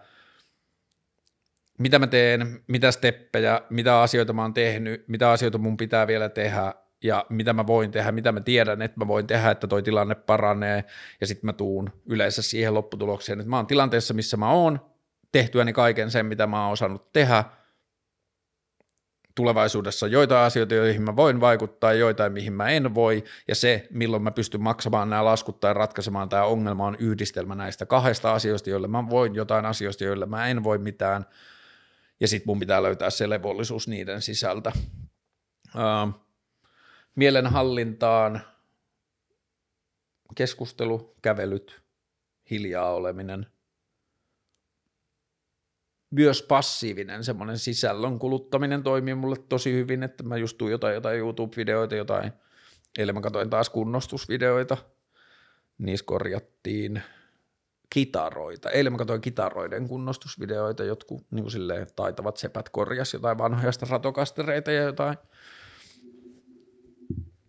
[1.77, 6.29] mitä mä teen, mitä steppejä, mitä asioita mä oon tehnyt, mitä asioita mun pitää vielä
[6.29, 6.73] tehdä,
[7.03, 10.15] ja mitä mä voin tehdä, mitä mä tiedän, että mä voin tehdä, että toi tilanne
[10.15, 10.83] paranee,
[11.21, 14.79] ja sitten mä tuun yleensä siihen lopputulokseen, että mä oon tilanteessa, missä mä oon,
[15.31, 17.43] tehtyäni kaiken sen, mitä mä oon osannut tehdä,
[19.35, 24.23] tulevaisuudessa joitain asioita, joihin mä voin vaikuttaa, joitain, mihin mä en voi, ja se, milloin
[24.23, 28.87] mä pystyn maksamaan nämä laskut tai ratkaisemaan tämä ongelma, on yhdistelmä näistä kahdesta asioista, joille
[28.87, 31.25] mä voin jotain asioista, joille mä en voi mitään,
[32.19, 34.71] ja sitten mun pitää löytää se levollisuus niiden sisältä.
[37.15, 38.41] Mielenhallintaan,
[40.35, 41.81] keskustelu, kävelyt,
[42.49, 43.45] hiljaa oleminen,
[46.09, 51.95] myös passiivinen semmoinen sisällön kuluttaminen toimii mulle tosi hyvin, että mä just jotain, jotain YouTube-videoita,
[51.95, 52.31] jotain,
[52.97, 54.77] eilen mä katsoin taas kunnostusvideoita,
[55.77, 57.03] niissä korjattiin
[57.93, 58.69] kitaroita.
[58.69, 64.83] Eilen mä katsoin kitaroiden kunnostusvideoita, jotkut niin kuin taitavat sepät korjas jotain vanhoja stratokastereita ja
[64.83, 65.17] jotain–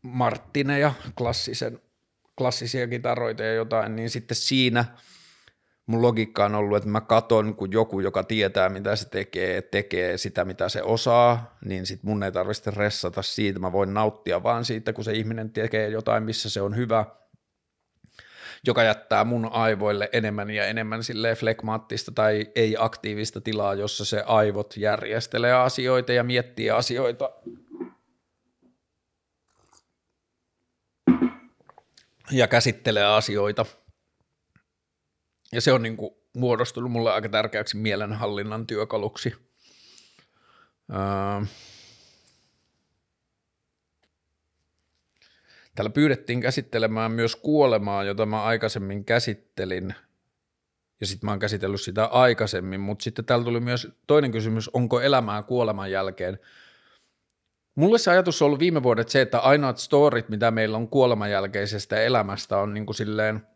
[0.05, 1.81] Marttineja, klassisen,
[2.39, 4.85] klassisia kitaroita ja jotain, niin sitten siinä
[5.87, 10.19] mun logiikka on ollut, että mä katon, kun joku, joka tietää, mitä se tekee, tekee
[10.19, 14.65] sitä, mitä se osaa, niin sit mun ei tarvitse ressata siitä, mä voin nauttia vaan
[14.65, 17.05] siitä, kun se ihminen tekee jotain, missä se on hyvä,
[18.67, 24.77] joka jättää mun aivoille enemmän ja enemmän sille flekmaattista tai ei-aktiivista tilaa, jossa se aivot
[24.77, 27.31] järjestelee asioita ja miettii asioita
[32.31, 33.67] ja käsittelee asioita.
[35.53, 39.35] Ja se on niin kuin muodostunut mulle aika tärkeäksi mielenhallinnan työkaluksi.
[45.75, 49.95] Täällä pyydettiin käsittelemään myös kuolemaa, jota mä aikaisemmin käsittelin,
[51.01, 55.01] ja sitten mä oon käsitellyt sitä aikaisemmin, mutta sitten täällä tuli myös toinen kysymys, onko
[55.01, 56.39] elämää kuoleman jälkeen–
[57.75, 61.31] Mulle se ajatus on ollut viime vuodet se, että ainoat storit, mitä meillä on kuoleman
[61.31, 63.47] jälkeisestä elämästä, on niin kuin silleen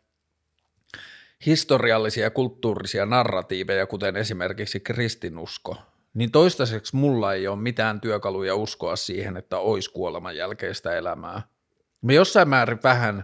[1.45, 5.77] historiallisia ja kulttuurisia narratiiveja, kuten esimerkiksi kristinusko.
[6.13, 11.41] Niin toistaiseksi mulla ei ole mitään työkaluja uskoa siihen, että olisi kuoleman jälkeistä elämää.
[12.01, 13.23] Me jossain määrin vähän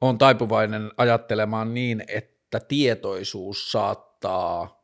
[0.00, 4.78] on taipuvainen ajattelemaan niin, että tietoisuus saattaa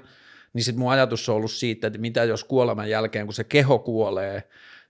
[0.54, 3.80] niin sitten mun ajatus on ollut siitä, että mitä jos kuoleman jälkeen, kun se keho
[3.80, 4.44] kuolee,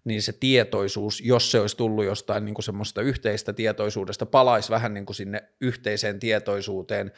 [0.03, 4.93] niin se tietoisuus, jos se olisi tullut jostain niin kuin semmoista yhteistä tietoisuudesta, palaisi vähän
[4.93, 7.11] niin kuin sinne yhteiseen tietoisuuteen,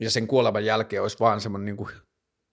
[0.00, 1.90] ja sen kuoleman jälkeen olisi vaan semmoinen niin kuin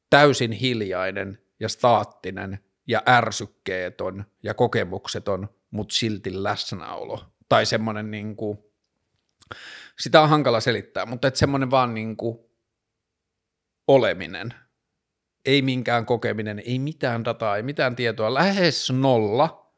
[0.09, 7.25] täysin hiljainen ja staattinen ja ärsykkeeton ja kokemukseton, mutta silti läsnäolo.
[7.49, 8.57] Tai semmoinen niin kuin,
[9.99, 12.39] sitä on hankala selittää, mutta että semmoinen vaan niin kuin
[13.87, 14.53] oleminen,
[15.45, 19.73] ei minkään kokeminen, ei mitään dataa, ei mitään tietoa, lähes nolla,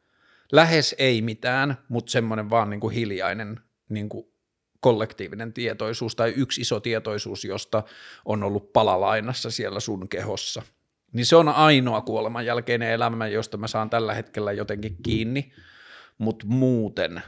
[0.52, 4.37] lähes ei mitään, mutta semmoinen vaan niin kuin hiljainen niin kuin
[4.80, 7.84] kollektiivinen tietoisuus tai yksi iso tietoisuus, josta
[8.26, 10.62] on ollut palalainassa siellä sun kehossa.
[11.14, 15.52] Niin se on ainoa kuoleman jälkeinen elämä, josta mä saan tällä hetkellä jotenkin kiinni,
[16.18, 17.22] mutta muuten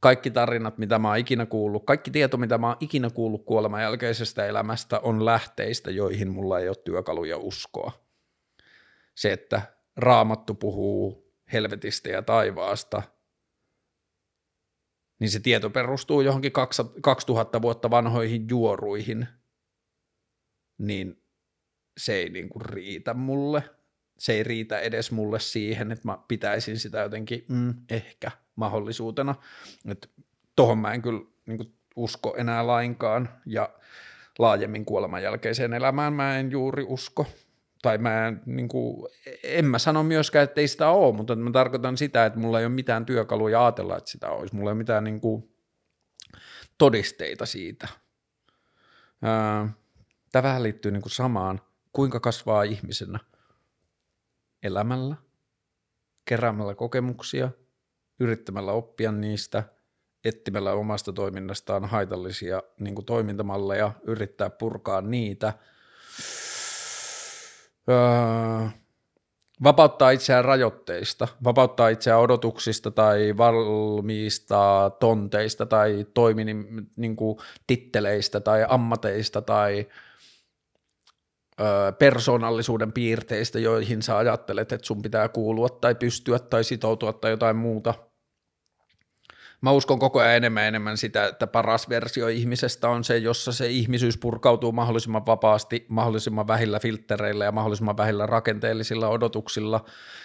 [0.00, 3.82] kaikki tarinat, mitä mä oon ikinä kuullut, kaikki tieto, mitä mä oon ikinä kuullut kuoleman
[3.82, 7.92] jälkeisestä elämästä, on lähteistä, joihin mulla ei ole työkaluja uskoa.
[9.14, 9.62] Se, että
[9.96, 13.02] raamattu puhuu helvetistä ja taivaasta–
[15.18, 16.52] niin se tieto perustuu johonkin
[17.00, 19.28] 2000 vuotta vanhoihin juoruihin,
[20.78, 21.22] niin
[21.96, 23.62] se ei niin kuin riitä mulle.
[24.18, 29.34] Se ei riitä edes mulle siihen, että mä pitäisin sitä jotenkin mm, ehkä mahdollisuutena.
[29.88, 30.08] Että
[30.56, 33.70] tohon mä en kyllä niin kuin usko enää lainkaan ja
[34.38, 37.26] laajemmin kuoleman jälkeiseen elämään mä en juuri usko
[37.86, 39.08] tai mä en, niin kuin,
[39.42, 42.66] en mä sano myöskään, että ei sitä ole, mutta mä tarkoitan sitä, että mulla ei
[42.66, 44.54] ole mitään työkaluja ajatella, että sitä olisi.
[44.54, 45.54] Mulla ei ole mitään niin kuin,
[46.78, 47.88] todisteita siitä.
[50.32, 51.60] Tämä vähän liittyy niin kuin samaan,
[51.92, 53.18] kuinka kasvaa ihmisenä
[54.62, 55.16] elämällä,
[56.24, 57.50] keräämällä kokemuksia,
[58.20, 59.62] yrittämällä oppia niistä,
[60.24, 65.52] etsimällä omasta toiminnastaan haitallisia niin kuin toimintamalleja, yrittää purkaa niitä–
[67.90, 68.68] öö,
[69.62, 76.46] vapauttaa itseään rajoitteista, vapauttaa itseään odotuksista tai valmiista tonteista tai toimin,
[76.96, 79.86] niin kuin titteleistä tai ammateista tai
[81.60, 87.30] öö, persoonallisuuden piirteistä, joihin sä ajattelet, että sun pitää kuulua tai pystyä tai sitoutua tai
[87.30, 87.94] jotain muuta–
[89.60, 93.66] mä uskon koko ajan enemmän enemmän sitä, että paras versio ihmisestä on se, jossa se
[93.66, 99.84] ihmisyys purkautuu mahdollisimman vapaasti, mahdollisimman vähillä filttereillä ja mahdollisimman vähillä rakenteellisilla odotuksilla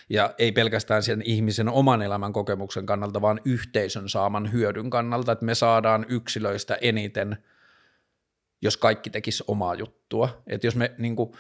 [0.10, 5.46] ja ei pelkästään sen ihmisen oman elämän kokemuksen kannalta, vaan yhteisön saaman hyödyn kannalta, että
[5.46, 7.38] me saadaan yksilöistä eniten,
[8.62, 10.42] jos kaikki tekisi omaa juttua.
[10.48, 11.32] Että jos me niin kuin,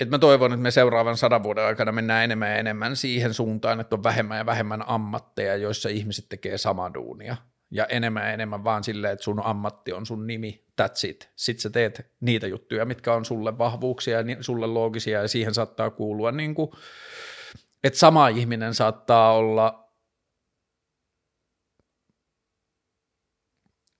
[0.00, 3.80] et mä toivon, että me seuraavan sadan vuoden aikana mennään enemmän ja enemmän siihen suuntaan,
[3.80, 7.36] että on vähemmän ja vähemmän ammatteja, joissa ihmiset tekee samaa duunia.
[7.70, 11.30] Ja enemmän ja enemmän vaan silleen, että sun ammatti on sun nimi, that's it.
[11.36, 15.90] Sitten sä teet niitä juttuja, mitkä on sulle vahvuuksia ja sulle loogisia ja siihen saattaa
[15.90, 16.70] kuulua niin kuin,
[17.84, 19.91] että sama ihminen saattaa olla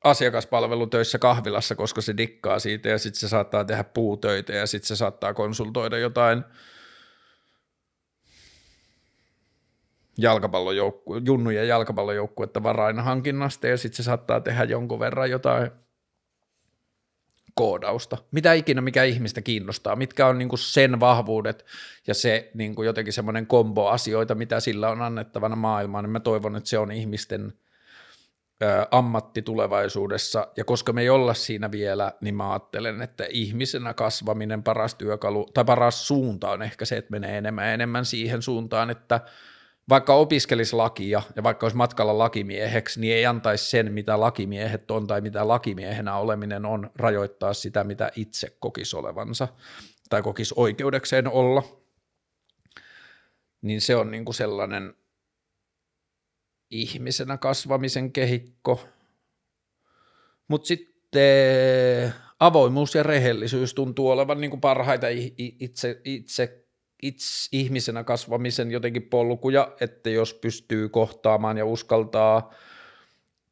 [0.05, 4.97] asiakaspalvelutöissä kahvilassa, koska se dikkaa siitä ja sitten se saattaa tehdä puutöitä ja sitten se
[4.97, 6.45] saattaa konsultoida jotain
[10.19, 15.70] jalkapallojoukku, junnujen jalkapallojoukkuetta varainhankinnasta ja sitten se saattaa tehdä jonkun verran jotain
[17.55, 18.19] koodausta.
[18.31, 21.65] Mitä ikinä, mikä ihmistä kiinnostaa, mitkä on niinku sen vahvuudet
[22.07, 26.57] ja se niinku jotenkin semmoinen kombo asioita, mitä sillä on annettavana maailmaan, niin mä toivon,
[26.57, 27.53] että se on ihmisten–
[28.91, 34.63] ammatti tulevaisuudessa, ja koska me ei olla siinä vielä, niin mä ajattelen, että ihmisenä kasvaminen
[34.63, 38.91] paras työkalu, tai paras suunta on ehkä se, että menee enemmän ja enemmän siihen suuntaan,
[38.91, 39.21] että
[39.89, 45.07] vaikka opiskelisi lakia ja vaikka olisi matkalla lakimieheksi, niin ei antaisi sen, mitä lakimiehet on
[45.07, 49.49] tai mitä lakimiehenä oleminen on, rajoittaa sitä, mitä itse kokisi olevansa
[50.11, 51.63] tai kokisi oikeudekseen olla.
[53.63, 54.95] Niin se on niin kuin sellainen
[56.73, 58.85] ihmisenä kasvamisen kehikko.
[60.49, 65.07] Mutta sitten avoimuus ja rehellisyys tuntuu olevan niin kuin parhaita
[65.39, 66.65] itse, itse,
[67.03, 72.55] itse ihmisenä kasvamisen jotenkin polkuja, että jos pystyy kohtaamaan ja uskaltaa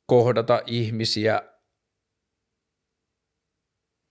[0.07, 1.43] kohdata ihmisiä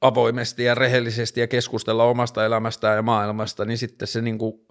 [0.02, 4.62] avoimesti ja rehellisesti ja keskustella omasta elämästään ja maailmasta, niin sitten se niin kuin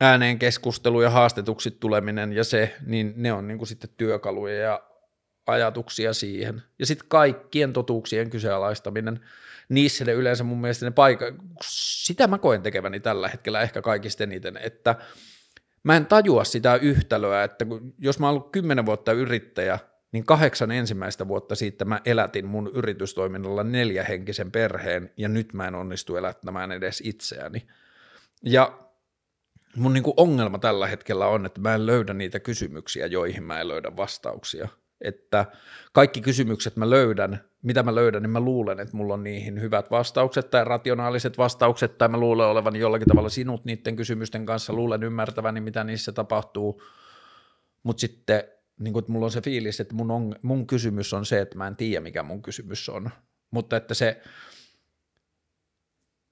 [0.00, 4.82] ääneen keskustelu ja haastetuksi tuleminen ja se, niin ne on niin kuin sitten työkaluja ja
[5.46, 6.62] ajatuksia siihen.
[6.78, 9.20] Ja sitten kaikkien totuuksien kyseenalaistaminen,
[9.68, 11.24] niissä ne yleensä mun mielestä ne paikka,
[11.64, 14.94] sitä mä koen tekeväni tällä hetkellä ehkä kaikista eniten, että
[15.82, 17.66] mä en tajua sitä yhtälöä, että
[17.98, 19.78] jos mä oon ollut kymmenen vuotta yrittäjä,
[20.16, 25.74] niin kahdeksan ensimmäistä vuotta siitä mä elätin mun yritystoiminnalla neljähenkisen perheen, ja nyt mä en
[25.74, 27.66] onnistu elättämään edes itseäni.
[28.42, 28.78] Ja
[29.76, 33.60] mun niin kuin ongelma tällä hetkellä on, että mä en löydä niitä kysymyksiä, joihin mä
[33.60, 34.68] en löydä vastauksia.
[35.00, 35.46] Että
[35.92, 39.90] kaikki kysymykset mä löydän, mitä mä löydän, niin mä luulen, että mulla on niihin hyvät
[39.90, 45.02] vastaukset tai rationaaliset vastaukset, tai mä luulen olevan jollakin tavalla sinut niiden kysymysten kanssa, luulen
[45.02, 46.82] ymmärtäväni, mitä niissä tapahtuu,
[47.82, 48.44] mutta sitten
[48.80, 51.58] niin kuin, että mulla on se fiilis, että mun, on, mun kysymys on se, että
[51.58, 53.10] mä en tiedä, mikä mun kysymys on,
[53.50, 54.22] mutta että se,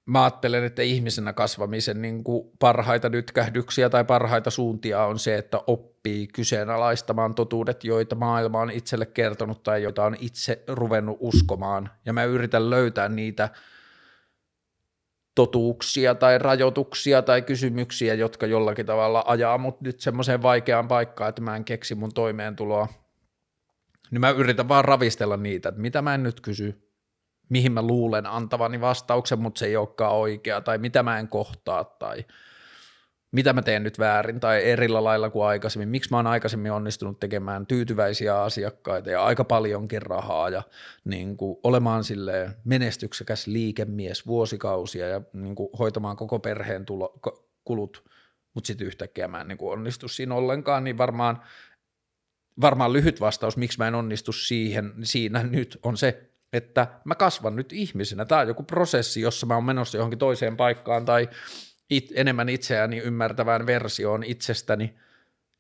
[0.07, 5.61] mä ajattelen, että ihmisenä kasvamisen niin kuin parhaita nytkähdyksiä tai parhaita suuntia on se, että
[5.67, 11.91] oppii kyseenalaistamaan totuudet, joita maailma on itselle kertonut tai joita on itse ruvennut uskomaan.
[12.05, 13.49] Ja mä yritän löytää niitä
[15.35, 21.43] totuuksia tai rajoituksia tai kysymyksiä, jotka jollakin tavalla ajaa mut nyt semmoiseen vaikeaan paikkaan, että
[21.43, 22.89] mä en keksi mun toimeentuloa.
[24.11, 26.91] Niin mä yritän vaan ravistella niitä, että mitä mä en nyt kysy,
[27.49, 31.85] mihin mä luulen antavani vastauksen, mutta se ei olekaan oikea, tai mitä mä en kohtaa,
[31.85, 32.25] tai
[33.35, 37.21] mitä mä teen nyt väärin, tai erillä lailla kuin aikaisemmin, miksi mä oon aikaisemmin onnistunut
[37.21, 40.63] tekemään tyytyväisiä asiakkaita ja aika paljonkin rahaa, ja
[41.05, 47.19] niin kuin olemaan sille menestyksekäs liikemies vuosikausia, ja niin kuin hoitamaan koko perheen tulo,
[47.65, 48.05] kulut,
[48.55, 51.43] mutta sitten yhtäkkiä mä en niin kuin onnistu siinä ollenkaan, niin varmaan
[52.61, 57.57] varmaan lyhyt vastaus, miksi mä en onnistu siihen, siinä nyt on se, että mä kasvan
[57.57, 58.25] nyt ihmisenä.
[58.25, 61.29] Tämä on joku prosessi, jossa mä oon menossa johonkin toiseen paikkaan tai
[61.91, 64.95] it, enemmän itseäni ymmärtävään versioon itsestäni,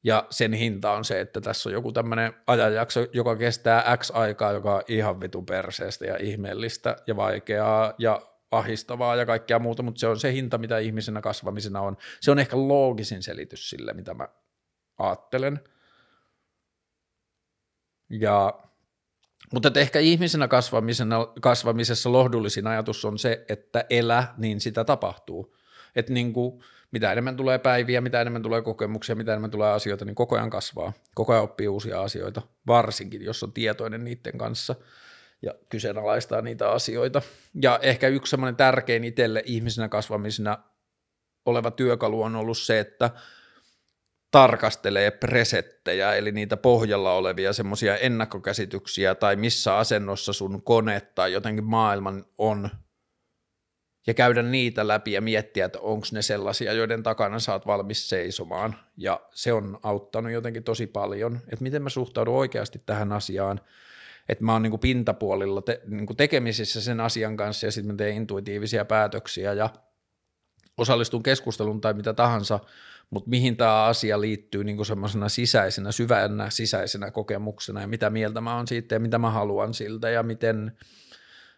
[0.04, 4.52] ja sen hinta on se, että tässä on joku tämmöinen ajanjakso, joka kestää X aikaa,
[4.52, 8.20] joka on ihan vitu perseestä ja ihmeellistä ja vaikeaa ja
[8.50, 11.96] ahistavaa ja kaikkea muuta, mutta se on se hinta, mitä ihmisenä kasvamisena on.
[12.20, 14.28] Se on ehkä loogisin selitys sille, mitä mä
[14.98, 15.60] ajattelen.
[18.10, 18.60] Ja
[19.52, 20.48] mutta että ehkä ihmisenä
[21.40, 25.53] kasvamisessa lohdullisin ajatus on se, että elä, niin sitä tapahtuu.
[25.96, 26.60] Että niin kuin,
[26.90, 30.50] mitä enemmän tulee päiviä, mitä enemmän tulee kokemuksia, mitä enemmän tulee asioita, niin koko ajan
[30.50, 30.92] kasvaa.
[31.14, 34.74] Koko ajan oppii uusia asioita, varsinkin jos on tietoinen niiden kanssa
[35.42, 37.22] ja kyseenalaistaa niitä asioita.
[37.62, 40.58] Ja ehkä yksi semmoinen tärkein itselle ihmisenä kasvamisena
[41.46, 43.10] oleva työkalu on ollut se, että–
[44.34, 51.64] tarkastelee presettejä, eli niitä pohjalla olevia semmoisia ennakkokäsityksiä tai missä asennossa sun kone tai jotenkin
[51.64, 52.70] maailman on,
[54.06, 58.76] ja käydä niitä läpi ja miettiä, että onko ne sellaisia, joiden takana oot valmis seisomaan,
[58.96, 63.60] ja se on auttanut jotenkin tosi paljon, että miten mä suhtaudun oikeasti tähän asiaan,
[64.28, 68.16] että mä oon niin pintapuolilla te, niin tekemisissä sen asian kanssa, ja sitten mä teen
[68.16, 69.70] intuitiivisia päätöksiä, ja
[70.78, 72.60] osallistun keskusteluun tai mitä tahansa,
[73.10, 78.56] mutta mihin tämä asia liittyy niin semmoisena sisäisenä, syvänä sisäisenä kokemuksena ja mitä mieltä mä
[78.56, 80.72] oon siitä ja mitä mä haluan siltä ja miten,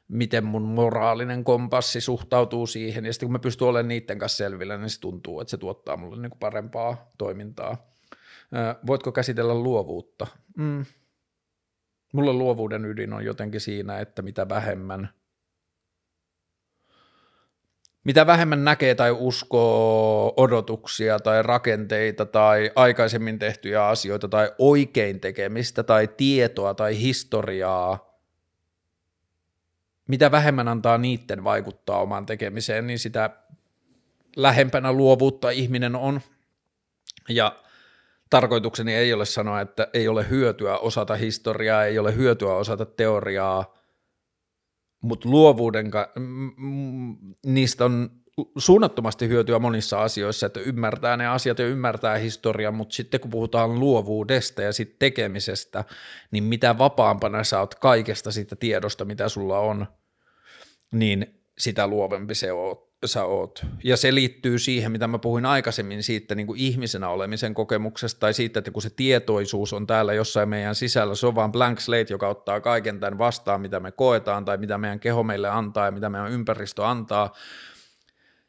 [0.09, 4.77] miten mun moraalinen kompassi suhtautuu siihen ja sitten kun mä pystyn olemaan niiden kanssa selvillä,
[4.77, 7.91] niin se tuntuu, että se tuottaa mulle niin parempaa toimintaa.
[8.87, 10.27] Voitko käsitellä luovuutta?
[10.57, 10.85] Mm.
[12.13, 15.09] Mulle luovuuden ydin on jotenkin siinä, että mitä vähemmän–
[18.07, 25.83] mitä vähemmän näkee tai uskoo odotuksia tai rakenteita tai aikaisemmin tehtyjä asioita tai oikein tekemistä
[25.83, 28.16] tai tietoa tai historiaa,
[30.07, 33.31] mitä vähemmän antaa niiden vaikuttaa omaan tekemiseen, niin sitä
[34.37, 36.21] lähempänä luovuutta ihminen on.
[37.29, 37.57] Ja
[38.31, 43.75] tarkoitukseni ei ole sanoa, että ei ole hyötyä osata historiaa, ei ole hyötyä osata teoriaa,
[45.01, 45.91] mutta luovuuden,
[47.47, 48.11] niistä on
[48.59, 53.81] suunnattomasti hyötyä monissa asioissa, että ymmärtää ne asiat ja ymmärtää historian, mutta sitten kun puhutaan
[53.81, 55.85] luovuudesta ja sitten tekemisestä,
[56.31, 59.87] niin mitä vapaampana sä oot kaikesta siitä tiedosta, mitä sulla on,
[60.93, 63.67] niin sitä luovempi se oot sä oot.
[63.85, 68.35] Ja se liittyy siihen, mitä mä puhuin aikaisemmin siitä niin kuin ihmisenä olemisen kokemuksesta tai
[68.35, 72.07] siitä, että kun se tietoisuus on täällä jossain meidän sisällä, se on vaan blank slate,
[72.11, 75.91] joka ottaa kaiken tämän vastaan, mitä me koetaan tai mitä meidän keho meille antaa ja
[75.91, 77.33] mitä meidän ympäristö antaa,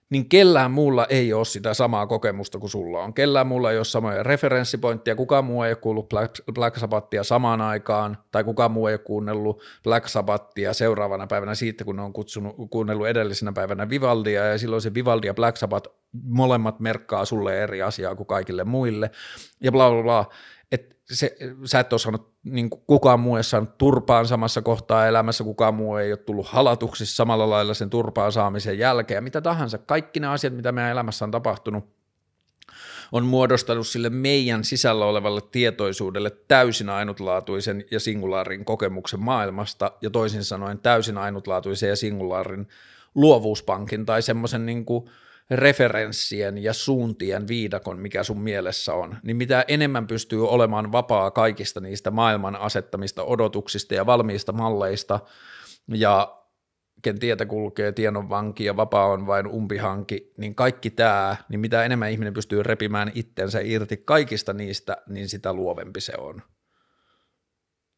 [0.09, 3.13] niin kellään muulla ei ole sitä samaa kokemusta kuin sulla on.
[3.13, 7.61] Kellään muulla ei ole samoja referenssipointteja, kukaan muu ei ole kuullut Black, Black Sabbathia samaan
[7.61, 12.13] aikaan, tai kukaan muu ei ole kuunnellut Black Sabbathia seuraavana päivänä siitä, kun ne on
[12.13, 15.89] kutsunut, kuunnellut edellisenä päivänä Vivaldia, ja silloin se Vivaldi ja Black Sabbath
[16.23, 19.11] molemmat merkkaa sulle eri asiaa kuin kaikille muille,
[19.63, 20.25] ja bla bla bla
[21.11, 25.73] se, sä et ole saanut, niin kukaan muu ei saanut turpaan samassa kohtaa elämässä, kukaan
[25.73, 30.27] muu ei ole tullut halatuksi samalla lailla sen turpaan saamisen jälkeen, mitä tahansa, kaikki ne
[30.27, 31.97] asiat, mitä meidän elämässä on tapahtunut,
[33.11, 40.43] on muodostanut sille meidän sisällä olevalle tietoisuudelle täysin ainutlaatuisen ja singulaarin kokemuksen maailmasta, ja toisin
[40.43, 42.67] sanoen täysin ainutlaatuisen ja singulaarin
[43.15, 45.09] luovuuspankin tai semmoisen niin kuin
[45.51, 51.79] referenssien ja suuntien viidakon, mikä sun mielessä on, niin mitä enemmän pystyy olemaan vapaa kaikista
[51.79, 55.19] niistä maailman asettamista odotuksista ja valmiista malleista,
[55.87, 56.37] ja
[57.01, 61.59] ken tietä kulkee, tien on vanki ja vapaa on vain umpihanki, niin kaikki tämä, niin
[61.59, 66.41] mitä enemmän ihminen pystyy repimään itsensä irti kaikista niistä, niin sitä luovempi se on.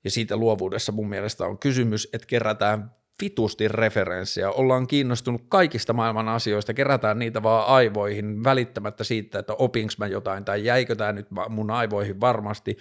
[0.03, 6.27] Ja siitä luovuudessa mun mielestä on kysymys, että kerätään vitusti referenssiä, ollaan kiinnostunut kaikista maailman
[6.27, 11.27] asioista, kerätään niitä vaan aivoihin välittämättä siitä, että opinks mä jotain tai jäikö tämä nyt
[11.49, 12.77] mun aivoihin varmasti,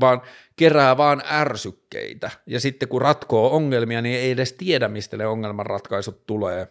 [0.00, 0.22] vaan
[0.56, 2.30] kerää vaan ärsykkeitä.
[2.46, 6.68] Ja sitten kun ratkoo ongelmia, niin ei edes tiedä, mistä ne ongelmanratkaisut tulee.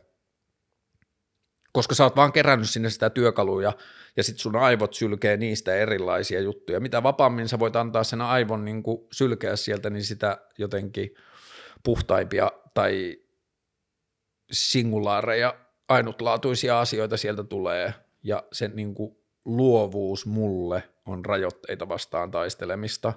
[1.74, 3.74] Koska sä oot vaan kerännyt sinne sitä työkaluja,
[4.18, 6.80] ja sitten sun aivot sylkee niistä erilaisia juttuja.
[6.80, 11.16] Mitä vapaammin sä voit antaa sen aivon niin sylkeä sieltä, niin sitä jotenkin
[11.84, 13.18] puhtaimpia tai
[14.52, 15.56] singulaareja,
[15.90, 17.94] ainutlaatuisia asioita sieltä tulee,
[18.24, 23.14] ja se niin kuin luovuus mulle on rajoitteita vastaan taistelemista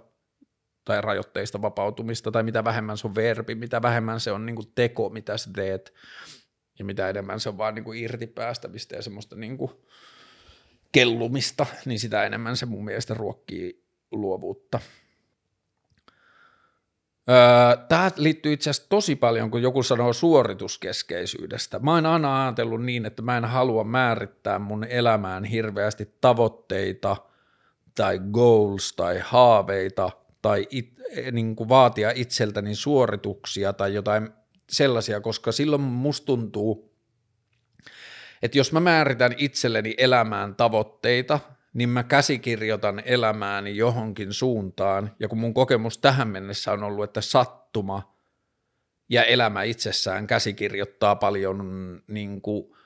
[0.84, 4.72] tai rajoitteista vapautumista, tai mitä vähemmän se on verbi, mitä vähemmän se on niin kuin
[4.74, 5.94] teko, mitä sä teet,
[6.78, 9.70] ja mitä enemmän se on vaan niin kuin irtipäästämistä ja semmoista niin kuin
[10.92, 14.80] kellumista, niin sitä enemmän se mun mielestä ruokkii luovuutta.
[17.30, 21.78] Öö, Tämä liittyy itse asiassa tosi paljon, kun joku sanoo suorituskeskeisyydestä.
[21.78, 27.16] Mä oon aina ajatellut niin, että mä en halua määrittää mun elämään hirveästi tavoitteita
[27.94, 30.10] tai goals tai haaveita
[30.42, 30.92] tai it,
[31.32, 34.30] niin kuin vaatia itseltäni suorituksia tai jotain
[34.70, 36.92] sellaisia, koska silloin musta tuntuu,
[38.42, 41.40] että jos mä määritän itselleni elämään tavoitteita–
[41.76, 47.20] niin mä käsikirjoitan elämääni johonkin suuntaan, ja kun mun kokemus tähän mennessä on ollut, että
[47.20, 48.16] sattuma
[49.08, 51.58] ja elämä itsessään käsikirjoittaa paljon
[52.08, 52.76] niin kuin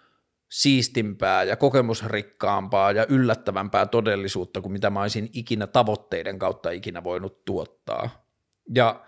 [0.49, 7.45] siistimpää ja kokemusrikkaampaa ja yllättävämpää todellisuutta kuin mitä mä olisin ikinä tavoitteiden kautta ikinä voinut
[7.45, 8.25] tuottaa.
[8.75, 9.05] Ja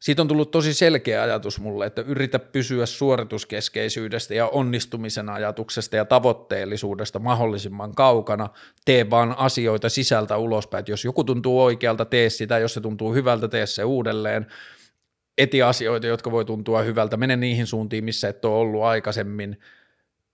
[0.00, 6.04] siitä on tullut tosi selkeä ajatus mulle, että yritä pysyä suorituskeskeisyydestä ja onnistumisen ajatuksesta ja
[6.04, 8.48] tavoitteellisuudesta mahdollisimman kaukana,
[8.84, 13.48] tee vaan asioita sisältä ulospäin, jos joku tuntuu oikealta, tee sitä, jos se tuntuu hyvältä,
[13.48, 14.46] tee se uudelleen,
[15.38, 19.58] eti asioita, jotka voi tuntua hyvältä, mene niihin suuntiin, missä et ole ollut aikaisemmin,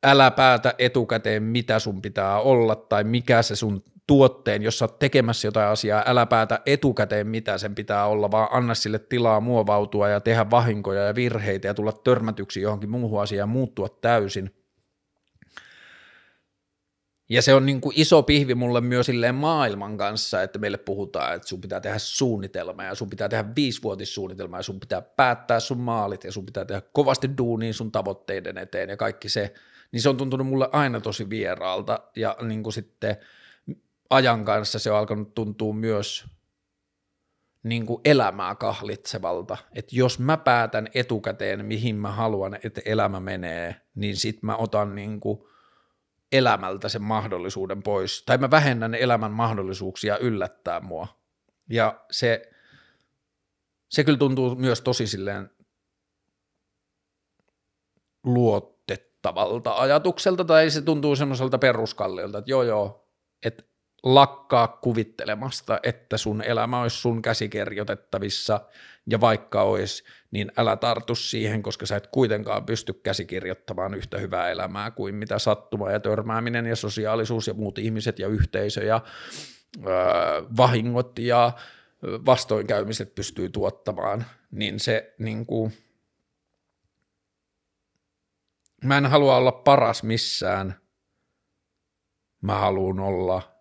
[0.05, 4.99] älä päätä etukäteen, mitä sun pitää olla tai mikä se sun tuotteen, jos sä oot
[4.99, 10.09] tekemässä jotain asiaa, älä päätä etukäteen mitä sen pitää olla, vaan anna sille tilaa muovautua
[10.09, 14.51] ja tehdä vahinkoja ja virheitä ja tulla törmätyksi johonkin muuhun asiaan ja muuttua täysin.
[17.29, 21.35] Ja se on niin kuin iso pihvi mulle myös silleen maailman kanssa, että meille puhutaan,
[21.35, 25.81] että sun pitää tehdä suunnitelma ja sun pitää tehdä viisivuotissuunnitelma ja sun pitää päättää sun
[25.81, 29.55] maalit ja sun pitää tehdä kovasti duuniin sun tavoitteiden eteen ja kaikki se,
[29.93, 33.17] niin se on tuntunut mulle aina tosi vieraalta ja niin kuin sitten–
[34.11, 36.27] ajan kanssa se on alkanut tuntua myös
[37.63, 43.81] niin kuin elämää kahlitsevalta, että jos mä päätän etukäteen, mihin mä haluan, että elämä menee,
[43.95, 45.39] niin sit mä otan niin kuin
[46.33, 51.09] elämältä sen mahdollisuuden pois, tai mä vähennän elämän mahdollisuuksia yllättää mua.
[51.71, 52.51] Ja se,
[53.89, 55.51] se kyllä tuntuu myös tosi silleen
[58.25, 63.09] luotettavalta ajatukselta, tai se tuntuu semmoiselta peruskalliolta, että joo joo,
[63.43, 63.63] että
[64.15, 68.61] lakkaa kuvittelemasta, että sun elämä olisi sun käsikirjoitettavissa,
[69.07, 74.51] ja vaikka olisi, niin älä tartu siihen, koska sä et kuitenkaan pysty käsikirjoittamaan yhtä hyvää
[74.51, 79.01] elämää kuin mitä sattuma ja törmääminen ja sosiaalisuus ja muut ihmiset ja yhteisö ja
[79.87, 81.53] öö, vahingot ja
[82.03, 85.73] vastoinkäymiset pystyy tuottamaan, niin se niin kuin,
[88.85, 90.75] mä en halua olla paras missään,
[92.41, 93.56] mä haluan olla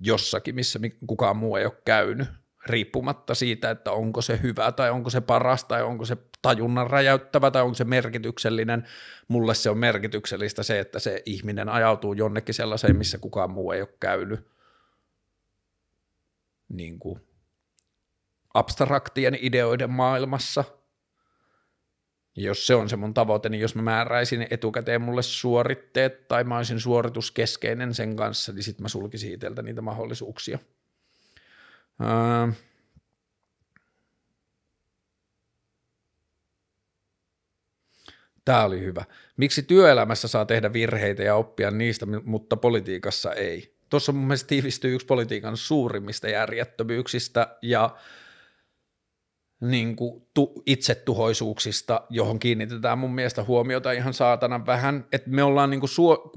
[0.00, 2.28] jossakin, missä kukaan muu ei ole käynyt,
[2.66, 7.50] riippumatta siitä, että onko se hyvä tai onko se paras tai onko se tajunnan räjäyttävä
[7.50, 8.84] tai onko se merkityksellinen.
[9.28, 13.80] Mulle se on merkityksellistä se, että se ihminen ajautuu jonnekin sellaiseen, missä kukaan muu ei
[13.80, 14.48] ole käynyt.
[16.68, 17.20] Niin kuin
[18.54, 20.64] abstraktien ideoiden maailmassa–
[22.40, 26.56] jos se on se mun tavoite, niin jos mä määräisin etukäteen mulle suoritteet tai mä
[26.56, 30.58] olisin suorituskeskeinen sen kanssa, niin sitten mä sulkisin itseltä niitä mahdollisuuksia.
[32.00, 32.52] Öö.
[38.44, 39.04] Tämä oli hyvä.
[39.36, 43.78] Miksi työelämässä saa tehdä virheitä ja oppia niistä, mutta politiikassa ei?
[43.90, 47.96] Tuossa mun mielestä tiivistyy yksi politiikan suurimmista järjettömyyksistä ja
[49.60, 55.70] niin kuin tu, itsetuhoisuuksista, johon kiinnitetään mun mielestä huomiota ihan saatana vähän, että me ollaan
[55.70, 56.32] niin kuin suo,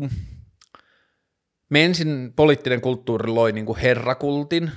[1.70, 4.72] me ensin poliittinen kulttuuri loi niin kuin herrakultin,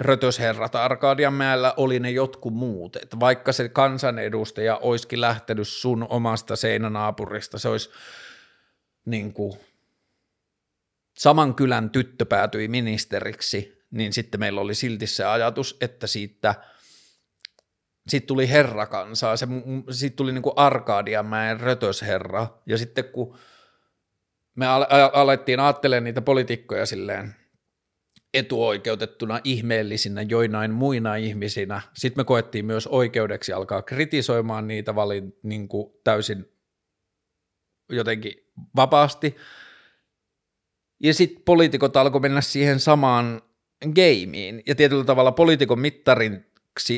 [0.00, 7.58] rötösherrat Arkadianmäellä oli ne jotkut muut, että vaikka se kansanedustaja olisikin lähtenyt sun omasta seinänaapurista,
[7.58, 7.90] se olisi
[9.04, 9.58] niin kuin,
[11.18, 16.54] saman kylän tyttö päätyi ministeriksi, niin sitten meillä oli silti se ajatus, että siitä–
[18.08, 19.46] sitten tuli herrakansaa, se,
[19.90, 23.38] sitten tuli niin kuin Arkadianmäen rötösherra, ja sitten kun
[24.56, 24.66] me
[25.12, 27.34] alettiin ajattelemaan niitä poliitikkoja silleen
[28.34, 35.68] etuoikeutettuna ihmeellisinä joinain muina ihmisinä, sitten me koettiin myös oikeudeksi alkaa kritisoimaan niitä valin, niin
[35.68, 36.52] kuin täysin
[37.90, 38.32] jotenkin
[38.76, 39.36] vapaasti,
[41.02, 43.42] ja sitten poliitikot alkoi mennä siihen samaan
[43.94, 46.47] gameiin, ja tietyllä tavalla poliitikon mittarin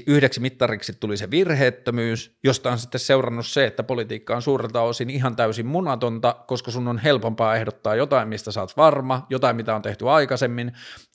[0.07, 5.11] yhdeksi mittariksi tuli se virheettömyys, josta on sitten seurannut se, että politiikka on suurelta osin
[5.11, 9.83] ihan täysin munatonta, koska sun on helpompaa ehdottaa jotain, mistä saat varma, jotain, mitä on
[9.83, 10.73] tehty aikaisemmin,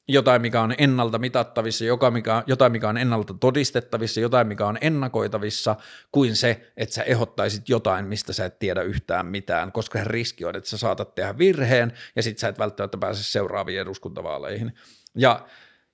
[0.08, 4.78] jotain, mikä on ennalta mitattavissa, joka mikä, jotain, mikä on ennalta todistettavissa, jotain, mikä on
[4.82, 5.76] ennakoitavissa,
[6.12, 10.56] kuin se, että sä ehdottaisit jotain, mistä sä et tiedä yhtään mitään, koska riski on,
[10.56, 14.74] että sä saatat tehdä virheen, ja sit sä et välttämättä pääse seuraaviin eduskuntavaaleihin.
[15.16, 15.46] Ja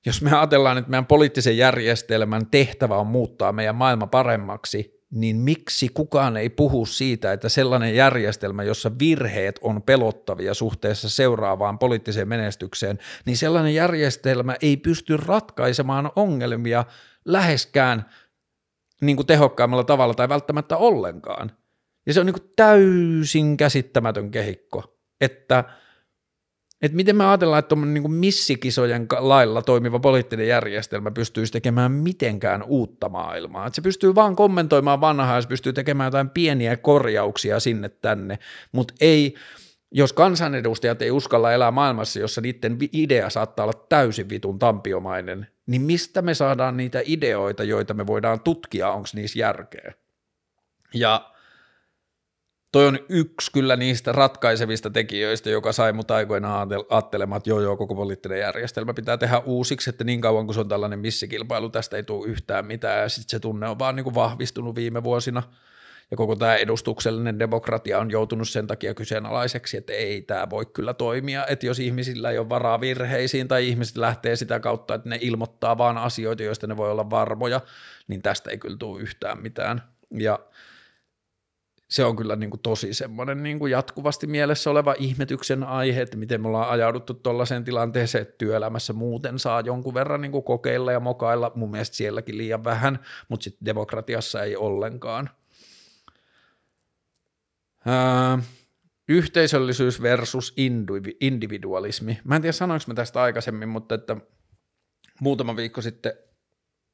[0.06, 5.90] jos me ajatellaan, että meidän poliittisen järjestelmän tehtävä on muuttaa meidän maailma paremmaksi, niin miksi
[5.90, 13.00] kukaan ei puhu siitä, että sellainen järjestelmä, jossa virheet on pelottavia suhteessa seuraavaan poliittiseen menestykseen,
[13.26, 16.86] niin sellainen järjestelmä ei pysty ratkaisemaan ongelmia
[17.26, 18.06] läheskään
[19.02, 21.52] niin kuin tehokkaimmalla tavalla tai välttämättä ollenkaan.
[22.06, 25.64] Ja se on niin kuin täysin käsittämätön kehikko, että–
[26.82, 32.64] että miten me ajatellaan, että tuommoinen niin missikisojen lailla toimiva poliittinen järjestelmä pystyisi tekemään mitenkään
[32.64, 33.68] uutta maailmaa.
[33.68, 38.40] Että se pystyy vaan kommentoimaan vanhaa ja se pystyy tekemään jotain pieniä korjauksia sinne tänne,
[38.72, 39.36] mutta ei,
[39.92, 45.82] jos kansanedustajat ei uskalla elää maailmassa, jossa niiden idea saattaa olla täysin vitun tampiomainen, niin
[45.82, 49.94] mistä me saadaan niitä ideoita, joita me voidaan tutkia, onko niissä järkeä?
[50.94, 51.32] Ja
[52.72, 57.78] toi on yksi kyllä niistä ratkaisevista tekijöistä, joka sai mut aikoinaan ajattelemaan, että joo joo,
[57.78, 61.98] koko poliittinen järjestelmä pitää tehdä uusiksi, että niin kauan kuin se on tällainen missikilpailu, tästä
[61.98, 65.44] ei tule yhtään mitään, ja sitten se tunne on vaan niin kuin vahvistunut viime vuosina,
[66.12, 70.94] ja koko tämä edustuksellinen demokratia on joutunut sen takia kyseenalaiseksi, että ei tämä voi kyllä
[70.94, 75.18] toimia, että jos ihmisillä ei ole varaa virheisiin tai ihmiset lähtee sitä kautta, että ne
[75.22, 77.62] ilmoittaa vaan asioita, joista ne voi olla varmoja,
[78.08, 79.82] niin tästä ei kyllä tule yhtään mitään.
[80.12, 80.40] Ja
[81.92, 86.18] se on kyllä niin kuin tosi semmoinen niin kuin jatkuvasti mielessä oleva ihmetyksen aihe, että
[86.18, 90.92] miten me ollaan ajauduttu tuollaiseen tilanteeseen, että työelämässä muuten saa jonkun verran niin kuin kokeilla
[90.92, 93.00] ja mokailla, mun mielestä sielläkin liian vähän,
[93.30, 95.30] mutta sitten demokratiassa ei ollenkaan.
[97.86, 98.40] Ää,
[99.08, 100.54] yhteisöllisyys versus
[101.22, 102.20] individualismi.
[102.24, 104.18] Mä en tiedä sanoinko mä tästä aikaisemmin, mutta että
[105.22, 106.14] muutama viikko sitten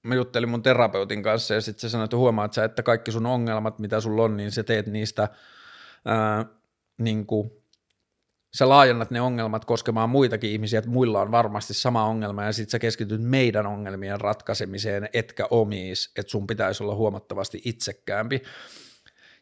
[0.03, 3.25] mä juttelin mun terapeutin kanssa ja sitten se sanoi, että huomaat sä, että kaikki sun
[3.25, 5.29] ongelmat, mitä sulla on, niin sä teet niistä
[6.05, 6.45] ää,
[6.97, 7.51] niin kuin,
[8.53, 12.71] sä laajennat ne ongelmat koskemaan muitakin ihmisiä, että muilla on varmasti sama ongelma ja sitten
[12.71, 18.41] sä keskityt meidän ongelmien ratkaisemiseen, etkä omiis, että sun pitäisi olla huomattavasti itsekkäämpi.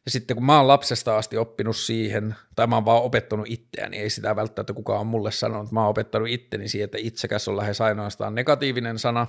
[0.06, 3.98] Ja sitten kun mä oon lapsesta asti oppinut siihen, tai mä oon vaan opettanut itseäni,
[3.98, 7.58] ei sitä välttämättä kukaan on mulle sanonut, mä oon opettanut itteni siihen, että itsekäs on
[7.58, 9.28] lähes ainoastaan negatiivinen sana,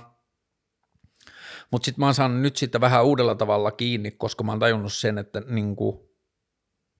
[1.71, 4.93] mutta sitten mä oon saanut nyt sitten vähän uudella tavalla kiinni, koska mä oon tajunnut
[4.93, 6.09] sen, että niinku,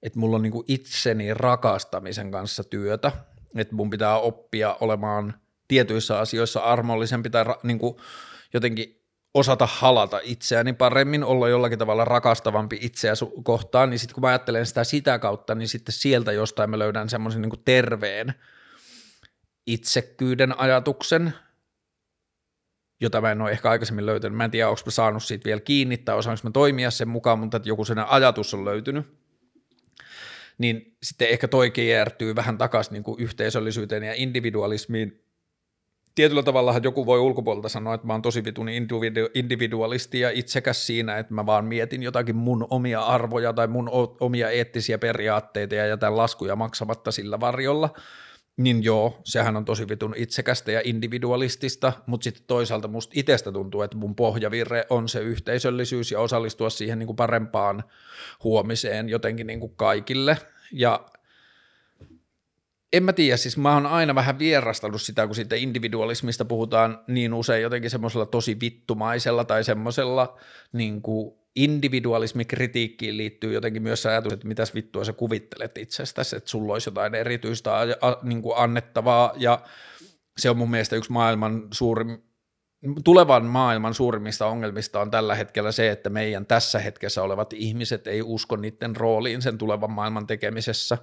[0.03, 3.11] et mulla on niinku itseni rakastamisen kanssa työtä,
[3.55, 5.33] että mun pitää oppia olemaan
[5.67, 8.01] tietyissä asioissa armollisempi tai ra, niinku,
[8.53, 8.97] jotenkin
[9.33, 13.13] osata halata itseäni paremmin, olla jollakin tavalla rakastavampi itseä
[13.43, 17.09] kohtaan, niin sitten kun mä ajattelen sitä sitä kautta, niin sitten sieltä jostain mä löydän
[17.09, 18.33] semmoisen niin terveen
[19.67, 21.33] itsekkyyden ajatuksen,
[22.99, 24.37] jota mä en ole ehkä aikaisemmin löytänyt.
[24.37, 27.39] Mä en tiedä, onko mä saanut siitä vielä kiinni tai osaanko mä toimia sen mukaan,
[27.39, 29.05] mutta että joku sen ajatus on löytynyt.
[30.57, 35.23] Niin sitten ehkä toi kiertyy vähän takaisin niin kuin yhteisöllisyyteen ja individualismiin.
[36.15, 38.69] Tietyllä tavalla joku voi ulkopuolelta sanoa, että mä oon tosi vitun
[39.33, 44.49] individualisti ja itsekäs siinä, että mä vaan mietin jotakin mun omia arvoja tai mun omia
[44.49, 47.89] eettisiä periaatteita ja jätän laskuja maksamatta sillä varjolla–
[48.57, 53.81] niin joo, sehän on tosi vitun itsekästä ja individualistista, mutta sitten toisaalta musta itsestä tuntuu,
[53.81, 57.83] että mun pohjavirre on se yhteisöllisyys ja osallistua siihen niin kuin parempaan
[58.43, 60.37] huomiseen jotenkin niin kuin kaikille.
[60.71, 61.05] Ja
[62.93, 67.33] en mä tiedä, siis mä oon aina vähän vierastanut sitä, kun siitä individualismista puhutaan niin
[67.33, 70.37] usein jotenkin semmoisella tosi vittumaisella tai semmoisella
[70.73, 76.49] niin kuin individualismikritiikkiin liittyy jotenkin myös se ajatus, että mitäs vittua sä kuvittelet itsestäsi, että
[76.49, 77.71] sulla olisi jotain erityistä
[78.23, 79.33] niin kuin annettavaa.
[79.35, 79.59] Ja
[80.37, 82.23] se on mun mielestä yksi maailman suurin,
[83.03, 88.21] tulevan maailman suurimmista ongelmista on tällä hetkellä se, että meidän tässä hetkessä olevat ihmiset ei
[88.21, 90.97] usko niiden rooliin sen tulevan maailman tekemisessä,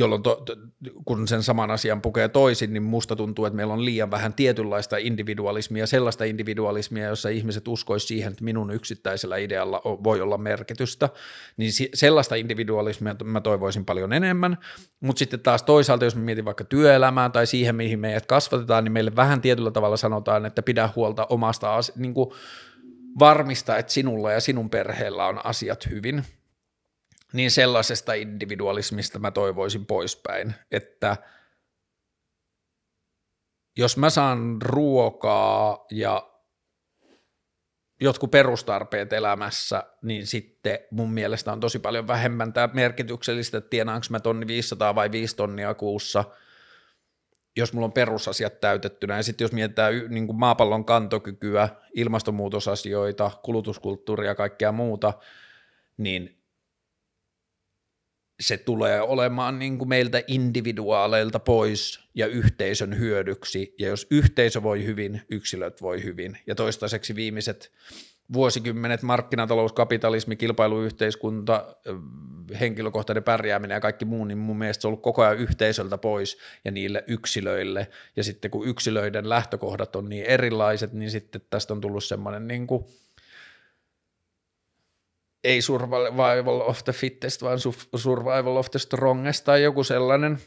[0.00, 0.56] jolloin to, to,
[1.04, 4.96] kun sen saman asian pukee toisin, niin musta tuntuu, että meillä on liian vähän tietynlaista
[4.96, 11.08] individualismia, sellaista individualismia, jossa ihmiset uskoisivat siihen, että minun yksittäisellä idealla voi olla merkitystä,
[11.56, 14.58] niin sellaista individualismia mä toivoisin paljon enemmän,
[15.00, 18.92] mutta sitten taas toisaalta, jos mä mietin vaikka työelämää tai siihen, mihin meidät kasvatetaan, niin
[18.92, 22.14] meille vähän tietyllä tavalla sanotaan, että pidä huolta omasta, niin
[23.18, 26.24] varmista, että sinulla ja sinun perheellä on asiat hyvin,
[27.32, 31.16] niin sellaisesta individualismista mä toivoisin poispäin, että
[33.78, 36.30] jos mä saan ruokaa ja
[38.00, 44.06] jotkut perustarpeet elämässä, niin sitten mun mielestä on tosi paljon vähemmän tämä merkityksellistä, että tienaanko
[44.10, 46.24] mä tonni 500 vai 5 tonnia kuussa,
[47.56, 49.16] jos mulla on perusasiat täytettynä.
[49.16, 55.12] Ja sitten jos mietitään niin kuin maapallon kantokykyä, ilmastonmuutosasioita, kulutuskulttuuria ja kaikkea muuta,
[55.96, 56.39] niin
[58.40, 64.84] se tulee olemaan niin kuin meiltä individuaaleilta pois ja yhteisön hyödyksi, ja jos yhteisö voi
[64.84, 67.72] hyvin, yksilöt voi hyvin, ja toistaiseksi viimeiset
[68.32, 71.76] vuosikymmenet, markkinatalous, kapitalismi, kilpailuyhteiskunta,
[72.60, 76.38] henkilökohtainen pärjääminen ja kaikki muu, niin mun mielestä se on ollut koko ajan yhteisöltä pois
[76.64, 81.80] ja niille yksilöille, ja sitten kun yksilöiden lähtökohdat on niin erilaiset, niin sitten tästä on
[81.80, 82.84] tullut semmoinen niin kuin–
[85.44, 87.58] ei survival of the fittest, vaan
[87.96, 90.38] survival of the strongest tai joku sellainen.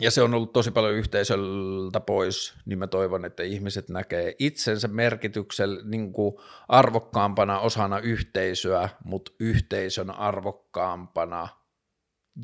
[0.00, 4.88] Ja se on ollut tosi paljon yhteisöltä pois, niin mä toivon, että ihmiset näkee itsensä
[4.88, 6.34] merkityksellä niin kuin
[6.68, 11.48] arvokkaampana osana yhteisöä, mutta yhteisön arvokkaampana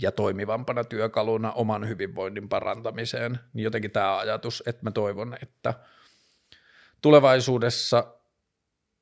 [0.03, 3.39] ja toimivampana työkaluna oman hyvinvoinnin parantamiseen.
[3.53, 5.75] Niin jotenkin tämä ajatus, että mä toivon, että
[7.03, 8.20] tulevaisuudessa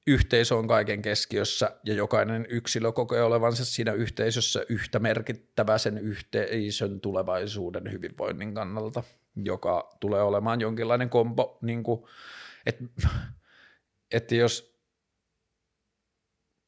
[0.09, 7.01] yhteisö on kaiken keskiössä ja jokainen yksilö kokee olevansa siinä yhteisössä yhtä merkittävä sen yhteisön
[7.01, 9.03] tulevaisuuden hyvinvoinnin kannalta,
[9.37, 12.05] joka tulee olemaan jonkinlainen kombo, niin kuin,
[12.67, 12.85] että,
[14.11, 14.79] että jos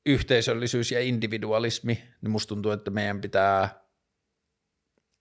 [0.06, 3.84] yhteisöllisyys ja individualismi, niin musta tuntuu, että meidän pitää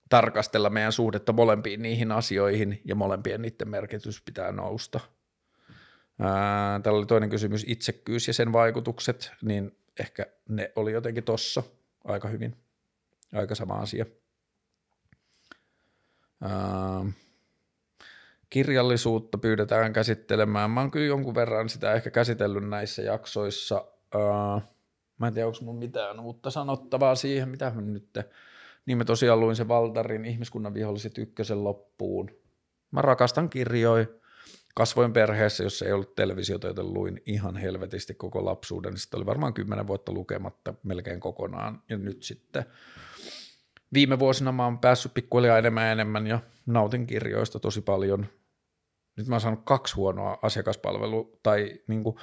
[0.09, 4.99] tarkastella meidän suhdetta molempiin niihin asioihin ja molempien niiden merkitys pitää nousta–
[6.83, 11.63] Täällä oli toinen kysymys, itsekkyys ja sen vaikutukset, niin ehkä ne oli jotenkin tossa
[12.03, 12.57] aika hyvin,
[13.33, 14.05] aika sama asia.
[18.49, 20.71] Kirjallisuutta pyydetään käsittelemään.
[20.71, 23.85] Mä oon kyllä jonkun verran sitä ehkä käsitellyt näissä jaksoissa.
[25.17, 28.17] Mä en tiedä, onko mun mitään uutta sanottavaa siihen, mitä mä nyt...
[28.85, 32.31] Niin mä tosiaan luin se Valtarin ihmiskunnan viholliset ykkösen loppuun.
[32.91, 34.05] Mä rakastan kirjoja
[34.79, 38.97] kasvoin perheessä, jossa ei ollut televisiota, joten luin ihan helvetisti koko lapsuuden.
[38.97, 41.83] Sitten oli varmaan kymmenen vuotta lukematta melkein kokonaan.
[41.89, 42.65] Ja nyt sitten
[43.93, 48.25] viime vuosina mä oon päässyt pikkuhiljaa enemmän ja enemmän ja nautin kirjoista tosi paljon.
[49.17, 52.15] Nyt mä oon saanut kaksi huonoa asiakaspalvelua tai niin kuin,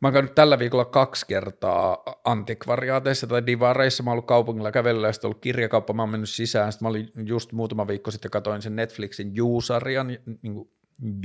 [0.00, 4.02] Mä oon käynyt tällä viikolla kaksi kertaa antikvariaateissa tai divareissa.
[4.02, 5.92] Mä oon ollut kaupungilla kävellä ja sitten ollut kirjakauppa.
[5.92, 6.72] Mä oon mennyt sisään.
[6.72, 10.06] Sitten mä olin just muutama viikko sitten katoin sen Netflixin You-sarjan,
[10.42, 10.70] niin kuin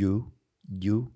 [0.02, 0.34] You,
[0.86, 1.14] You,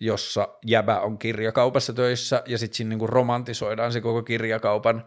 [0.00, 5.04] jossa jäbä on kirjakaupassa töissä ja sitten siinä niinku romantisoidaan se koko kirjakaupan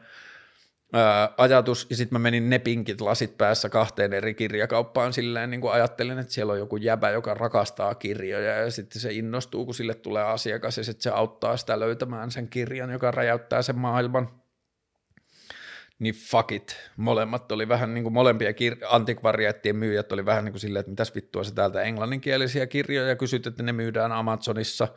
[1.38, 1.88] ajatus.
[1.90, 6.20] Ja sitten mä menin ne pinkit lasit päässä kahteen eri kirjakauppaan silleen niin kuin ajattelin,
[6.20, 10.24] että siellä on joku jäbä, joka rakastaa kirjoja ja sitten se innostuu, kun sille tulee
[10.24, 14.30] asiakas ja sitten se auttaa sitä löytämään sen kirjan, joka räjäyttää sen maailman–
[16.02, 16.76] niin fuck it.
[16.98, 20.90] Molemmat oli vähän niin kuin molempia kir- antikvariaattien myyjät oli vähän niin kuin silleen, että
[20.90, 24.88] mitäs vittua se täältä englanninkielisiä kirjoja kysyt, että ne myydään Amazonissa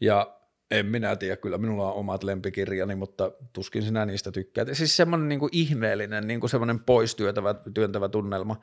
[0.00, 0.34] ja
[0.70, 4.68] en minä tiedä, kyllä minulla on omat lempikirjani, mutta tuskin sinä niistä tykkäät.
[4.72, 8.60] Siis semmoinen niin kuin ihmeellinen, niin kuin semmoinen poistyöntävä työntävä tunnelma.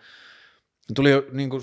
[0.95, 1.61] Tuli jo niin kuin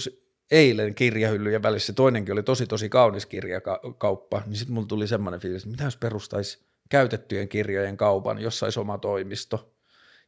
[0.51, 5.63] eilen kirjahyllyjen välissä, toinenkin oli tosi tosi kaunis kirjakauppa, niin sitten mulla tuli semmoinen fiilis,
[5.63, 9.69] että mitä jos perustaisi käytettyjen kirjojen kaupan, jossa olisi oma toimisto–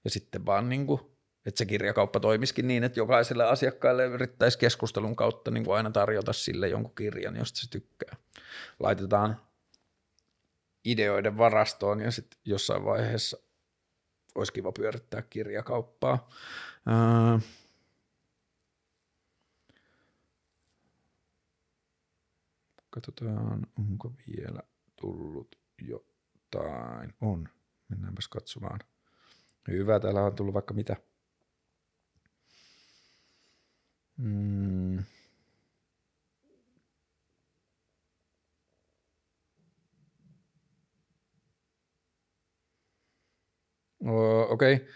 [0.05, 1.01] ja sitten vaan niin kuin,
[1.47, 6.33] että se kirjakauppa toimisikin niin, että jokaiselle asiakkaalle yrittäisi keskustelun kautta niin kuin aina tarjota
[6.33, 8.17] sille jonkun kirjan, josta se tykkää.
[8.81, 9.37] Laitetaan
[10.85, 13.37] ideoiden varastoon ja sitten jossain vaiheessa
[14.35, 16.29] olisi kiva pyörittää kirjakauppaa.
[16.89, 17.39] Öö,
[22.95, 24.61] Katsotaan, onko vielä
[25.01, 27.15] tullut jotain.
[27.21, 27.49] On.
[27.89, 28.81] Mennäänpäs katsomaan.
[29.69, 30.97] Hyvä, täällä on tullut vaikka mitä.
[34.17, 34.99] Mm.
[44.49, 44.75] Okei.
[44.75, 44.87] Okay.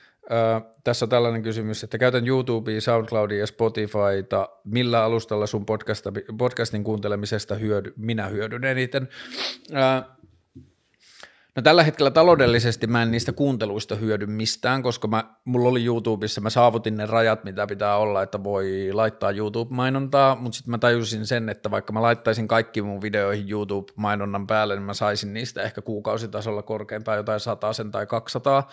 [0.85, 4.49] tässä on tällainen kysymys, että käytän YouTubea, SoundCloudia ja Spotifyta.
[4.65, 5.67] Millä alustalla sun
[6.39, 9.09] podcastin kuuntelemisesta hyödy, minä hyödyn eniten?
[11.57, 16.41] No tällä hetkellä taloudellisesti mä en niistä kuunteluista hyödy mistään, koska mä, mulla oli YouTubessa,
[16.41, 21.27] mä saavutin ne rajat, mitä pitää olla, että voi laittaa YouTube-mainontaa, mutta sitten mä tajusin
[21.27, 25.83] sen, että vaikka mä laittaisin kaikki mun videoihin YouTube-mainonnan päälle, niin mä saisin niistä ehkä
[25.83, 27.41] kuukausitasolla korkeintaan jotain
[27.73, 28.69] sen tai 200,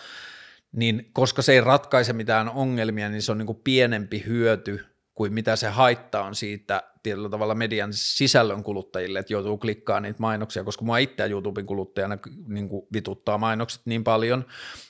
[0.72, 5.34] niin koska se ei ratkaise mitään ongelmia, niin se on niin kuin pienempi hyöty kuin
[5.34, 10.64] mitä se haitta on siitä tietyllä tavalla median sisällön kuluttajille, että joutuu klikkaamaan niitä mainoksia,
[10.64, 14.44] koska mua itseä YouTuben kuluttajana niin kuin vituttaa mainokset niin paljon,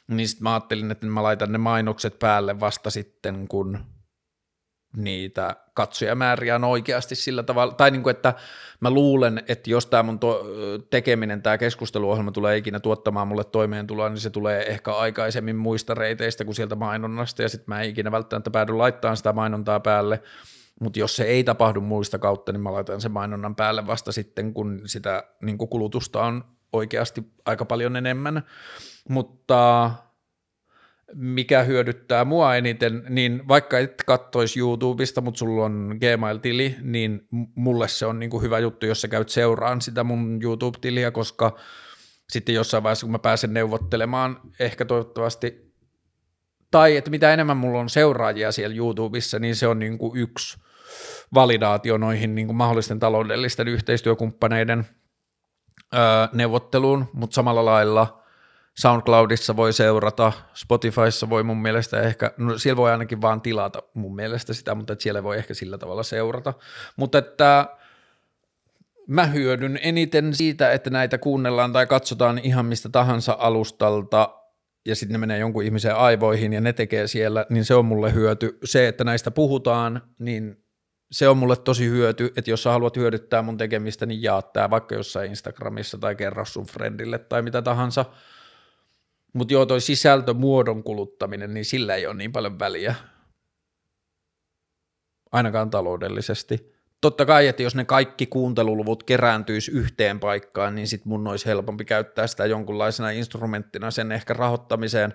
[0.08, 3.78] niin sitten mä ajattelin, että mä laitan ne mainokset päälle vasta sitten, kun
[4.96, 8.34] niitä katsojamääriä on oikeasti sillä tavalla, tai niin kuin, että
[8.80, 10.46] mä luulen, että jos tämä mun to-
[10.90, 16.44] tekeminen, tämä keskusteluohjelma tulee ikinä tuottamaan mulle toimeentuloa, niin se tulee ehkä aikaisemmin muista reiteistä
[16.44, 20.22] kuin sieltä mainonnasta, ja sitten mä en ikinä välttämättä päädy laittamaan sitä mainontaa päälle,
[20.80, 24.54] mutta jos se ei tapahdu muista kautta, niin mä laitan sen mainonnan päälle vasta sitten,
[24.54, 28.42] kun sitä niin kuin kulutusta on oikeasti aika paljon enemmän,
[29.08, 29.90] mutta
[31.14, 37.88] mikä hyödyttää mua eniten, niin vaikka et kattoisi YouTubesta, mutta sulla on Gmail-tili, niin mulle
[37.88, 41.56] se on niin kuin hyvä juttu, jos sä käyt seuraan sitä mun YouTube-tiliä, koska
[42.28, 45.72] sitten jossain vaiheessa, kun mä pääsen neuvottelemaan, ehkä toivottavasti,
[46.70, 50.58] tai että mitä enemmän mulla on seuraajia siellä YouTubessa, niin se on niin kuin yksi
[51.34, 54.86] validaatio noihin niin kuin mahdollisten taloudellisten yhteistyökumppaneiden
[55.94, 56.00] öö,
[56.32, 58.22] neuvotteluun, mutta samalla lailla–
[58.78, 64.14] SoundCloudissa voi seurata, Spotifyssa voi mun mielestä ehkä, no siellä voi ainakin vaan tilata mun
[64.14, 66.54] mielestä sitä, mutta että siellä voi ehkä sillä tavalla seurata.
[66.96, 67.66] Mutta että
[69.08, 74.34] mä hyödyn eniten siitä, että näitä kuunnellaan tai katsotaan ihan mistä tahansa alustalta
[74.86, 78.14] ja sitten ne menee jonkun ihmisen aivoihin ja ne tekee siellä, niin se on mulle
[78.14, 78.58] hyöty.
[78.64, 80.64] Se, että näistä puhutaan, niin
[81.10, 84.70] se on mulle tosi hyöty, että jos sä haluat hyödyttää mun tekemistä, niin jaa tää
[84.70, 88.04] vaikka jossain Instagramissa tai kerro sun friendille tai mitä tahansa–
[89.36, 92.94] mutta joo, toi sisältömuodon kuluttaminen, niin sillä ei ole niin paljon väliä.
[95.32, 96.76] Ainakaan taloudellisesti.
[97.00, 101.84] Totta kai, että jos ne kaikki kuunteluluvut kerääntyisi yhteen paikkaan, niin sit mun olisi helpompi
[101.84, 105.14] käyttää sitä jonkunlaisena instrumenttina sen ehkä rahoittamiseen,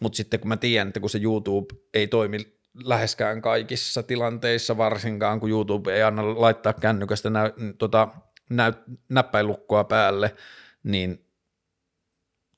[0.00, 2.38] mutta sitten kun mä tiedän, että kun se YouTube ei toimi
[2.84, 8.08] läheskään kaikissa tilanteissa, varsinkaan kun YouTube ei anna laittaa kännykästä nä, tota,
[8.50, 8.72] nä,
[9.08, 10.34] näppäilukkoa päälle,
[10.82, 11.31] niin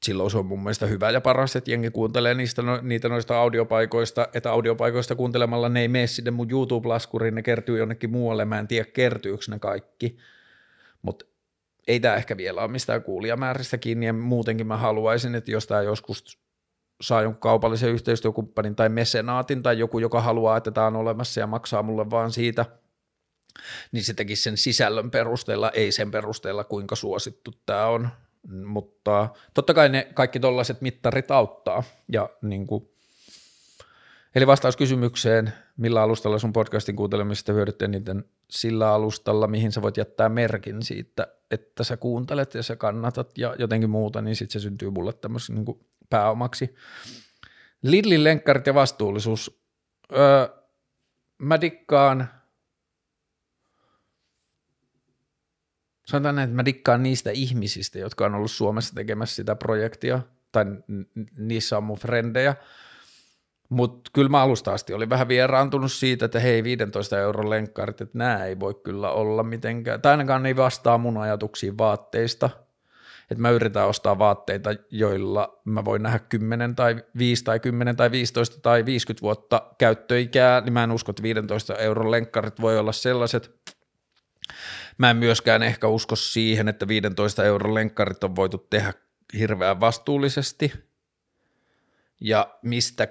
[0.04, 3.38] silloin se on mun mielestä hyvä ja paras, että jengi kuuntelee niistä, no, niitä noista
[3.38, 8.58] audiopaikoista, että audiopaikoista kuuntelemalla ne ei mene sinne mun YouTube-laskuriin, ne kertyy jonnekin muualle, mä
[8.58, 10.16] en tiedä kertyykö ne kaikki,
[11.02, 11.24] mutta
[11.86, 14.06] ei tämä ehkä vielä ole mistään kuulijamääristä kiinni.
[14.06, 16.38] Ja muutenkin mä haluaisin, että jos tämä joskus
[17.00, 21.46] saa jonkun kaupallisen yhteistyökumppanin tai mesenaatin tai joku, joka haluaa, että tämä on olemassa ja
[21.46, 22.66] maksaa mulle vaan siitä,
[23.92, 28.08] niin se tekisi sen sisällön perusteella, ei sen perusteella, kuinka suosittu tämä on
[28.64, 31.82] mutta totta kai ne kaikki tollaiset mittarit auttaa.
[32.08, 32.88] Ja niin kuin,
[34.34, 39.96] eli vastaus kysymykseen, millä alustalla sun podcastin kuuntelemisesta hyödyt eniten sillä alustalla, mihin sä voit
[39.96, 44.62] jättää merkin siitä, että sä kuuntelet ja sä kannatat ja jotenkin muuta, niin sitten se
[44.62, 46.74] syntyy mulle tämmöisen niin pääomaksi.
[47.82, 49.60] Lidlin lenkkarit ja vastuullisuus.
[50.12, 50.48] Öö,
[51.38, 52.28] mä dikkaan–
[56.04, 60.20] sanotaan näin, että mä dikkaan niistä ihmisistä, jotka on ollut Suomessa tekemässä sitä projektia,
[60.52, 60.64] tai
[61.36, 62.54] niissä on mun frendejä,
[63.68, 68.18] mutta kyllä mä alusta asti olin vähän vieraantunut siitä, että hei 15 euron lenkkarit, että
[68.18, 72.50] nämä ei voi kyllä olla mitenkään, tai ainakaan ne ei vastaa mun ajatuksiin vaatteista,
[73.30, 78.10] että mä yritän ostaa vaatteita, joilla mä voin nähdä 10 tai 5 tai 10 tai
[78.10, 82.92] 15 tai 50 vuotta käyttöikää, niin mä en usko, että 15 euron lenkkarit voi olla
[82.92, 83.74] sellaiset,
[84.98, 88.92] Mä en myöskään ehkä usko siihen, että 15 euron lenkkarit on voitu tehdä
[89.38, 90.72] hirveän vastuullisesti.
[92.20, 93.08] Ja mistä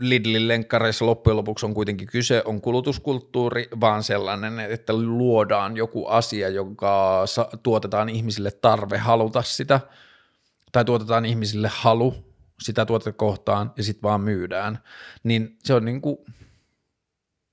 [0.00, 6.48] Lidlin lenkkareissa loppujen lopuksi on kuitenkin kyse, on kulutuskulttuuri, vaan sellainen, että luodaan joku asia,
[6.48, 7.24] joka
[7.62, 9.80] tuotetaan ihmisille tarve haluta sitä,
[10.72, 12.14] tai tuotetaan ihmisille halu
[12.60, 14.78] sitä tuotetta kohtaan, ja sitten vaan myydään.
[15.22, 16.16] Niin se on niin kuin,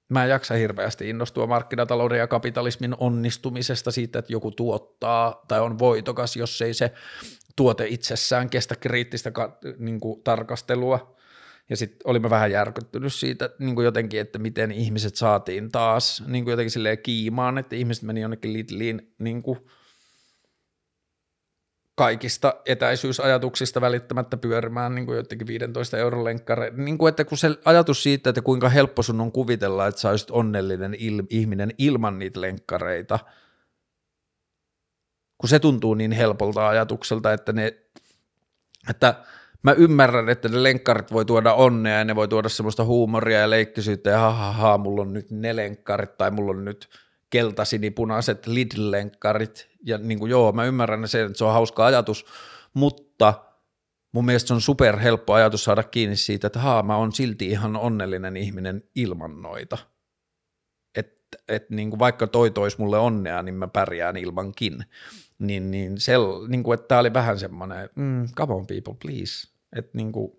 [0.10, 5.80] mä en jaksa hirveästi innostua markkinatalouden ja kapitalismin onnistumisesta siitä, että joku tuottaa tai on
[5.80, 6.92] voitokas, jos ei se
[7.56, 9.32] tuote itsessään kestä kriittistä
[9.78, 11.16] niin kuin, tarkastelua.
[11.70, 16.44] Ja sitten olimme vähän järkyttynyt siitä niin kuin jotenkin, että miten ihmiset saatiin taas niin
[16.44, 19.60] kuin jotenkin kiimaan, että ihmiset meni jonnekin Lidliin niin kuin
[21.96, 26.72] kaikista etäisyysajatuksista välittämättä pyörimään niin kuin jotenkin 15 euron lenkkare.
[26.76, 30.10] Niin kuin, että kun se ajatus siitä, että kuinka helppo sun on kuvitella, että sä
[30.10, 33.20] olisit onnellinen il- ihminen ilman niitä lenkkareita,
[35.38, 37.78] kun se tuntuu niin helpolta ajatukselta, että ne,
[38.90, 39.24] että
[39.64, 43.50] mä ymmärrän, että ne lenkkarit voi tuoda onnea ja ne voi tuoda semmoista huumoria ja
[43.50, 46.90] leikkisyyttä ja ha, ha, ha mulla on nyt ne lenkkarit tai mulla on nyt
[47.34, 52.26] keltasinipunaiset Lidl-lenkkarit ja niin kuin, joo, mä ymmärrän sen, että se on hauska ajatus,
[52.74, 53.34] mutta
[54.12, 57.50] mun mielestä se on super helppo ajatus saada kiinni siitä, että haa, mä oon silti
[57.50, 59.78] ihan onnellinen ihminen ilman noita.
[60.96, 64.86] Että et, niin kuin vaikka toi tois mulle onnea, niin mä pärjään ilmankin.
[65.40, 69.48] Niin, niin, sel, niin kuin, että tää oli vähän semmoinen, mm, come on people, please.
[69.76, 70.32] Että niin kuin,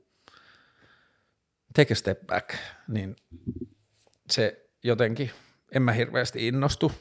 [1.75, 2.55] take a step back.
[2.89, 3.17] Niin
[4.31, 5.31] se jotenkin,
[5.75, 6.93] en mä hirveästi innostu.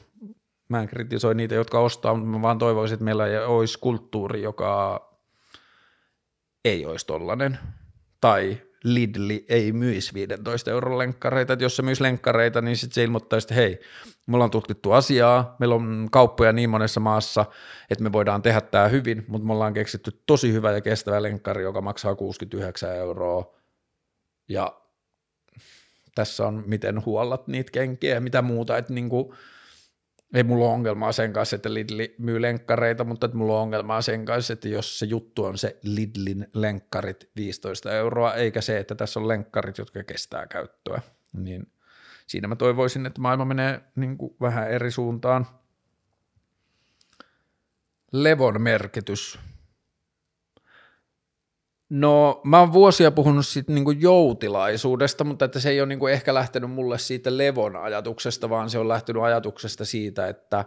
[0.68, 5.00] Mä en kritisoi niitä, jotka ostaa, mutta mä vaan toivoisin, että meillä olisi kulttuuri, joka
[6.64, 7.58] ei olisi tollainen.
[8.20, 13.04] Tai Lidli ei myisi 15 euron lenkkareita, että jos se myisi lenkkareita, niin sitten se
[13.04, 13.80] ilmoittaisi, että hei,
[14.26, 17.46] me ollaan tutkittu asiaa, meillä on kauppoja niin monessa maassa,
[17.90, 21.62] että me voidaan tehdä tämä hyvin, mutta me ollaan keksitty tosi hyvä ja kestävä lenkkari,
[21.62, 23.54] joka maksaa 69 euroa,
[24.48, 24.83] ja
[26.14, 29.34] tässä on miten huollat niitä kenkiä ja mitä muuta, että niinku,
[30.34, 34.02] ei mulla ole ongelmaa sen kanssa, että Lidli myy lenkkareita, mutta että mulla on ongelmaa
[34.02, 38.94] sen kanssa, että jos se juttu on se Lidlin lenkkarit 15 euroa, eikä se, että
[38.94, 41.00] tässä on lenkkarit, jotka kestää käyttöä,
[41.32, 41.66] niin
[42.26, 45.46] siinä mä toivoisin, että maailma menee niin kuin vähän eri suuntaan.
[48.12, 49.38] Levon merkitys
[51.96, 56.34] No mä oon vuosia puhunut siitä niinku joutilaisuudesta, mutta että se ei ole niinku ehkä
[56.34, 60.64] lähtenyt mulle siitä levon ajatuksesta, vaan se on lähtenyt ajatuksesta siitä, että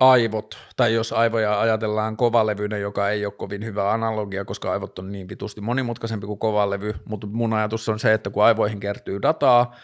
[0.00, 5.12] aivot, tai jos aivoja ajatellaan kovalevynä, joka ei ole kovin hyvä analogia, koska aivot on
[5.12, 9.74] niin vitusti monimutkaisempi kuin kovalevy, mutta mun ajatus on se, että kun aivoihin kertyy dataa,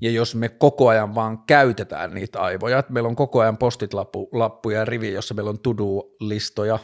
[0.00, 4.78] ja jos me koko ajan vaan käytetään niitä aivoja, että meillä on koko ajan postit-lappuja
[4.78, 6.78] ja rivi, jossa meillä on to-do-listoja,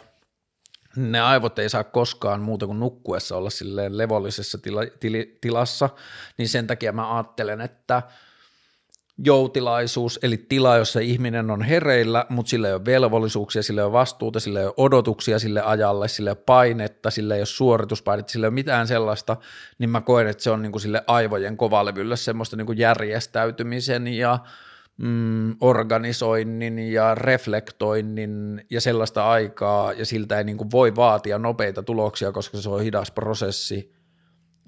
[0.97, 5.89] ne aivot ei saa koskaan muuta kuin nukkuessa olla silleen levollisessa tila, tili, tilassa,
[6.39, 8.03] niin sen takia mä ajattelen, että
[9.19, 13.93] joutilaisuus, eli tila, jossa ihminen on hereillä, mutta sillä ei ole velvollisuuksia, sillä ei ole
[13.93, 18.33] vastuuta, sillä ei ole odotuksia sille ajalle, sillä ei ole painetta, sillä ei ole suorituspainetta,
[18.33, 19.37] sillä ei ole mitään sellaista,
[19.79, 24.09] niin mä koen, että se on niin kuin sille aivojen kovalevylle semmoista niin kuin järjestäytymisen
[24.09, 24.39] ja
[24.97, 31.83] mm, organisoinnin ja reflektoinnin ja sellaista aikaa, ja siltä ei niin kuin voi vaatia nopeita
[31.83, 33.97] tuloksia, koska se on hidas prosessi.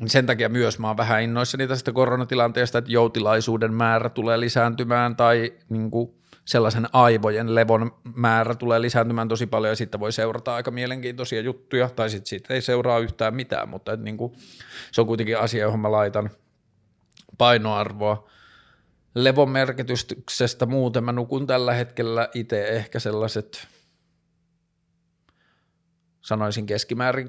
[0.07, 5.53] Sen takia myös mä oon vähän innoissani tästä koronatilanteesta, että joutilaisuuden määrä tulee lisääntymään tai
[5.69, 6.15] niin kuin
[6.45, 11.89] sellaisen aivojen levon määrä tulee lisääntymään tosi paljon ja sitten voi seurata aika mielenkiintoisia juttuja
[11.89, 14.33] tai sitten siitä ei seuraa yhtään mitään, mutta että niin kuin,
[14.93, 16.31] se on kuitenkin asia, johon mä laitan
[17.39, 18.29] painoarvoa
[19.25, 21.05] levon merkityksestä muuten.
[21.05, 23.69] Mä nukun tällä hetkellä itse ehkä sellaiset,
[26.21, 27.29] sanoisin keskimäärin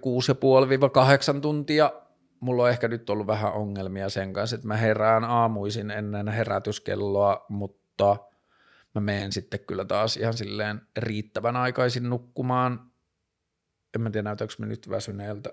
[1.38, 1.92] 6,5-8 tuntia.
[2.40, 7.46] Mulla on ehkä nyt ollut vähän ongelmia sen kanssa, että mä herään aamuisin ennen herätyskelloa,
[7.50, 8.18] mutta
[8.96, 12.92] mä menen sitten kyllä taas ihan silleen riittävän aikaisin nukkumaan.
[13.96, 15.50] En mä tiedä, näytäkö mä nyt väsyneeltä,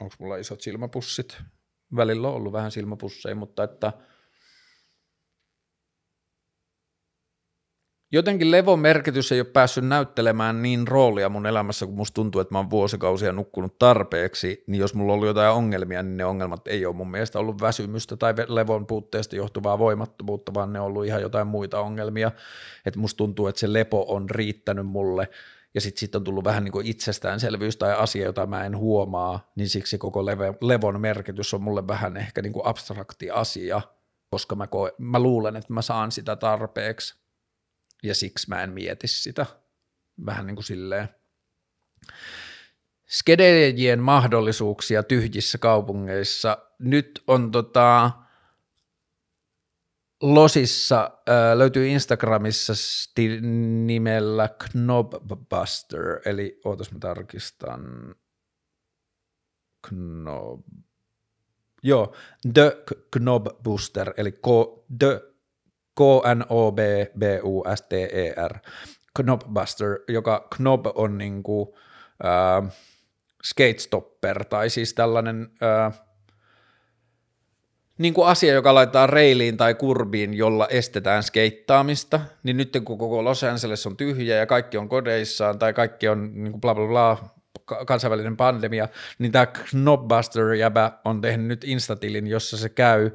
[0.00, 1.42] onko mulla isot silmäpussit.
[1.96, 3.92] Välillä on ollut vähän silmäpusseja, mutta että–
[8.12, 12.54] jotenkin levon merkitys ei ole päässyt näyttelemään niin roolia mun elämässä, kun musta tuntuu, että
[12.54, 16.86] mä oon vuosikausia nukkunut tarpeeksi, niin jos mulla ollut jotain ongelmia, niin ne ongelmat ei
[16.86, 21.22] ole mun mielestä ollut väsymystä tai levon puutteesta johtuvaa voimattomuutta, vaan ne on ollut ihan
[21.22, 22.30] jotain muita ongelmia,
[22.86, 25.28] että musta tuntuu, että se lepo on riittänyt mulle,
[25.74, 29.52] ja sitten sit on tullut vähän niin kuin itsestäänselvyys tai asia, jota mä en huomaa,
[29.56, 30.26] niin siksi koko
[30.60, 33.80] levon merkitys on mulle vähän ehkä niin kuin abstrakti asia,
[34.30, 37.19] koska mä, koe, mä luulen, että mä saan sitä tarpeeksi
[38.02, 39.46] ja siksi mä en mieti sitä.
[40.26, 41.08] Vähän niin kuin silleen.
[43.08, 46.58] Skedeejien mahdollisuuksia tyhjissä kaupungeissa.
[46.78, 48.10] Nyt on tota,
[50.22, 53.40] Losissa äh, löytyy Instagramissa sti-
[53.86, 58.14] nimellä Knobbuster, eli ootas mä tarkistan.
[59.88, 60.60] Knob,
[61.82, 62.14] Joo,
[62.54, 64.46] The Knob Booster, eli K,
[64.98, 65.29] The
[65.98, 68.58] K-N-O-B-B-U-S-T-E-R,
[69.14, 71.76] Knob Buster, joka Knob on niinku,
[72.24, 72.62] äh,
[73.44, 76.00] skate stopper, tai siis tällainen äh,
[77.98, 83.24] niin kuin asia, joka laitetaan reiliin tai kurbiin, jolla estetään skeittaamista, niin nyt kun koko
[83.24, 86.86] Los Angeles on tyhjä ja kaikki on kodeissaan tai kaikki on niin kuin bla bla
[86.86, 87.30] bla,
[87.86, 88.88] kansainvälinen pandemia,
[89.18, 93.10] niin tämä Knobbuster jäbä on tehnyt nyt instatilin, jossa se käy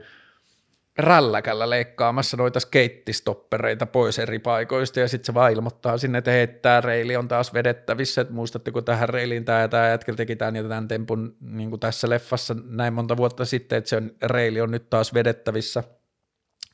[0.97, 6.47] rälläkällä leikkaamassa noita skeittistoppereita pois eri paikoista ja sitten se vaan ilmoittaa sinne, että hei,
[6.47, 10.55] tämä reili on taas vedettävissä, että muistatteko tähän reiliin tämä ja tämä jätkel teki tämän
[10.55, 14.71] ja tämän tempun niin tässä leffassa näin monta vuotta sitten, että se on, reili on
[14.71, 15.83] nyt taas vedettävissä.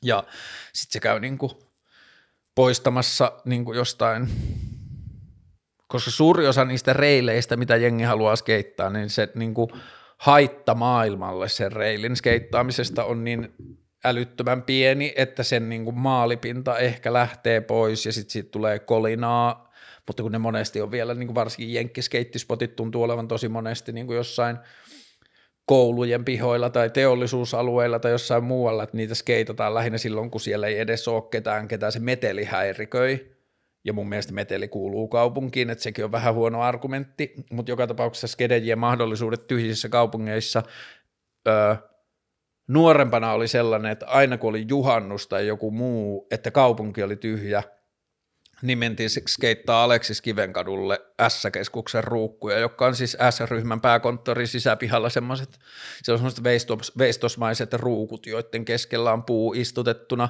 [0.02, 0.24] Ja
[0.72, 1.52] sitten se käy niin kuin
[2.54, 4.28] poistamassa niin kuin jostain
[5.92, 9.70] koska suuri osa niistä reileistä, mitä jengi haluaa skeittaa, niin se niin kuin
[10.18, 13.54] haitta maailmalle sen reilin skeittaamisesta on niin
[14.04, 19.72] älyttömän pieni, että sen niin kuin maalipinta ehkä lähtee pois ja sitten siitä tulee kolinaa,
[20.06, 24.06] mutta kun ne monesti on vielä, niin kuin varsinkin jenkkiskeittispotit tuntuu olevan tosi monesti niin
[24.06, 24.56] kuin jossain
[25.66, 30.78] koulujen pihoilla tai teollisuusalueilla tai jossain muualla, että niitä skeitataan lähinnä silloin, kun siellä ei
[30.78, 33.32] edes ole ketään, ketään se meteli häiriköi,
[33.84, 38.26] ja mun mielestä meteli kuuluu kaupunkiin, että sekin on vähän huono argumentti, mutta joka tapauksessa
[38.26, 40.62] skedejien mahdollisuudet tyhjissä kaupungeissa
[41.48, 41.74] öö,
[42.68, 47.62] nuorempana oli sellainen, että aina kun oli juhannus tai joku muu, että kaupunki oli tyhjä,
[48.62, 55.58] niin mentiin skeittaa Aleksis Kivenkadulle S-keskuksen ruukkuja, joka on siis S-ryhmän pääkonttorin sisäpihalla semmoiset,
[56.02, 56.20] se on
[56.98, 60.28] veistosmaiset ruukut, joiden keskellä on puu istutettuna,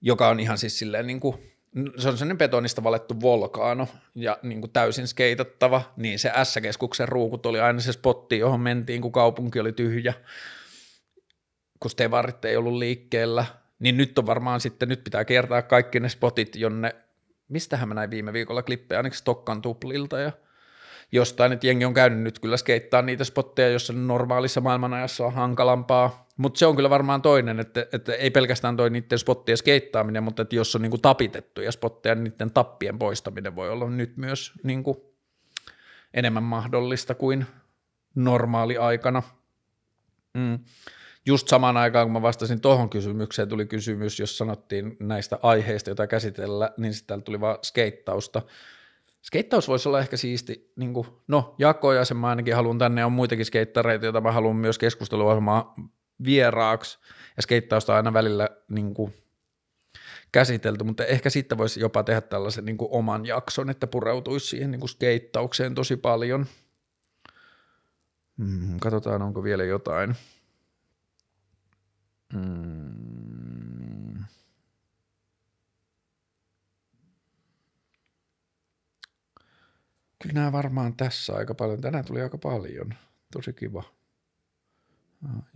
[0.00, 1.50] joka on ihan siis silleen niin kuin
[1.96, 7.46] se on sellainen betonista valettu volkaano ja niin kuin täysin skeitattava, niin se S-keskuksen ruukut
[7.46, 10.14] oli aina se spotti, johon mentiin, kun kaupunki oli tyhjä,
[11.80, 13.44] kun stevarit ei ollut liikkeellä,
[13.78, 16.94] niin nyt on varmaan sitten, nyt pitää kertaa kaikki ne spotit, jonne,
[17.48, 20.32] mistähän mä näin viime viikolla klippejä, ainakin Stokkan tuplilta ja
[21.12, 26.28] jostain, että jengi on käynyt nyt kyllä skeittaa niitä spotteja, jossa normaalissa maailmanajassa on hankalampaa,
[26.36, 30.42] mutta se on kyllä varmaan toinen, että, että ei pelkästään toi niiden spottien skeittaaminen, mutta
[30.42, 35.14] että jos on niinku tapitettuja spotteja, niin niiden tappien poistaminen voi olla nyt myös niinku
[36.14, 37.46] enemmän mahdollista kuin
[38.14, 39.22] normaali aikana.
[40.34, 40.58] Mm.
[41.26, 46.06] Just samaan aikaan, kun mä vastasin tuohon kysymykseen, tuli kysymys, jos sanottiin näistä aiheista, joita
[46.06, 48.42] käsitellä, niin sitten tuli vaan skeittausta.
[49.22, 53.12] Skeittaus voisi olla ehkä siisti, niin kuin, no ja sen mä ainakin haluan tänne, on
[53.12, 55.74] muitakin skeittareita, joita mä haluan myös keskusteluohjelmaa
[56.24, 56.98] vieraaksi,
[57.36, 59.14] ja skeittausta aina välillä niin kuin,
[60.32, 64.70] käsitelty, mutta ehkä sitten voisi jopa tehdä tällaisen niin kuin, oman jakson, että pureutuisi siihen
[64.70, 66.46] niin kuin, skeittaukseen tosi paljon.
[68.38, 70.14] Hmm, katsotaan, onko vielä jotain.
[72.32, 74.24] Hmm.
[80.22, 81.80] Kyllä nämä varmaan tässä aika paljon.
[81.80, 82.94] Tänään tuli aika paljon.
[83.32, 83.82] Tosi kiva.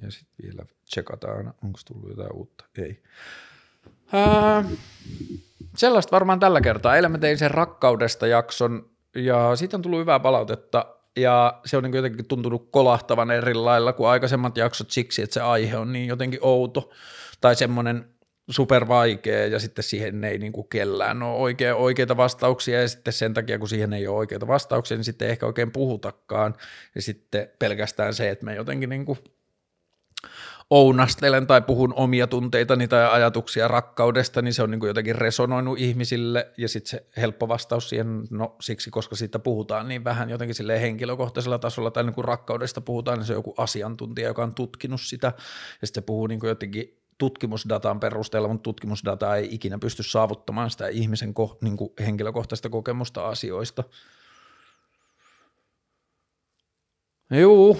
[0.02, 2.64] Ja sitten vielä tsekataan, onko tullut jotain uutta.
[2.78, 3.02] Ei.
[4.12, 4.64] Ää,
[5.76, 6.96] sellaista varmaan tällä kertaa.
[6.96, 11.82] Eilen mä tein sen rakkaudesta jakson ja siitä on tullut hyvää palautetta ja se on
[11.82, 16.06] niin jotenkin tuntunut kolahtavan eri lailla kuin aikaisemmat jaksot siksi, että se aihe on niin
[16.06, 16.90] jotenkin outo
[17.40, 18.14] tai semmoinen
[18.50, 22.80] super vaikea ja sitten siihen ei niin kuin kellään ole oikea, oikeita vastauksia.
[22.80, 25.70] Ja sitten sen takia, kun siihen ei ole oikeita vastauksia, niin sitten ei ehkä oikein
[25.70, 26.54] puhutakaan.
[26.94, 29.18] Ja sitten pelkästään se, että me jotenkin niin kuin
[30.70, 35.78] ounastelen tai puhun omia tunteitani tai ajatuksia rakkaudesta, niin se on niin kuin jotenkin resonoinut
[35.78, 36.52] ihmisille.
[36.58, 40.80] Ja sitten se helppo vastaus siihen, no siksi, koska siitä puhutaan niin vähän jotenkin sille
[40.80, 45.00] henkilökohtaisella tasolla tai niin kuin rakkaudesta puhutaan, niin se on joku asiantuntija, joka on tutkinut
[45.00, 45.26] sitä.
[45.80, 50.70] Ja sitten se puhuu niin kuin jotenkin tutkimusdatan perusteella, mutta tutkimusdata ei ikinä pysty saavuttamaan
[50.70, 53.84] sitä ihmisen ko, niin kuin henkilökohtaista kokemusta asioista.
[57.30, 57.76] Joo,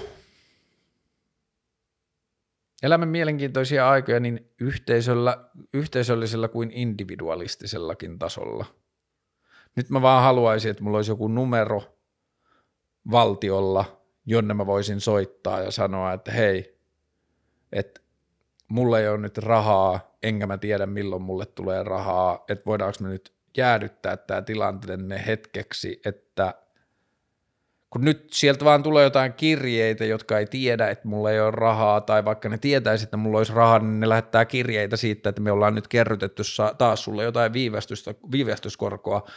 [2.85, 5.45] Elämme mielenkiintoisia aikoja niin yhteisöllä,
[5.75, 8.67] yhteisöllisellä kuin individualistisellakin tasolla.
[9.77, 11.83] Nyt mä vaan haluaisin, että mulla olisi joku numero
[13.11, 16.79] valtiolla, jonne mä voisin soittaa ja sanoa, että hei,
[17.73, 18.01] että
[18.69, 23.09] mulla ei ole nyt rahaa, enkä mä tiedä milloin mulle tulee rahaa, että voidaanko me
[23.09, 26.55] nyt jäädyttää tämä tilanteenne hetkeksi, että
[27.95, 32.01] kun nyt sieltä vaan tulee jotain kirjeitä, jotka ei tiedä, että mulla ei ole rahaa,
[32.01, 35.53] tai vaikka ne tietäisi, että mulla olisi rahaa, niin ne lähettää kirjeitä siitä, että me
[35.53, 36.43] ollaan nyt kerrytetty
[36.79, 39.29] taas sulle jotain viivästystä, viivästyskorkoa,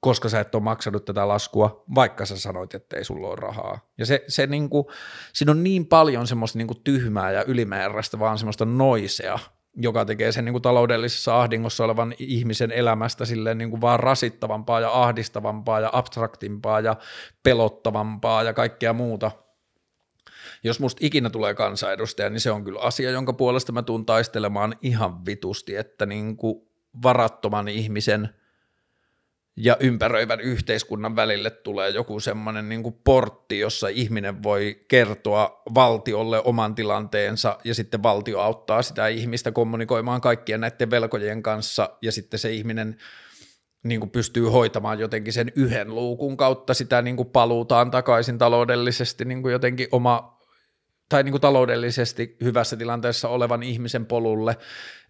[0.00, 3.78] koska sä et ole maksanut tätä laskua, vaikka sä sanoit, että ei sulla ole rahaa.
[3.98, 4.86] Ja se, se niin kuin,
[5.32, 9.38] siinä on niin paljon semmoista niin kuin tyhmää ja ylimääräistä, vaan semmoista noisea,
[9.76, 14.80] joka tekee sen niin kuin taloudellisessa ahdingossa olevan ihmisen elämästä silleen niin kuin vaan rasittavampaa
[14.80, 16.96] ja ahdistavampaa ja abstraktimpaa ja
[17.42, 19.30] pelottavampaa ja kaikkea muuta.
[20.64, 24.76] Jos musta ikinä tulee kansanedustaja, niin se on kyllä asia, jonka puolesta mä tuun taistelemaan
[24.82, 26.68] ihan vitusti, että niin kuin
[27.02, 28.28] varattoman ihmisen–
[29.56, 36.74] ja ympäröivän yhteiskunnan välille tulee joku semmoinen niin portti, jossa ihminen voi kertoa valtiolle oman
[36.74, 42.52] tilanteensa ja sitten valtio auttaa sitä ihmistä kommunikoimaan kaikkien näiden velkojen kanssa ja sitten se
[42.52, 42.96] ihminen
[43.82, 49.24] niin kuin pystyy hoitamaan jotenkin sen yhden luukun kautta sitä niin kuin paluutaan takaisin taloudellisesti
[49.24, 50.33] niin kuin jotenkin oma
[51.08, 54.56] tai niin kuin taloudellisesti hyvässä tilanteessa olevan ihmisen polulle,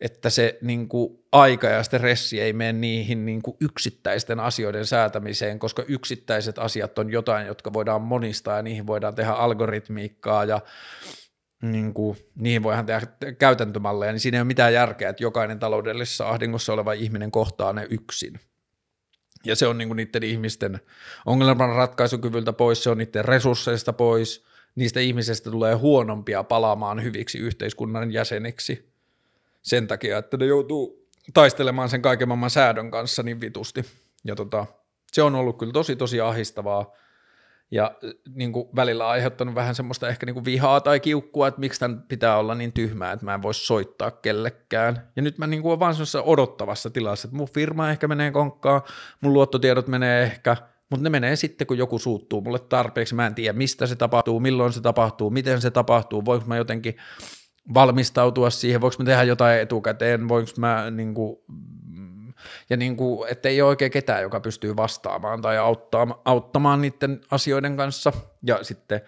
[0.00, 5.58] että se niin kuin aika ja stressi ei mene niihin niin kuin yksittäisten asioiden säätämiseen,
[5.58, 10.60] koska yksittäiset asiat on jotain, jotka voidaan monistaa ja niihin voidaan tehdä algoritmiikkaa ja
[11.62, 13.06] niin kuin, niihin voidaan tehdä
[13.38, 17.86] käytäntömalleja, niin siinä ei ole mitään järkeä, että jokainen taloudellisessa ahdingossa oleva ihminen kohtaa ne
[17.90, 18.40] yksin.
[19.44, 20.80] Ja se on niin kuin niiden ihmisten
[21.26, 24.44] ongelman ratkaisukyvyltä pois, se on niiden resursseista pois–
[24.74, 28.94] niistä ihmisistä tulee huonompia palaamaan hyviksi yhteiskunnan jäseniksi
[29.62, 33.84] sen takia, että ne joutuu taistelemaan sen kaiken maailman säädön kanssa niin vitusti.
[34.24, 34.66] Ja tota,
[35.12, 36.92] se on ollut kyllä tosi tosi ahistavaa
[37.70, 37.94] ja
[38.34, 42.02] niin kuin välillä aiheuttanut vähän semmoista ehkä niin kuin vihaa tai kiukkua, että miksi tämän
[42.02, 45.08] pitää olla niin tyhmää, että mä en voi soittaa kellekään.
[45.16, 45.94] Ja nyt mä niin kuin olen vaan
[46.24, 48.82] odottavassa tilassa, että mun firma ehkä menee konkkaan,
[49.20, 50.56] mun luottotiedot menee ehkä–
[50.90, 54.40] mutta ne menee sitten, kun joku suuttuu mulle tarpeeksi, mä en tiedä mistä se tapahtuu,
[54.40, 56.96] milloin se tapahtuu, miten se tapahtuu, voinko mä jotenkin
[57.74, 61.36] valmistautua siihen, voinko mä tehdä jotain etukäteen, voinko mä niin kuin,
[62.70, 67.20] ja niin kuin, että ei ole oikein ketään, joka pystyy vastaamaan tai auttamaan, auttamaan niiden
[67.30, 68.12] asioiden kanssa.
[68.42, 69.00] Ja sitten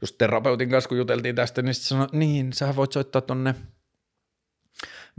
[0.00, 3.54] just terapeutin kanssa, kun juteltiin tästä, niin sitten sanoi, niin, sä voit soittaa tonne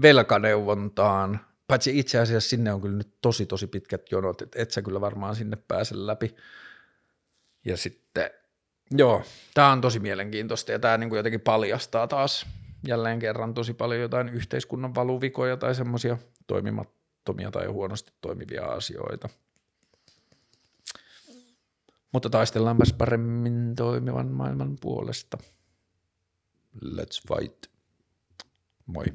[0.01, 4.81] velkaneuvontaan, Paitsi itse asiassa sinne on kyllä nyt tosi tosi pitkät jonot, että et sä
[4.81, 6.35] kyllä varmaan sinne pääse läpi.
[7.65, 8.29] Ja sitten,
[8.91, 9.23] joo,
[9.53, 12.45] tämä on tosi mielenkiintoista ja tämä niin jotenkin paljastaa taas
[12.87, 16.17] jälleen kerran tosi paljon jotain yhteiskunnan valuvikoja tai semmoisia
[16.47, 19.29] toimimattomia tai huonosti toimivia asioita.
[22.11, 25.37] Mutta taistellaanpas paremmin toimivan maailman puolesta.
[26.85, 27.65] Let's fight.
[28.85, 29.05] Moi.